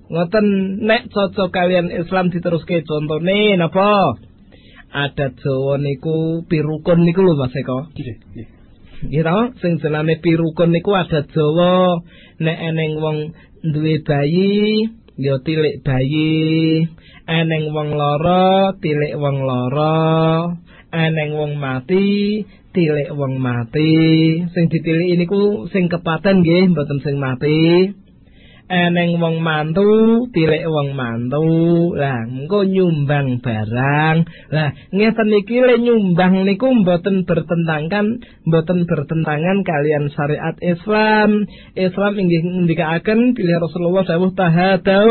ngoten 0.10 0.46
nek 0.82 1.14
cocok 1.14 1.54
kalian 1.54 1.94
Islam 1.94 2.34
diteruske 2.34 2.82
contone 2.82 3.54
napa? 3.62 4.18
Adat 4.90 5.38
Jawa 5.46 5.78
niku 5.78 6.42
pirukun 6.50 7.06
niku 7.06 7.22
lho 7.22 7.38
Mas 7.38 7.54
Eko. 7.54 7.94
Nggih 9.06 9.22
ta? 9.22 9.54
Sing 9.62 9.78
jenenge 9.78 10.18
pirukun 10.18 10.74
niku 10.74 10.98
adat 10.98 11.30
Jawa. 11.30 12.02
Nek 12.42 12.58
eneng 12.58 12.98
wong 12.98 13.18
duwe 13.62 14.02
bayi 14.02 14.90
ya 15.14 15.38
tilik 15.46 15.86
bayi. 15.86 16.90
Eneng 17.30 17.70
wong 17.70 17.94
lara 17.94 18.74
tilik 18.82 19.14
wong 19.14 19.46
lara. 19.46 20.58
Eneng 20.90 21.38
wong 21.38 21.54
mati 21.62 22.42
tilik 22.74 23.14
wong 23.14 23.38
mati. 23.38 23.94
Sing 24.58 24.74
ditilik 24.74 25.22
niku 25.22 25.70
sing 25.70 25.86
kepaten 25.86 26.42
nggih 26.42 26.74
mboten 26.74 26.98
sing 27.06 27.22
mati 27.22 27.94
eneng 28.70 29.18
wong 29.18 29.42
mantu 29.42 30.30
tilik 30.30 30.64
wong 30.70 30.94
mantu. 30.94 31.42
Lah 31.98 32.24
engko 32.30 32.64
nyumbang 32.70 33.42
barang. 33.42 34.18
Lah 34.54 34.70
ngeten 34.94 35.30
iki 35.34 35.58
le 35.60 35.82
nyumbang 35.82 36.46
niku 36.46 36.70
mboten 36.70 37.26
bertentangan 37.26 38.22
mboten 38.46 38.86
bertentangan 38.86 39.66
kalian 39.66 40.14
syariat 40.14 40.56
Islam. 40.62 41.50
Islam 41.74 42.14
inggih 42.16 42.70
ndikaaken 42.70 43.34
pilih 43.34 43.58
Rasulullah 43.58 44.06
dawuh 44.06 44.32
tahadau 44.38 45.10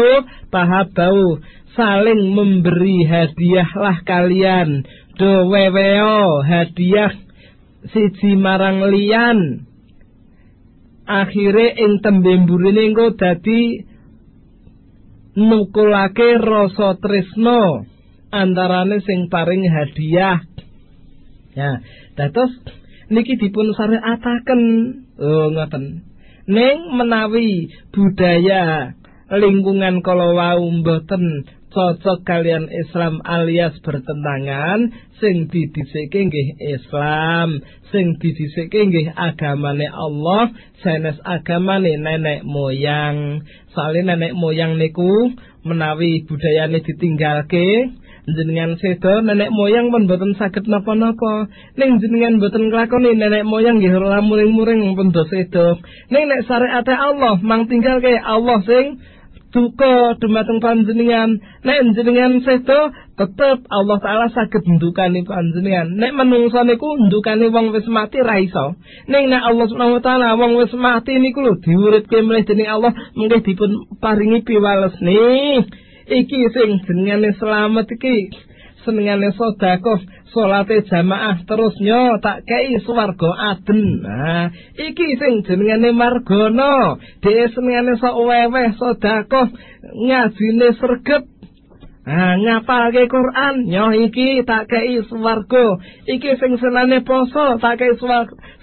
tahabau 0.55 1.43
saling 1.75 2.33
memberi 2.33 3.05
hadiahlah 3.05 4.07
kalian. 4.07 4.87
Do 5.19 5.51
weweo 5.51 6.47
hadiah 6.47 7.11
siji 7.91 8.39
marang 8.39 8.87
liyan 8.87 9.68
akhire 11.09 11.73
ing 11.81 12.05
tembe 12.05 12.37
mburine 12.45 12.93
engko 12.93 13.17
dadi 13.17 13.89
nukulake 15.41 16.37
rasa 16.37 17.01
tresno 17.01 17.89
antarane 18.29 19.01
sing 19.01 19.33
paring 19.33 19.65
hadiah. 19.65 20.45
Ya 21.57 21.81
dados 22.13 22.53
niki 23.09 23.41
dipun 23.41 23.73
syariataken 23.73 24.63
oh 25.17 25.49
ngoten. 25.57 26.05
Ning 26.49 26.79
menawi 26.93 27.73
budaya 27.93 28.93
lingkungan 29.33 30.01
kala 30.01 30.33
wau 30.33 30.65
mboten 30.69 31.45
cocok 31.69 32.25
kalian 32.25 32.69
Islam 32.73 33.21
alias 33.25 33.77
bertentangan 33.85 34.89
sing 35.21 35.53
didhisike 35.53 36.17
nggih 36.17 36.49
Islam 36.65 37.61
sing 37.93 38.17
didhisike 38.17 38.77
nggih 38.89 39.13
agamane 39.13 39.85
Allah 39.89 40.53
sanes 40.81 41.21
agamane 41.25 42.01
nenek 42.01 42.45
moyang. 42.49 43.45
Soalnya 43.77 44.17
nenek 44.17 44.33
moyang 44.33 44.81
niku 44.81 45.33
menawi 45.67 46.25
budayane 46.25 46.81
ditinggalke 46.81 47.93
jenengan 48.29 48.77
sedo 48.77 49.25
nenek 49.25 49.49
moyang 49.49 49.89
pun 49.89 50.05
boten 50.05 50.37
saged 50.37 50.69
napa-napa. 50.69 51.49
Ning 51.77 52.01
jenengan 52.01 52.41
boten 52.41 52.69
nglakoni 52.69 53.17
nenek 53.17 53.45
moyang 53.45 53.81
nggih 53.81 53.97
ora 53.97 54.21
muring-muring 54.21 54.97
pun 54.97 55.13
do 55.13 55.25
sedo. 55.29 55.81
Ning 56.13 56.29
nek 56.29 56.45
syariate 56.45 56.93
Allah 56.93 57.41
mang 57.41 57.69
tinggal 57.69 58.01
ke 58.01 58.17
Allah 58.17 58.61
sing 58.65 59.01
duka 59.53 60.19
dumateng 60.21 60.61
panjenengan. 60.61 61.41
Nek 61.65 61.79
jenengan 61.97 62.41
sedo 62.45 62.93
tetep 63.17 63.65
Allah 63.73 63.99
taala 63.99 64.27
saged 64.31 64.65
ndukani 64.65 65.25
panjenengan. 65.25 65.97
Nek 65.97 66.13
menungso 66.15 66.61
niku 66.65 66.97
ndukani 67.09 67.49
wong 67.49 67.73
wis 67.73 67.89
mati 67.89 68.21
ra 68.21 68.37
iso. 68.41 68.77
Ning 69.09 69.33
nek 69.33 69.43
Allah 69.49 69.67
Subhanahu 69.69 69.99
wa 69.99 70.05
taala 70.05 70.29
wong 70.37 70.61
wis 70.61 70.73
mati 70.77 71.17
niku 71.17 71.41
lho 71.41 71.57
diuripke 71.61 72.21
mlih 72.21 72.45
dening 72.45 72.69
Allah 72.69 72.93
mungkin 73.17 73.41
dipun 73.41 73.89
paringi 73.99 74.45
piwales 74.45 74.97
nih. 75.01 75.65
Iki 76.09 76.39
sing 76.57 76.71
jenenge 76.89 77.37
selamat 77.37 77.89
iki 77.93 78.33
senengane 78.85 79.31
sedekah 79.35 80.01
salate 80.35 80.85
jamaah 80.87 81.41
terus 81.49 81.75
nyo 81.81 82.21
tak 82.23 82.45
kei 82.45 82.77
swarga 82.85 83.57
aden 83.57 83.83
nah 84.05 84.47
iki 84.77 85.17
sing 85.17 85.47
jenenge 85.47 85.91
margana 85.97 87.01
dhewe 87.25 87.45
senengane 87.55 87.97
sok 87.97 88.17
weweh 88.29 88.69
sedekah 88.77 89.49
ngajine 89.95 90.69
sregep. 90.79 91.25
Ah 92.09 92.41
ngapalke 92.41 93.05
Quran. 93.05 93.69
Nyo 93.69 93.93
iki 93.93 94.41
tak 94.49 94.73
kei 94.73 94.97
swarga. 95.05 95.77
Iki 96.09 96.31
sing 96.41 96.57
senane 96.57 97.05
poso 97.05 97.61
tak 97.61 97.77
kei 97.81 97.93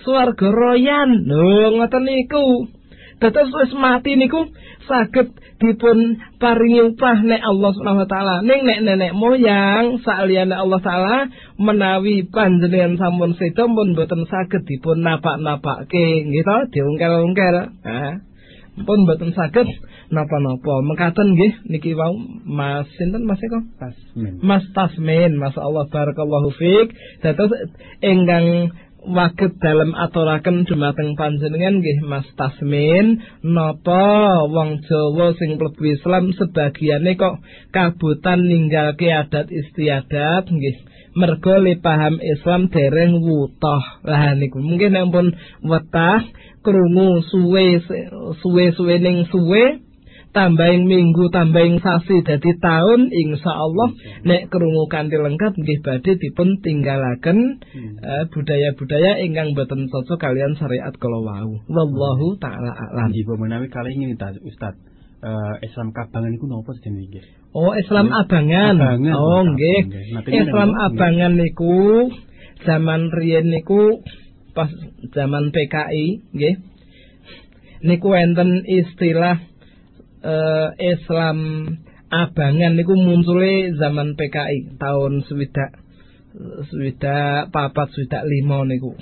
swarga 0.02 0.48
royan. 0.50 1.30
Lho 1.30 1.78
ngoten 1.78 2.04
niku 2.10 2.74
Dados 3.16 3.48
wis 3.48 3.72
mati 3.80 4.20
niku 4.20 4.52
saged 4.86 5.32
dipun 5.56 6.20
paringi 6.36 6.94
upah 6.94 7.24
nek 7.24 7.42
Allah 7.42 7.72
Subhanahu 7.72 8.04
wa 8.04 8.10
taala. 8.12 8.36
Ning 8.44 8.68
nek 8.68 8.80
nenek 8.84 9.12
moyang 9.16 10.04
saliyane 10.04 10.52
Allah 10.52 10.80
taala 10.84 11.16
menawi 11.56 12.28
panjenengan 12.28 13.00
sampun 13.00 13.40
sedo 13.40 13.72
pun 13.72 13.96
boten 13.96 14.28
saged 14.28 14.68
dipun 14.68 15.00
napak-napakke 15.00 16.28
nggih 16.28 16.44
to 16.44 16.58
diungkel-ungkel. 16.76 17.72
Ha. 17.88 18.20
Pun 18.84 19.00
boten 19.08 19.32
saged 19.32 19.68
napa-napa. 20.12 20.84
Mekaten 20.84 21.34
nggih 21.34 21.54
niki 21.72 21.96
wau 21.96 22.14
Mas 22.44 22.86
sinten 23.00 23.24
Mas 23.24 23.40
Eko? 23.42 23.64
Tasmin. 23.80 24.44
Mas 24.44 24.66
Tasmin, 24.76 25.40
masyaallah 25.40 25.88
barakallahu 25.90 26.52
fiik. 26.60 26.94
Dados 27.24 27.52
ingkang 28.04 28.76
waget 29.10 29.62
dalam 29.62 29.94
aturaken 29.94 30.66
dumateng 30.66 31.14
panjenengan 31.14 31.80
nggih 31.80 32.02
Mas 32.06 32.26
Tasmin. 32.34 33.22
Napa 33.46 34.44
wong 34.50 34.82
Jawa 34.86 35.38
sing 35.38 35.62
mlebu 35.62 35.84
Islam 35.86 36.34
sebagiane 36.34 37.14
kok 37.14 37.42
kabutan 37.70 38.50
ninggalke 38.50 39.10
adat 39.10 39.54
istiadat 39.54 40.50
nggih. 40.50 40.78
Mergo 41.16 41.64
paham 41.80 42.20
Islam 42.20 42.68
dereng 42.68 43.24
wutoh. 43.24 43.84
Lah 44.04 44.36
niku 44.36 44.60
mungkin 44.60 45.00
ampun 45.00 45.32
wetah 45.64 46.28
krungu 46.66 47.24
suwe 47.30 47.80
suwe 48.42 48.66
suwe 48.74 48.96
ning 49.00 49.30
suwe 49.30 49.85
tambahing 50.36 50.84
minggu 50.84 51.32
tambahing 51.32 51.80
sasi 51.80 52.20
dadi 52.28 52.52
tahun 52.60 53.08
insya 53.08 53.52
Allah 53.56 53.96
nek 54.28 54.52
kerungu 54.52 54.92
kanthi 54.92 55.16
lengkap 55.16 55.56
nggih 55.56 55.80
badhe 55.80 56.20
dipun 56.20 56.60
tinggalaken 56.60 57.64
uh, 58.04 58.28
budaya-budaya 58.28 59.24
ingkang 59.24 59.56
boten 59.56 59.88
cocok 59.88 60.20
kalian 60.20 60.60
syariat 60.60 60.92
kala 61.00 61.24
wau 61.24 61.64
wallahu 61.72 62.36
taala 62.44 62.76
alam 62.76 63.16
Ibu 63.16 63.40
menawi 63.40 63.72
kali 63.72 63.96
ini 63.96 64.20
ta 64.20 64.36
Ustaz 64.44 64.76
uh, 65.24 65.56
Islam 65.64 65.96
kabangan 65.96 66.36
iku 66.36 66.46
napa 66.52 66.76
jenenge 66.84 67.08
nggih? 67.16 67.26
Oh 67.56 67.72
Islam 67.72 68.12
abangan. 68.12 68.76
Abangan. 68.76 69.16
Oh 69.16 69.42
nggih. 69.48 69.82
Islam 70.28 70.70
abangan 70.76 71.34
niku 71.40 72.12
zaman 72.68 73.08
riyen 73.16 73.48
niku 73.48 74.04
pas 74.52 74.68
zaman 75.16 75.56
PKI 75.56 76.06
nggih. 76.36 76.56
Niku 77.86 78.10
enten 78.12 78.66
istilah 78.66 79.55
eh, 80.26 80.70
Islam 80.98 81.38
abangan 82.10 82.74
niku 82.74 82.98
muncule 82.98 83.78
zaman 83.78 84.18
PKI 84.18 84.82
tahun 84.82 85.22
swidak 85.30 85.86
swidak 86.74 87.54
papat 87.54 87.88
swidak 87.94 88.26
lima 88.26 88.66
niku. 88.66 88.98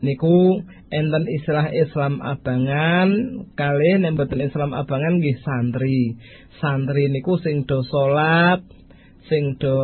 Niku 0.00 0.64
enten 0.88 1.28
istilah 1.28 1.68
Islam 1.76 2.24
abangan 2.24 3.08
kali 3.52 4.00
nek 4.00 4.16
mboten 4.16 4.40
Islam 4.40 4.72
abangan 4.72 5.20
nggih 5.20 5.38
santri. 5.44 6.16
Santri 6.58 7.12
niku 7.12 7.36
sing 7.38 7.68
do 7.68 7.84
salat 7.84 8.64
sing 9.30 9.54
do 9.62 9.78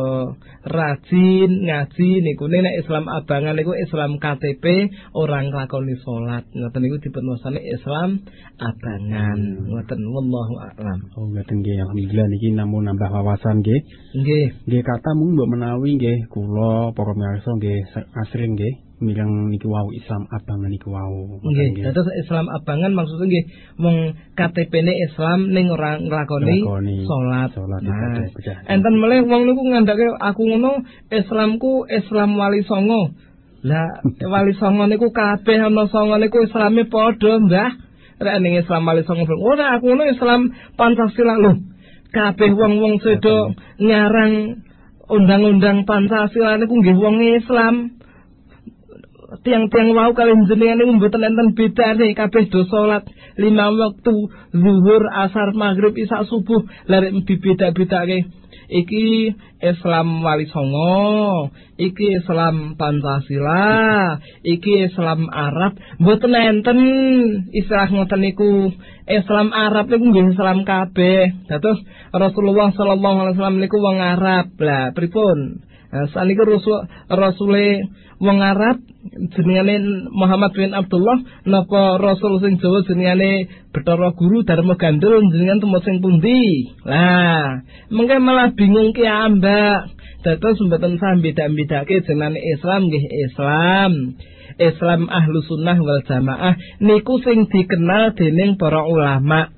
rajin 0.67 1.51
ngaji 1.63 2.09
niku. 2.19 2.51
Nek 2.51 2.83
Islam 2.83 3.07
abangan 3.07 3.55
niku 3.55 3.71
Islam 3.79 4.19
KTP 4.19 4.91
orang 5.15 5.47
nglakoni 5.47 5.95
salat. 6.03 6.43
Ngoten 6.51 6.81
niku 6.83 6.99
dipun 6.99 7.31
wasane 7.31 7.63
Islam 7.63 8.27
abangan. 8.59 9.39
Ngoten 9.71 9.99
wallahu 10.03 10.55
a'lam. 10.59 10.99
Oh 11.15 11.31
ngaten 11.31 11.63
nggih 11.63 11.79
alhamdulillah. 11.79 12.27
Niki 12.27 12.47
namung 12.51 12.83
nambah 12.83 13.07
wawasan 13.07 13.63
nggih. 13.63 13.79
nggih. 14.19 14.45
Nggih 14.67 14.83
kata 14.83 15.15
mung 15.15 15.39
mbok 15.39 15.47
menawi 15.55 15.95
nggih 15.95 16.27
kula 16.27 16.91
para 16.91 17.15
mirsa 17.15 17.55
nggih 17.55 17.79
asring 18.27 18.59
nggih 18.59 18.86
mireng 18.97 19.53
niki 19.53 19.69
wau 19.69 19.93
Islam 19.93 20.25
abangan 20.33 20.73
niku 20.73 20.89
wau. 20.89 21.37
Nggih, 21.45 21.85
dados 21.85 22.09
Islam 22.17 22.49
abangan 22.49 22.97
maksudnya 22.97 23.29
nggih 23.29 23.45
wong 23.77 23.97
KTP-ne 24.33 24.93
Islam 25.05 25.53
ning 25.53 25.69
ora 25.69 26.01
nglakoni 26.01 26.65
salat. 27.05 27.53
Nah, 27.85 28.25
enten 28.65 28.93
melih 28.97 29.29
wong 29.29 29.45
niku 29.45 29.61
ngandake 29.69 30.09
aku 30.17 30.41
ngono 30.49 30.81
Islamku 31.13 31.85
Islam 31.93 32.41
wali 32.41 32.65
songo. 32.65 33.13
Lah 33.61 34.01
wali 34.33 34.57
songo 34.57 34.89
niku 34.89 35.13
kabeh 35.13 35.61
ana 35.61 35.85
songo 35.93 36.17
niku 36.17 36.41
Islame 36.41 36.89
padha, 36.89 37.37
Mbah. 37.37 37.71
Rek 38.17 38.37
ning 38.41 38.57
Islam 38.57 38.81
wali 38.81 39.05
songo. 39.05 39.29
Ora 39.29 39.77
aku 39.77 39.93
ngono 39.93 40.09
Islam 40.09 40.49
Pancasila 40.73 41.37
lho. 41.37 41.53
Kabeh 42.09 42.49
wong-wong 42.49 42.97
sedo 43.05 43.53
nyarang 43.77 44.65
undang-undang 45.05 45.85
Pancasila 45.85 46.57
niku 46.57 46.81
nggih 46.81 46.97
wong 46.97 47.21
Islam. 47.21 47.96
Tiang-tiang 49.43 49.91
wau 49.91 50.15
kalian 50.15 50.47
jenengan 50.47 50.79
niku 50.79 50.91
mboten 50.95 51.27
enten 51.27 51.51
bedane 51.51 52.15
kabeh 52.15 52.47
do 52.47 52.63
salat 52.71 53.03
lima 53.35 53.67
waktu 53.75 54.15
zuhur 54.55 55.03
asar 55.11 55.51
maghrib 55.51 55.91
isya 55.99 56.23
subuh. 56.23 56.63
Larek 56.87 57.11
dibeda-bedake 57.27 58.31
iki 58.71 59.35
Islam 59.59 60.23
wali 60.23 60.47
songo 60.47 61.51
iki 61.75 62.23
Islam 62.23 62.79
Pancasila 62.79 64.15
iki 64.47 64.87
Islam 64.87 65.27
Arab. 65.27 65.75
Mboten 65.99 66.31
enten 66.31 66.79
istilah 67.51 67.91
ngoten 67.91 68.23
niku. 68.23 68.71
Islam 69.07 69.51
Arab 69.55 69.91
niku 69.91 70.03
nggih 70.07 70.35
Islam 70.35 70.63
kabeh. 70.63 71.35
Dados 71.51 71.79
Rasulullah 72.15 72.71
sallallahu 72.71 73.17
alaihi 73.27 73.35
wasallam 73.35 73.59
niku 73.59 73.75
wong 73.83 73.99
Arab. 73.99 74.55
Lah 74.59 74.95
pripun? 74.95 75.67
Nah, 75.87 76.03
saniki 76.11 76.43
rasul 76.43 76.83
rasule 77.07 77.87
wong 78.17 78.37
Arab 78.41 78.81
jenengane 79.33 80.09
Muhammad 80.09 80.51
bin 80.57 80.73
Abdullah 80.73 81.21
napa 81.45 82.01
rasul 82.01 82.41
sing 82.41 82.57
Jawa 82.57 82.83
jenengane 82.85 83.47
Bathara 83.71 84.11
Guru 84.17 84.41
Dharma 84.41 84.75
Gandul 84.75 85.29
jenengan 85.29 85.61
temu 85.61 85.79
sing 85.85 86.01
pundi? 86.01 86.73
Lah 86.83 87.61
mengke 87.93 88.17
malah 88.17 88.51
bingung 88.57 88.91
ki 88.91 89.05
ambak 89.05 89.93
dados 90.25 90.59
mboten 90.59 90.97
sah 90.97 91.15
beda-bedake 91.15 92.03
jenenge 92.03 92.41
Islam 92.41 92.89
nggih 92.89 93.05
Islam. 93.29 93.91
Islam 94.57 95.05
ahlu 95.05 95.45
sunnah 95.45 95.77
wal 95.77 96.01
jamaah 96.09 96.57
niku 96.81 97.21
sing 97.21 97.45
dikenal 97.45 98.17
dening 98.17 98.57
para 98.57 98.81
ulama 98.89 99.53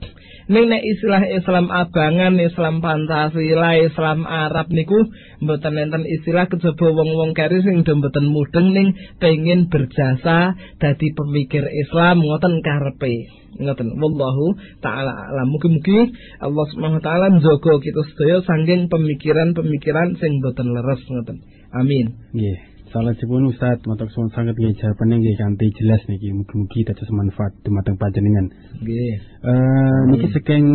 Ning 0.49 0.65
nek 0.65 0.81
istilah 0.81 1.29
Islam 1.29 1.69
abangan, 1.69 2.33
Islam 2.41 2.81
Pancasila, 2.81 3.77
Islam 3.77 4.25
Arab 4.25 4.73
niku 4.73 4.97
mboten 5.45 5.77
enten 5.77 6.09
istilah 6.09 6.49
kejaba 6.49 6.89
wong-wong 6.89 7.37
keri 7.37 7.61
sing 7.61 7.85
do 7.85 7.93
mboten 7.93 8.33
mudeng 8.33 8.73
ning 8.73 8.97
pengin 9.21 9.69
berjasa 9.69 10.57
dadi 10.81 11.13
pemikir 11.13 11.61
Islam 11.69 12.25
ngoten 12.25 12.65
karepe. 12.65 13.29
Ngoten 13.61 13.93
wallahu 14.01 14.57
taala 14.81 15.13
alam. 15.29 15.53
Mugi-mugi 15.53 16.17
Allah 16.41 16.65
Subhanahu 16.73 16.97
wa 16.97 17.05
taala 17.05 17.29
njaga 17.29 17.73
kita 17.85 18.01
sedaya 18.09 18.41
saking 18.41 18.89
pemikiran-pemikiran 18.89 20.17
sing 20.17 20.41
mboten 20.41 20.73
leres 20.73 21.01
ngoten. 21.05 21.45
Amin. 21.77 22.17
Nggih. 22.33 22.68
Salahipun 22.89 23.53
Ustaz 23.53 23.77
matur 23.85 24.09
suwun 24.09 24.33
sanget 24.33 24.57
nggih 24.57 24.73
jawabane 24.81 25.21
nggih 25.21 25.37
kanthi 25.37 25.69
jelas 25.77 26.01
niki 26.09 26.33
mugi-mugi 26.33 26.81
dados 26.89 27.09
manfaat 27.13 27.53
dumateng 27.61 28.01
panjenengan. 28.01 28.49
Nggih. 28.81 29.13
Eh 29.45 29.99
niki 30.09 30.27
saking 30.33 30.65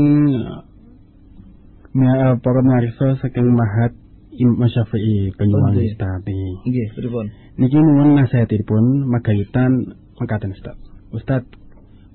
Ya, 1.94 2.34
para 2.42 2.58
narisa 2.58 3.22
saking 3.22 3.54
mahat 3.54 3.94
Imam 4.34 4.66
Syafi'i 4.66 5.30
penyuwang 5.38 5.78
Nggih. 5.78 5.94
Ustaz. 5.94 6.26
Nggih, 6.66 6.86
pripun? 6.98 7.26
Niki 7.54 7.78
nuwun 7.78 8.18
nasihatipun 8.18 9.06
magayutan 9.06 9.94
mekaten 10.18 10.50
Ustaz. 10.58 10.74
Ustaz, 11.14 11.46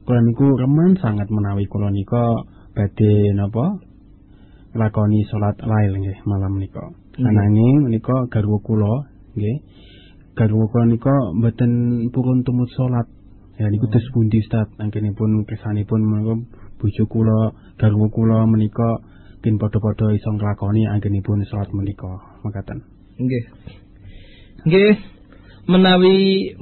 kula 0.04 0.20
niku 0.20 0.52
remen 0.60 1.00
sangat 1.00 1.32
menawi 1.32 1.64
kula 1.72 1.96
nika 1.96 2.44
badhe 2.76 3.32
napa 3.40 3.80
nglakoni 4.76 5.24
salat 5.32 5.56
lail 5.64 5.96
nggih 5.96 6.28
malam 6.28 6.60
nika. 6.60 6.84
Nggih. 7.16 7.24
Ananging 7.32 7.88
menika 7.88 8.28
garwa 8.28 8.60
kula 8.60 9.08
nggih. 9.40 9.64
Garwa 10.40 10.72
kula 10.72 10.86
nika 10.88 11.12
mboten 11.36 12.08
purun 12.16 12.48
tumut 12.48 12.72
salat. 12.72 13.12
Ya 13.60 13.68
niku 13.68 13.88
Oh. 13.88 13.92
tes 13.92 14.08
pundi 14.16 14.40
Ustaz? 14.40 14.72
Anggenipun 14.80 15.44
kesanipun 15.44 16.00
menika 16.00 16.40
bojo 16.80 17.04
kula 17.12 17.52
garwa 17.76 18.08
kula 18.08 18.48
menika 18.48 19.04
kin 19.44 19.60
padha-padha 19.60 20.16
iso 20.16 20.32
nglakoni 20.32 20.88
anggenipun 20.88 21.44
salat 21.44 21.68
menika. 21.76 22.08
Mekaten. 22.48 22.88
Nggih. 23.20 23.44
Nggih, 24.64 24.96
menawi 25.68 26.56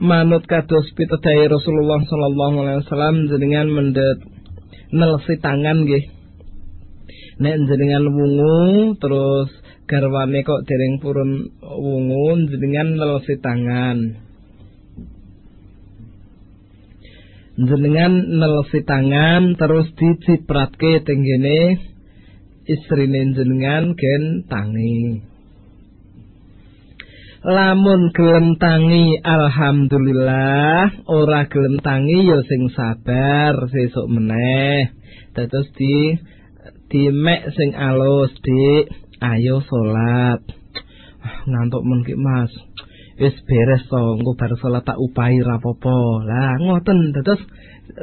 manut 0.00 0.48
kados 0.48 0.88
pitedahe 0.96 1.52
Rasulullah 1.52 2.00
sallallahu 2.00 2.56
alaihi 2.64 2.80
wasallam 2.80 3.16
jenengan 3.28 3.68
mendhet 3.76 4.18
nelesi 4.88 5.36
tangan 5.36 5.84
nggih. 5.84 6.04
Nek 7.44 7.56
jenengan 7.68 8.08
wungu 8.08 8.96
terus 8.96 9.52
garwane 9.86 10.42
kok 10.42 10.66
dereng 10.66 10.98
purun 10.98 11.54
wungu 11.62 12.50
jenengan 12.50 12.98
nelesi 12.98 13.38
tangan. 13.38 13.98
Jenengan 17.56 18.12
nelesi 18.36 18.82
tangan 18.82 19.54
terus 19.54 19.88
dicipratke 19.94 21.06
tenggene 21.06 21.78
istrine 22.66 23.32
jenengan 23.32 23.94
gen 23.94 24.44
tangi. 24.50 25.22
Lamun 27.46 28.10
gelem 28.10 28.58
tangi 28.58 29.22
alhamdulillah, 29.22 31.06
ora 31.06 31.46
gelem 31.46 31.78
tangi 31.78 32.26
ya 32.26 32.42
sing 32.42 32.74
sabar 32.74 33.54
sesuk 33.70 34.10
meneh. 34.10 34.90
Dados 35.30 35.70
di 35.78 36.18
dimek 36.90 37.54
sing 37.54 37.70
alus, 37.78 38.34
Dik. 38.42 39.05
Ayo 39.20 39.64
salat. 39.64 40.44
Ah, 41.24 41.36
Ngantuk 41.48 41.82
men 41.88 42.04
ki, 42.04 42.14
Mas. 42.20 42.52
Wis 43.16 43.32
beres 43.48 43.88
to, 43.88 44.20
engko 44.20 44.36
bar 44.36 44.52
salat 44.60 44.84
tak 44.84 45.00
upahi 45.00 45.40
ra 45.40 45.56
apa-apa. 45.56 45.96
Lah 46.28 46.52
ngoten 46.60 47.16
dados 47.16 47.40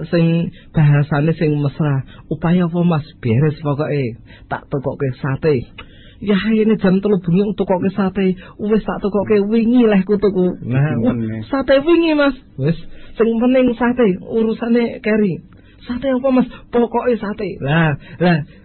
sing 0.10 0.50
bahasane 0.74 1.38
sing 1.38 1.62
mesra. 1.62 2.02
Upaya 2.34 2.66
apa 2.66 2.82
Mas? 2.82 3.06
Beres 3.22 3.62
pokoke. 3.62 4.18
Tak 4.50 4.66
tukoke 4.74 5.14
sate. 5.22 5.70
Ya 6.18 6.40
ini 6.50 6.74
jam 6.82 6.98
telu 6.98 7.22
bengi 7.22 7.46
tukoke 7.54 7.94
sate. 7.94 8.34
Wis 8.58 8.82
tak 8.82 9.06
tukoke 9.06 9.38
wingi 9.54 9.86
leh 9.86 10.02
ku 10.02 10.18
tuku. 10.18 10.66
Nah, 10.66 10.98
sate 11.46 11.78
wingi 11.86 12.18
Mas. 12.18 12.34
Wis 12.58 12.78
sing 13.14 13.30
penting 13.38 13.70
sate, 13.78 14.18
urusane 14.18 14.98
keri. 14.98 15.46
Sate 15.86 16.10
apa 16.10 16.28
Mas? 16.34 16.50
Pokoke 16.74 17.14
sate. 17.22 17.62
Lah, 17.62 18.02
lah 18.18 18.63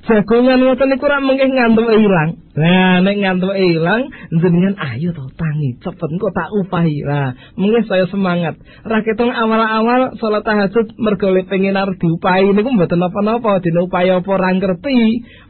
jagongan 0.00 0.64
ngoten 0.64 0.88
niku 0.88 1.04
ora 1.04 1.20
mengke 1.20 1.44
ngantuk 1.44 1.88
ilang. 1.92 2.40
Nah, 2.56 3.04
nek 3.04 3.16
ngantuk 3.20 3.52
ilang 3.52 4.08
jenengan 4.32 4.74
ayo 4.80 5.12
to 5.12 5.28
tangi 5.36 5.76
cepet 5.80 6.10
kok 6.16 6.32
tak 6.32 6.48
upahi. 6.56 7.04
Lah, 7.04 7.36
mengke 7.60 7.84
saya 7.84 8.08
semangat. 8.08 8.56
Ra 8.84 9.04
ketung 9.04 9.28
awal-awal 9.28 10.16
salat 10.16 10.44
tahajud 10.44 10.96
mergo 10.96 11.28
le 11.28 11.44
pengen 11.44 11.76
arep 11.76 12.00
diupahi 12.00 12.48
niku 12.56 12.72
mboten 12.72 13.00
napa-napa, 13.00 13.60
dene 13.60 13.84
upaya 13.84 14.24
apa 14.24 14.30
ora 14.32 14.50
ngerti, 14.56 14.98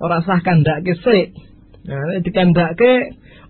ora 0.02 0.18
sah 0.26 0.42
kandhake 0.42 0.98
sik. 0.98 1.30
Nah, 1.86 2.02
nek 2.10 2.26
dikandhake 2.26 2.92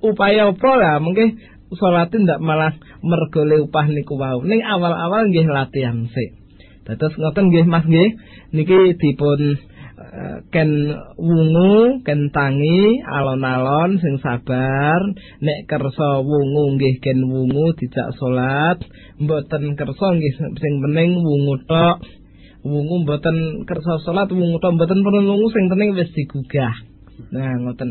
upaya 0.04 0.52
apa 0.52 0.70
lah 0.76 0.96
mengke 1.00 1.40
salat 1.80 2.12
ndak 2.12 2.44
malah 2.44 2.76
mergo 3.00 3.48
le 3.48 3.64
upah 3.64 3.88
niku 3.88 4.20
wau. 4.20 4.44
Ning 4.44 4.60
awal-awal 4.60 5.32
nggih 5.32 5.48
latihan 5.48 6.06
sik. 6.12 6.40
Dados 6.84 7.14
ngoten 7.14 7.54
nggih 7.54 7.66
Mas 7.68 7.86
nggih. 7.86 8.10
Niki 8.50 8.98
dipun 8.98 9.62
ken 10.50 10.70
wungu, 11.14 12.02
ken 12.02 12.30
tangi, 12.34 12.98
alon-alon 13.06 13.98
sing 14.02 14.18
sabar. 14.18 15.00
Nek 15.38 15.70
kersa 15.70 16.22
wungu 16.22 16.74
nggih 16.74 16.98
ken 16.98 17.18
wungu 17.30 17.74
dijak 17.78 18.10
salat, 18.18 18.78
mboten 19.22 19.78
kersa 19.78 20.06
nggih 20.18 20.34
sing 20.58 20.74
penting 20.82 21.10
wungu 21.22 21.54
tok. 21.70 22.02
Wungu 22.60 23.06
mboten 23.06 23.64
kersa 23.64 24.02
salat, 24.04 24.28
wungu 24.34 24.58
tok 24.58 24.74
mboten 24.76 25.00
perlu 25.00 25.24
wungu 25.24 25.48
sing 25.54 25.70
penting 25.70 25.94
wis 25.94 26.10
digugah. 26.12 26.74
Nah, 27.30 27.52
ngoten. 27.60 27.90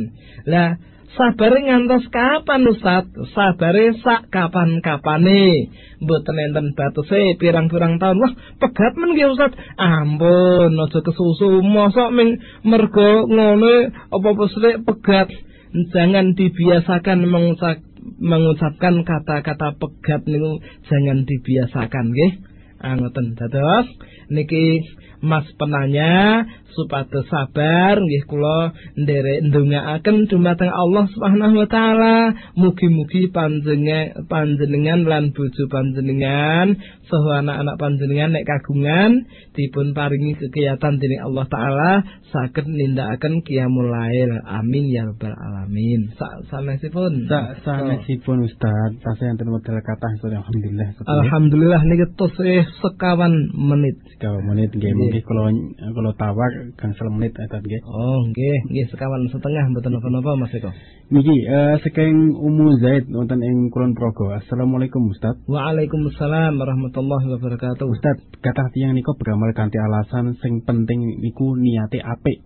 Lah 0.49 0.73
sabare 1.17 1.59
ngantos 1.65 2.05
kapan 2.13 2.69
Ustaz? 2.69 3.09
Sabare 3.33 3.97
sak 4.01 4.29
kapan-kapane. 4.29 5.71
Mboten 6.03 6.37
enten 6.37 6.67
batese 6.77 7.37
pirang-pirang 7.39 7.97
tahun. 7.97 8.21
Wah, 8.21 8.33
pegat 8.61 8.93
men 8.97 9.15
nggih 9.15 9.33
Ustaz. 9.33 9.53
Ampun, 9.77 10.73
aja 10.75 10.99
kesusu. 11.01 11.65
Mosok 11.65 12.09
ming 12.13 12.41
mergo 12.65 13.25
ngono 13.25 13.89
apa-apa 14.13 14.43
sithik 14.53 14.85
pegat. 14.85 15.29
Jangan 15.69 16.33
dibiasakan 16.33 17.29
mengucap 17.29 17.85
mengucapkan 18.17 19.05
kata-kata 19.05 19.77
pegat 19.77 20.25
niku 20.25 20.63
jangan 20.89 21.27
dibiasakan 21.29 22.05
nggih. 22.15 22.31
Ah 22.79 22.95
ngoten 22.95 23.35
dados 23.35 23.87
niki 24.31 24.87
Mas 25.19 25.43
penanya 25.59 26.47
supados 26.71 27.27
sabar 27.27 27.99
nggih 27.99 28.23
kula 28.23 28.71
nderek 28.95 29.51
ndongaaken 29.51 30.31
dumateng 30.31 30.71
Allah 30.71 31.11
Subhanahu 31.11 31.59
wa 31.59 31.67
taala. 31.67 32.15
Mugi-mugi 32.55 33.27
panjenengan 33.35 34.25
panjenengan 34.31 35.03
lan 35.03 35.35
bojo 35.35 35.67
panjenengan 35.67 36.79
saha 37.09 37.41
anak-anak 37.41 37.75
panjenengan 37.81 38.29
nek 38.37 38.45
kagungan 38.45 39.25
dipun 39.57 39.97
paringi 39.97 40.37
kegiatan 40.37 41.01
dening 41.01 41.25
Allah 41.25 41.45
taala 41.49 41.91
saged 42.29 42.69
nindakaken 42.69 43.41
qiyamul 43.41 43.89
lail 43.89 44.37
amin 44.45 44.85
ya 44.93 45.09
rabbal 45.09 45.33
alamin 45.33 46.13
sak 46.13 46.45
sanesipun 46.53 47.25
Sak 47.25 47.65
sanesipun 47.65 48.45
Ustaz, 48.45 49.01
tasih 49.01 49.33
enten 49.33 49.49
model 49.49 49.81
kathah 49.81 50.11
Ustaz 50.21 50.37
alhamdulillah. 50.37 50.87
Alhamdulillah 51.09 51.81
niki 51.89 52.05
tesih 52.13 52.69
sekawan 52.79 53.33
menit 53.57 53.97
Sekawan 54.13 54.45
menit 54.45 54.69
nggih 54.77 54.93
mungkin 54.93 55.25
kalau 55.25 55.49
kalau 55.81 56.11
tawar 56.13 56.51
gangsal 56.77 57.09
menit 57.09 57.33
Ustaz 57.33 57.65
nggih. 57.65 57.81
Oh, 57.89 58.21
nggih, 58.29 58.57
nggih 58.69 58.85
sekawan 58.93 59.25
setengah 59.33 59.65
mboten 59.73 59.97
napa-napa 59.97 60.37
Mas 60.37 60.53
Eko. 60.53 60.69
Niki 61.09 61.33
eh 61.41 61.81
saking 61.81 62.37
Umu 62.37 62.77
Zaid 62.77 63.09
wonten 63.09 63.41
ing 63.41 63.73
Kulon 63.73 63.97
Progo. 63.97 64.29
Assalamualaikum 64.29 65.09
Ustaz. 65.09 65.41
Waalaikumsalam 65.49 66.53
warahmatullahi 66.53 66.98
wabarakatuh. 67.07 67.85
Ustaz, 67.87 68.17
kata 68.43 68.73
tiyang 68.75 68.91
niku 68.97 69.15
beramal 69.15 69.55
kanthi 69.55 69.79
alasan 69.79 70.35
sing 70.43 70.65
penting 70.67 70.99
niku 71.23 71.55
niate 71.55 72.03
apik. 72.03 72.43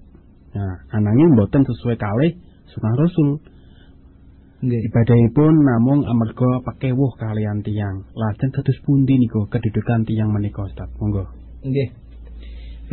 Nah, 0.54 0.86
ananging 0.94 1.34
mboten 1.34 1.66
sesuai 1.66 1.98
kalih 1.98 2.38
sunah 2.70 2.94
Rasul. 2.94 3.30
Nggih. 4.64 4.82
Ibadahipun 4.94 5.54
namung 5.66 6.06
amarga 6.06 6.62
pakewuh 6.62 7.18
kalian 7.18 7.66
tiyang. 7.66 8.06
Lajeng 8.14 8.54
dados 8.54 8.78
pundi 8.86 9.18
niku 9.18 9.50
kedudukan 9.50 10.06
tiyang 10.06 10.30
menika 10.30 10.64
Ustaz? 10.70 10.94
Monggo. 11.02 11.26
Nggih. 11.66 11.90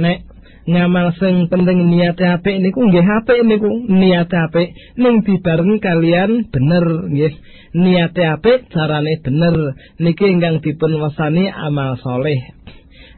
Nek 0.00 0.24
ngamal 0.68 1.16
sing 1.16 1.48
penting 1.48 1.88
niate 1.88 2.24
apik 2.28 2.61
niku 2.61 2.84
nggih 2.84 3.06
apik 3.06 3.40
niku, 3.48 3.70
niate 3.88 4.36
apik 4.36 4.68
ning 5.00 5.24
dibarengi 5.24 5.80
kalian 5.80 6.53
bener 6.53 7.08
nggih. 7.08 7.34
Niate 7.70 8.22
apik 8.26 8.68
carane 8.68 9.16
bener 9.24 9.78
niki 10.03 10.26
ingkang 10.28 10.61
dipun 10.61 11.00
wasani 11.00 11.49
amal 11.49 11.96
soleh. 12.03 12.53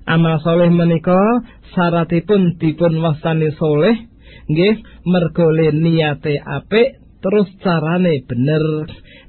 Amal 0.06 0.38
soleh 0.44 0.70
menika 0.70 1.42
syaratipun 1.74 2.62
dipun 2.62 3.02
wasani 3.02 3.50
soleh 3.58 3.96
nggih 4.46 4.82
mergo 5.06 5.50
niate 5.52 6.38
apik 6.38 7.01
terus 7.22 7.48
carane 7.62 8.26
bener. 8.26 8.64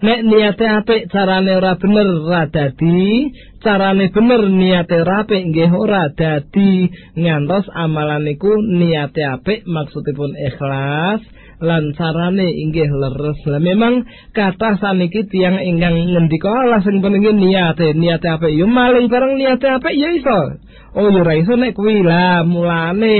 Nek 0.03 0.20
niate 0.28 0.65
apik 0.68 1.07
carane 1.14 1.53
ora 1.56 1.78
bener 1.80 2.07
ora 2.26 2.44
dadi. 2.49 3.30
Carane 3.64 4.10
bener 4.11 4.41
niate 4.49 4.99
apik 4.99 5.53
nggih 5.53 5.72
ora 5.72 6.10
dadi. 6.11 6.90
Ngantos 7.15 7.70
amalan 7.72 8.26
niku 8.26 8.52
niate 8.57 9.24
apik 9.24 9.64
maksudipun 9.70 10.36
ikhlas 10.36 11.22
lan 11.64 11.95
carane 11.95 12.52
inggih 12.52 12.91
leres. 12.91 13.40
Lah 13.48 13.61
memang 13.64 14.03
kata 14.36 14.82
saniki 14.82 15.30
tiang 15.32 15.61
ingkang 15.64 15.95
ngendika 15.95 16.52
lah 16.68 16.84
sing 16.84 16.99
penting 16.99 17.24
niate 17.40 17.95
niate 17.95 18.28
apik. 18.28 18.52
Yo 18.52 18.68
maling 18.68 19.07
bareng 19.07 19.40
niate 19.40 19.70
apik 19.70 19.95
ya 19.95 20.11
iso. 20.11 20.60
Oh 20.98 21.07
yo 21.07 21.24
ora 21.24 21.40
iso 21.40 21.56
nek 21.56 21.78
kuwi. 21.78 22.03
Lah 22.03 22.44
mulane 22.44 23.15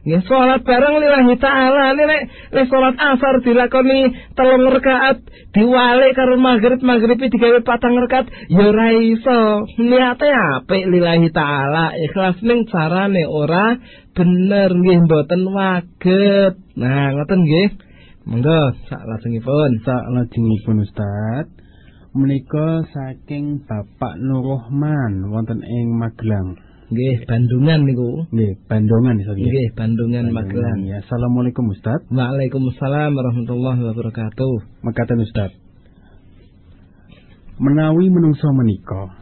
Nggih 0.00 0.24
salat 0.24 0.64
bareng 0.64 0.96
lillahi 0.96 1.36
taala. 1.36 1.92
Nek 1.92 2.22
nek 2.56 2.66
salat 2.72 2.96
asar 2.96 3.44
dilakoni 3.44 4.32
telung 4.32 4.64
rakaat 4.72 5.20
diwalik 5.52 6.16
karo 6.16 6.40
maghrib 6.40 6.80
maghrib 6.80 7.20
digawe 7.20 7.60
patang 7.60 8.00
rakaat 8.00 8.32
ya 8.48 8.64
ora 8.64 8.96
iso. 8.96 9.68
Niate 9.76 10.28
apik 10.32 10.88
lillahi 10.88 11.28
taala. 11.36 11.92
Ikhlas 12.00 12.40
ning 12.40 12.64
carane 12.64 13.28
ora 13.28 13.76
bener. 14.16 14.72
Nggih 14.72 15.04
mboten 15.04 15.42
waget. 15.52 16.54
Nah 16.80 17.12
ngoten 17.12 17.40
nggih. 17.44 17.68
Monggo 18.24 18.72
sak 18.88 19.04
lajengipun. 19.04 19.84
Sak 19.84 20.04
lajengipun 20.16 20.80
Ustaz. 20.80 21.44
Menika 22.16 22.88
saking 22.88 23.68
Bapak 23.68 24.16
Nurrohman 24.16 25.28
wonten 25.28 25.60
ing 25.60 25.92
Magelang. 25.94 26.69
Nggih, 26.90 27.22
Bandungan 27.22 27.86
niku. 27.86 28.26
Nggih, 28.34 28.66
Bandungan 28.66 29.14
iso 29.22 29.30
nggih. 29.38 29.46
Nggih, 29.46 29.68
Bandungan 29.78 30.24
Magelang. 30.34 30.82
Ya, 30.90 30.98
Assalamualaikum 31.06 31.70
Ustaz. 31.70 32.02
Waalaikumsalam 32.10 33.14
warahmatullahi 33.14 33.78
wabarakatuh. 33.78 34.82
Mekaten 34.82 35.22
Ustaz. 35.22 35.54
Menawi 37.62 38.10
menungso 38.10 38.50
menika 38.50 39.14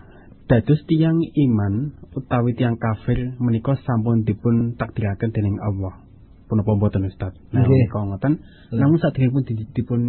dados 0.48 0.80
tiang 0.88 1.20
iman 1.20 1.92
utawi 2.16 2.56
tiang 2.56 2.80
kafir 2.80 3.36
menika 3.36 3.76
sampun 3.84 4.24
dipun 4.24 4.72
takdiraken 4.80 5.28
dening 5.28 5.60
Allah. 5.60 6.08
punapa 6.48 6.72
mboten 6.72 7.04
Ustaz. 7.04 7.36
Nah, 7.52 7.68
nggih 7.68 7.92
kok 7.92 8.00
ngoten. 8.08 8.40
Namun 8.72 8.96
sadèrèngipun 8.96 9.44
dipun 9.76 10.00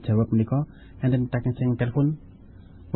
jawab 0.00 0.32
menika 0.32 0.64
enten 1.04 1.28
taken 1.28 1.52
sing 1.60 1.76
telepon 1.76 2.16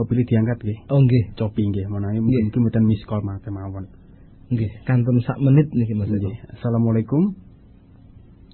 mobil 0.00 0.24
diangkat 0.24 0.56
nggih. 0.64 0.78
Oh 0.88 1.04
nggih, 1.04 1.36
copi 1.36 1.68
nggih 1.68 1.92
menawi 1.92 2.24
mungkin 2.24 2.64
mboten 2.64 2.88
miss 2.88 3.04
call 3.04 3.20
mawon. 3.20 4.05
Nggih, 4.46 4.70
kantun 4.86 5.18
sak 5.26 5.42
menit 5.42 5.66
niki 5.74 5.94
Mas. 5.98 6.06
Nggih. 6.06 6.38
Assalamualaikum. 6.54 7.34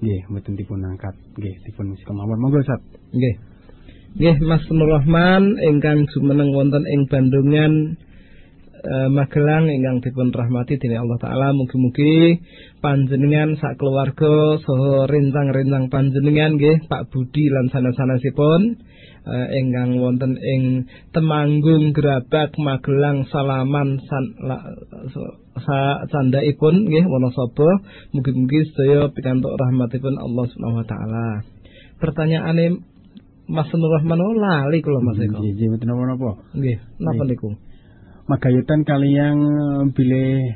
Nggih, 0.00 0.20
mboten 0.32 0.56
dipun 0.56 0.80
angkat. 0.88 1.12
Nggih, 1.36 1.54
dipun 1.68 1.92
miss 1.92 2.00
call 2.08 2.16
mawon. 2.16 2.40
Monggo 2.40 2.64
Ustaz. 2.64 2.80
Nggih. 3.12 3.34
Nggih, 4.16 4.36
Mas 4.40 4.64
Nur 4.72 4.88
Rahman 4.88 5.60
ingkang 5.60 6.08
jumeneng 6.08 6.56
wonten 6.56 6.88
ing 6.88 7.12
Bandungan 7.12 8.00
uh, 8.82 9.08
Magelang 9.12 9.70
ingkang 9.70 10.02
dipun 10.02 10.34
rahmati 10.34 10.76
dening 10.76 11.00
Allah 11.06 11.18
taala 11.22 11.48
mugi-mugi 11.54 12.42
panjenengan 12.82 13.54
sak 13.56 13.78
keluarga 13.78 14.58
saha 14.58 15.06
rencang-rencang 15.06 15.88
panjenengan 15.88 16.58
nggih 16.58 16.88
Pak 16.90 17.08
Budi 17.14 17.48
lan 17.48 17.70
sanes-sanesipun 17.70 18.82
uh, 19.26 19.46
ingkang 19.52 19.98
wonten 19.98 20.38
ing 20.38 20.86
Temanggung 21.10 21.92
Gerabak 21.94 22.54
Magelang 22.58 23.26
Salaman 23.28 24.00
san, 24.06 24.24
la, 24.42 24.56
sa, 25.58 26.06
candhaipun 26.08 26.88
nggih 26.88 27.04
Wonosobo 27.06 27.68
mugi-mugi 28.14 28.72
sedaya 28.72 29.10
pikantuk 29.10 29.54
rahmatipun 29.56 30.16
Allah 30.18 30.44
Subhanahu 30.50 30.80
wa 30.82 30.86
taala 30.86 31.26
pertanyaane 31.98 32.82
Mas 33.52 33.68
Nur 33.74 33.90
Rahman 33.98 34.22
oh, 34.22 34.38
lali 34.38 34.80
kula 34.80 35.02
Mas 35.02 35.18
Eko. 35.18 35.42
Nggih, 35.42 35.66
mboten 35.66 35.86
napa-napa. 35.90 36.30
Nggih, 36.56 36.78
napa 37.02 37.22
niku? 37.26 37.52
magayutan 38.30 38.86
kalian 38.86 39.36
bilih 39.98 40.54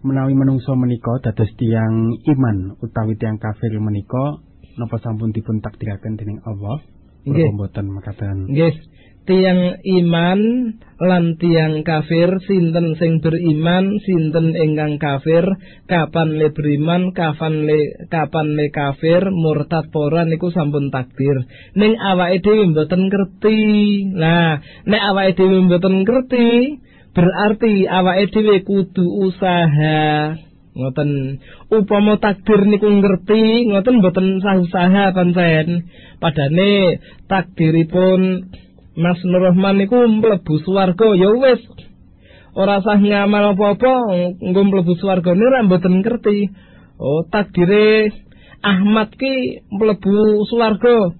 menawi 0.00 0.32
menungso 0.32 0.72
menika 0.72 1.20
dados 1.20 1.52
tiang 1.60 2.16
iman 2.16 2.80
utawi 2.80 3.12
tiang 3.20 3.36
kafir 3.36 3.76
menika 3.76 4.40
napa 4.80 4.96
sampun 5.04 5.36
dipun 5.36 5.60
takdiraken 5.60 6.16
dening 6.16 6.40
Allah 6.48 6.80
mboten 7.26 7.86
makaten 7.90 8.50
nggih. 8.52 8.76
Tiang 9.28 9.84
iman 9.84 10.40
lan 10.96 11.36
tiang 11.36 11.84
kafir 11.84 12.32
sinten 12.48 12.96
sing 12.96 13.20
beriman 13.20 14.00
sinten 14.00 14.56
ingkang 14.56 14.96
kafir 14.96 15.44
kapan 15.84 16.40
le 16.40 16.48
beriman 16.48 17.12
kapan 17.12 17.68
le 17.68 18.08
kapan 18.08 18.56
le 18.56 18.72
kafir 18.72 19.28
murtad 19.28 19.92
pora 19.92 20.24
niku 20.24 20.48
sampun 20.48 20.88
takdir. 20.88 21.44
Ning 21.76 22.00
awake 22.00 22.40
dhewe 22.40 22.72
mboten 22.72 23.12
ngerti. 23.12 23.60
Nah 24.16 24.64
nek 24.88 25.02
awake 25.12 25.36
dhewe 25.36 25.60
mboten 25.60 26.08
ngerti 26.08 26.48
berarti 27.12 27.84
awake 27.84 28.32
dhewe 28.32 28.64
kudu 28.64 29.04
usaha 29.28 30.47
ngoten. 30.78 31.42
Upama 31.74 32.22
takdir 32.22 32.62
niku 32.64 32.86
ngerti 32.86 33.66
ngoten 33.68 33.98
mboten 33.98 34.38
sah 34.38 34.56
usaha 34.62 35.10
pancen 35.10 35.90
padane 36.22 37.02
takdiripun 37.26 38.46
Mas 38.98 39.18
Nur 39.22 39.42
Rahman 39.42 39.78
niku 39.78 40.06
mlebu 40.06 40.62
swarga 40.62 41.14
ya 41.18 41.30
wis. 41.34 41.62
Ora 42.58 42.82
sah 42.82 42.98
ngamal 42.98 43.54
apa-apa 43.54 43.94
nggo 44.42 44.60
mlebu 44.66 44.98
swarga 44.98 45.34
ora 45.34 45.66
mboten 45.66 46.02
ngerti. 46.02 46.50
Oh 46.98 47.22
takdire 47.26 48.14
Ahmad 48.62 49.14
ki 49.14 49.66
mlebu 49.70 50.46
swarga. 50.50 51.14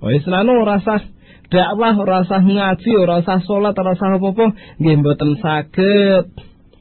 Oh 0.00 0.08
wis 0.08 0.24
nanu 0.28 0.64
ora 0.64 0.80
sah 0.80 1.04
dakwah 1.52 1.96
ora 1.96 2.24
sah 2.24 2.40
ngaji 2.40 2.90
ora 2.96 3.20
sah 3.24 3.40
salat 3.44 3.76
ora 3.76 3.92
sah 3.96 4.16
apa-apa 4.16 4.56
nggih 4.80 4.96
mboten 5.00 5.36
saged. 5.40 6.24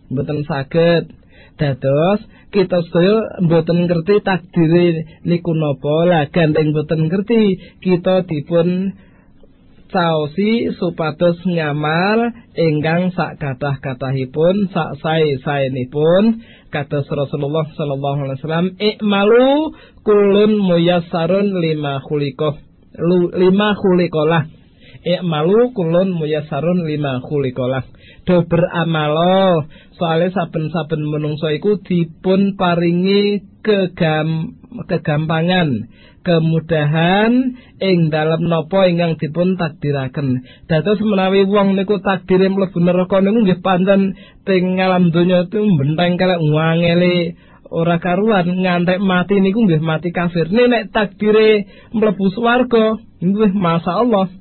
Mboten 0.08 0.48
saged 0.48 1.19
dados 1.60 2.24
kita 2.50 2.82
sedaya 2.90 3.46
mboten 3.46 3.86
ngerti 3.86 4.26
takdire 4.26 5.22
niku 5.28 5.54
napa. 5.54 6.08
Lah 6.10 6.26
gandeng 6.34 6.74
mboten 6.74 7.12
ngerti 7.12 7.60
kita 7.84 8.26
dipun 8.26 8.98
saosi 9.94 10.74
supados 10.78 11.38
ngamal 11.46 12.34
ingkang 12.58 13.14
sak 13.14 13.38
kathah-kathahipun 13.38 14.74
sak 14.74 14.98
sae-saenipun. 15.04 16.42
Kados 16.74 17.06
Rasulullah 17.10 17.66
sallallahu 17.74 18.20
alaihi 18.26 18.38
wasallam 18.42 18.70
ikmalu 18.78 19.74
kulun 20.06 20.58
muyassarun 20.58 21.54
lima 21.58 22.02
khuliqah 22.06 22.62
lima 23.38 23.70
khuliqalah 23.78 24.59
ikmalu 25.04 25.72
kulun 25.72 26.12
muyassarun 26.12 26.84
lima 26.84 27.24
khuliqalah 27.24 27.84
do 28.28 28.44
beramalo 28.48 29.68
soalnya 29.96 30.36
saben-saben 30.36 31.02
menungso 31.08 31.48
iku 31.52 31.80
dipun 31.84 32.60
paringi 32.60 33.44
kegam 33.64 34.60
kegampangan 34.88 35.90
kemudahan 36.24 37.58
ing 37.80 38.12
dalam 38.12 38.44
nopo 38.46 38.84
ingkang 38.84 39.16
dipun 39.18 39.56
takdiraken. 39.56 40.46
Dados 40.68 41.00
menawi 41.02 41.48
wong 41.48 41.80
niku 41.80 42.04
takdire 42.04 42.52
mlebu 42.52 42.78
neraka 42.84 43.24
niku 43.24 43.40
nggih 43.48 43.60
pancen 43.64 44.14
teng 44.44 44.78
alam 44.78 45.10
donya 45.10 45.48
itu 45.48 45.64
benteng 45.64 46.20
kalek 46.20 46.40
ngangele 46.44 47.40
ora 47.70 47.98
karuan 48.02 48.46
ngantek 48.62 49.00
mati 49.00 49.40
niku 49.40 49.64
nggih 49.66 49.82
mati 49.82 50.14
kafir. 50.14 50.52
Nek 50.52 50.92
takdire 50.92 51.66
mlebu 51.96 52.26
swarga 52.36 53.00
nggih 53.24 53.52
masyaallah. 53.56 54.39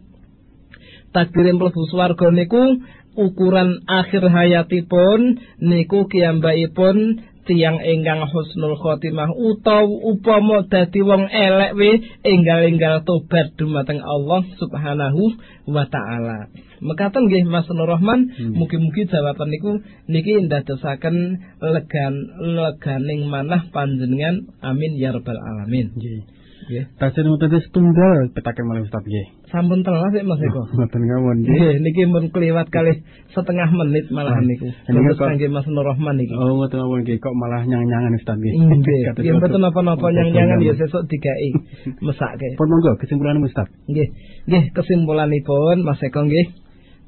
Takdire 1.15 1.57
mlebu 1.57 1.83
swarga 1.89 2.29
niku 2.31 2.81
ukuran 3.19 3.83
akhir 3.89 4.23
hayatipun 4.31 5.43
niku 5.59 6.07
kiyambakipun 6.07 7.27
tiyang 7.49 7.81
ingkang 7.81 8.29
husnul 8.29 8.77
khotimah 8.77 9.33
utawa 9.33 9.89
upama 9.89 10.69
dadi 10.69 11.01
wong 11.01 11.33
elek 11.33 11.73
we 11.81 12.05
enggal-enggal 12.21 13.01
tobat 13.09 13.57
dumateng 13.57 14.05
Allah 14.05 14.45
Subhanahu 14.61 15.23
wa 15.65 15.89
taala. 15.89 16.53
Mekaten 16.79 17.27
nggih 17.27 17.49
Mas 17.49 17.67
Nur 17.73 17.91
Rahman, 17.91 18.31
hmm. 18.31 18.55
mugi-mugi 18.55 19.09
jawaban 19.11 19.51
niku 19.51 19.83
niki 20.07 20.47
ndadosaken 20.47 21.17
legan 21.59 22.15
leganing 22.39 23.27
manah 23.27 23.67
panjenengan. 23.75 24.47
Amin 24.63 24.95
ya 24.95 25.11
rabbal 25.11 25.41
alamin. 25.41 25.91
Nggih. 25.97 26.23
Nggih. 26.69 26.85
Tasih 27.01 27.25
mboten 27.27 27.65
setunggal 27.65 28.31
petaken 28.31 28.69
malih 28.69 28.87
Ustaz 28.87 29.03
nggih. 29.03 29.38
Sampun 29.49 29.81
telas 29.81 30.13
sik 30.13 30.29
Mas 30.29 30.41
Eko. 30.45 30.69
Mboten 30.77 31.03
ngawon 31.09 31.37
nggih. 31.41 31.81
Niki 31.81 32.05
mun 32.05 32.29
kliwat 32.29 32.69
kali 32.69 33.01
setengah 33.33 33.73
menit 33.73 34.13
malah 34.13 34.37
niku. 34.45 34.69
Terus 34.85 35.17
kangge 35.17 35.49
Mas 35.49 35.65
Nur 35.73 35.89
Rahman 35.89 36.21
niki. 36.21 36.37
Oh, 36.37 36.61
mboten 36.61 36.85
ngawon 36.85 37.01
nggih 37.01 37.17
kok 37.17 37.33
malah 37.33 37.65
nyang-nyangan 37.65 38.13
Ustaz 38.21 38.37
nggih. 38.37 38.53
Nggih. 38.61 39.01
Nggih 39.17 39.35
mboten 39.41 39.61
napa-napa 39.65 40.07
nyang-nyangan 40.13 40.61
ya 40.61 40.77
sesuk 40.77 41.09
digawe 41.09 41.49
mesake. 42.05 42.49
Pun 42.61 42.69
monggo 42.69 43.01
kesimpulan 43.01 43.41
Ustaz. 43.41 43.73
Nggih. 43.89 44.09
Nggih, 44.49 44.65
kesimpulanipun 44.77 45.81
Mas 45.81 46.01
Eko 46.05 46.29
nggih. 46.29 46.47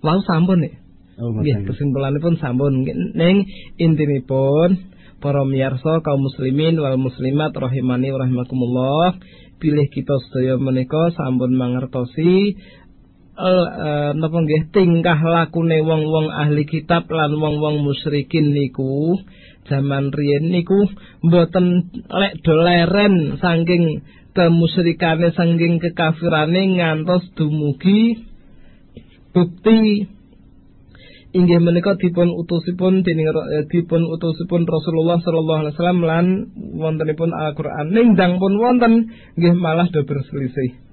Wau 0.01 0.21
sampun 0.25 0.65
nih. 0.65 0.73
Oh, 1.21 1.37
nggih, 1.37 1.69
kesimpulanipun 1.69 2.41
sampun. 2.41 2.89
Ning 3.13 3.45
intinipun 3.77 4.89
para 5.21 5.45
miyarsa 5.45 6.01
kaum 6.01 6.25
muslimin 6.25 6.81
wal 6.81 6.97
muslimat 6.97 7.53
rahimani 7.53 8.09
rahimakumullah 8.09 9.21
pilih 9.61 9.87
kita 9.93 10.17
sedaya 10.27 10.57
menika 10.57 11.13
sampun 11.13 11.53
mangertosi 11.55 12.57
uh, 13.37 14.11
napa 14.17 14.37
nggih 14.41 14.73
tingkah 14.73 15.21
lakune 15.21 15.85
wong-wong 15.85 16.33
ahli 16.33 16.65
kitab 16.65 17.09
lan 17.13 17.37
wong-wong 17.37 17.85
musyrikin 17.85 18.57
niku 18.57 19.21
zaman 19.69 20.11
riyen 20.11 20.51
niku 20.51 20.89
mboten 21.23 21.93
lek 22.09 22.41
doleren 22.43 23.39
saking 23.39 24.03
kemusyrikane 24.33 25.31
saking 25.37 25.79
kekafirane 25.79 26.81
ngantos 26.81 27.29
dumugi 27.37 28.25
bukti 29.31 30.09
inggih 31.31 31.63
menika 31.63 31.95
dipun 31.95 32.35
utusipun 32.35 33.07
dening 33.07 33.31
eh, 33.31 33.65
dipun 33.71 34.03
utusipun 34.07 34.67
Rasulullah 34.67 35.23
sallallahu 35.23 35.61
alaihi 35.63 35.75
wasallam 35.79 36.01
lan 36.03 36.27
wontenipun 36.57 37.31
Al-Qur'an 37.31 37.95
pun 38.43 38.53
wonten 38.59 38.93
nggih 39.39 39.55
malah 39.55 39.87
do 39.91 40.03
berselisih 40.03 40.91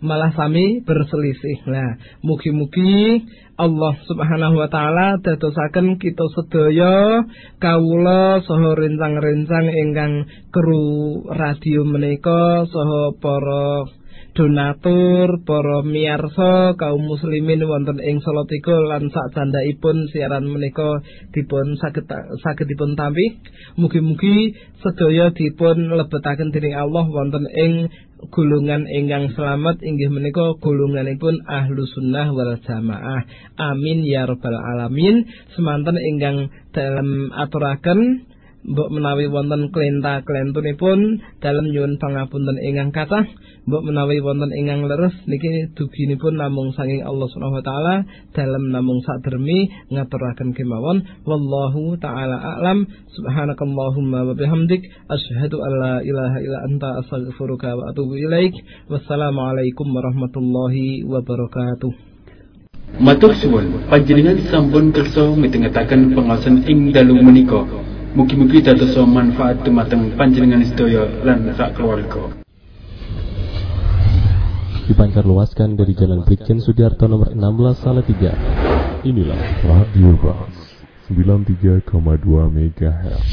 malah 0.00 0.32
sami 0.36 0.84
berselisih. 0.84 1.64
Nah, 1.72 1.96
mugi-mugi 2.20 3.24
Allah 3.56 3.96
Subhanahu 4.04 4.60
wa 4.60 4.68
taala 4.68 5.16
dadosaken 5.24 5.96
kita 5.96 6.28
sedaya 6.36 7.24
kawula 7.56 8.44
saha 8.44 8.76
rencang-rencang 8.76 9.66
ingkang 9.72 10.28
kru 10.52 11.24
radio 11.32 11.88
menika 11.88 12.68
saha 12.68 13.16
para 13.16 13.88
donatur, 14.36 15.40
para 15.48 15.80
miyarsa 15.80 16.76
kaum 16.76 17.08
muslimin 17.08 17.64
wonten 17.64 17.96
ing 18.04 18.20
Salatiga 18.20 18.76
lan 18.76 19.08
sak 19.08 19.32
candhaipun 19.32 20.12
siaran 20.12 20.44
menika 20.44 21.00
dipun 21.32 21.80
saged 21.80 22.04
saged 22.44 22.68
dipun 22.68 22.92
tampi. 22.94 23.40
Mugi-mugi 23.80 24.52
sedaya 24.84 25.32
dipun 25.32 25.88
lebetaken 25.88 26.52
dening 26.52 26.76
Allah 26.76 27.08
wonten 27.08 27.48
ing 27.48 27.88
golongan 28.28 28.84
ingkang 28.84 29.32
selamat 29.32 29.80
inggih 29.80 30.12
menika 30.12 30.52
golonganipun 30.60 31.40
ahlu 31.48 31.88
sunnah 31.88 32.28
wal 32.36 32.60
jamaah. 32.60 33.24
Amin 33.56 34.04
ya 34.04 34.28
rabbal 34.28 34.54
alamin. 34.54 35.24
Semanten 35.56 35.96
ingkang 35.96 36.52
dalam 36.76 37.32
aturaken 37.32 38.28
mbok 38.66 38.90
menawi 38.90 39.30
wonten 39.30 39.70
klenta 39.70 40.26
klentunipun 40.26 41.22
dalam 41.38 41.70
nyuwun 41.70 42.02
pangapunten 42.02 42.58
ingkang 42.60 42.90
kathah 42.90 43.24
mbok 43.66 43.82
menawi 43.82 44.22
wonten 44.22 44.54
ingkang 44.54 44.86
leres 44.86 45.10
niki 45.26 45.74
duginipun 45.74 46.38
namung 46.38 46.70
sanging 46.70 47.02
Allah 47.02 47.26
Subhanahu 47.26 47.58
wa 47.58 47.66
taala 47.66 47.94
dalam 48.30 48.70
namung 48.70 49.02
sadermi 49.02 49.90
ngaturaken 49.90 50.54
kemawon. 50.54 51.02
Wallahu 51.26 51.98
taala 51.98 52.38
a'lam. 52.38 52.86
Subhanakallahumma 53.10 54.22
wa 54.22 54.38
bihamdik 54.38 54.86
asyhadu 55.10 55.66
an 55.66 55.72
la 55.82 55.94
ilaha 55.98 56.38
illa 56.38 56.58
anta 56.62 56.88
astaghfiruka 57.02 57.74
wa 57.74 57.90
atubu 57.90 58.14
ilaik. 58.22 58.54
Wassalamualaikum 58.86 59.90
warahmatullahi 59.90 61.02
wabarakatuh. 61.02 61.90
Matur 63.02 63.34
suwun. 63.34 63.82
Panjenengan 63.90 64.46
sampun 64.46 64.94
kersa 64.94 65.34
mitengetaken 65.34 66.14
pengawasan 66.14 66.62
ing 66.70 66.94
dalu 66.94 67.18
menika. 67.18 67.66
Mugi-mugi 68.14 68.62
dados 68.62 68.94
manfaat 68.94 69.58
dumateng 69.66 70.14
panjenengan 70.14 70.62
sedaya 70.62 71.04
lan 71.26 71.50
sak 71.58 71.74
keluarga. 71.74 72.45
Dipancar 74.86 75.26
luaskan 75.26 75.74
dari 75.74 75.98
Jalan 75.98 76.22
Brigjen 76.22 76.62
Sudiarto 76.62 77.10
nomor 77.10 77.34
16 77.34 77.82
Salatiga. 77.82 78.30
Inilah 79.02 79.66
Radio 79.66 80.14
Bas 80.22 80.78
93,2 81.10 81.90
MHz. 82.54 83.26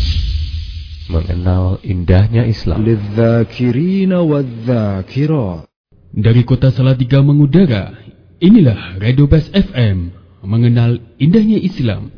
Mengenal 1.13 1.77
indahnya 1.85 2.49
Islam. 2.49 2.81
Dari 6.13 6.41
kota 6.41 6.73
Salatiga 6.73 7.21
mengudara, 7.21 8.01
inilah 8.41 8.97
Radio 8.97 9.29
Bas 9.29 9.45
FM 9.53 10.09
mengenal 10.41 10.97
indahnya 11.21 11.61
Islam. 11.61 12.09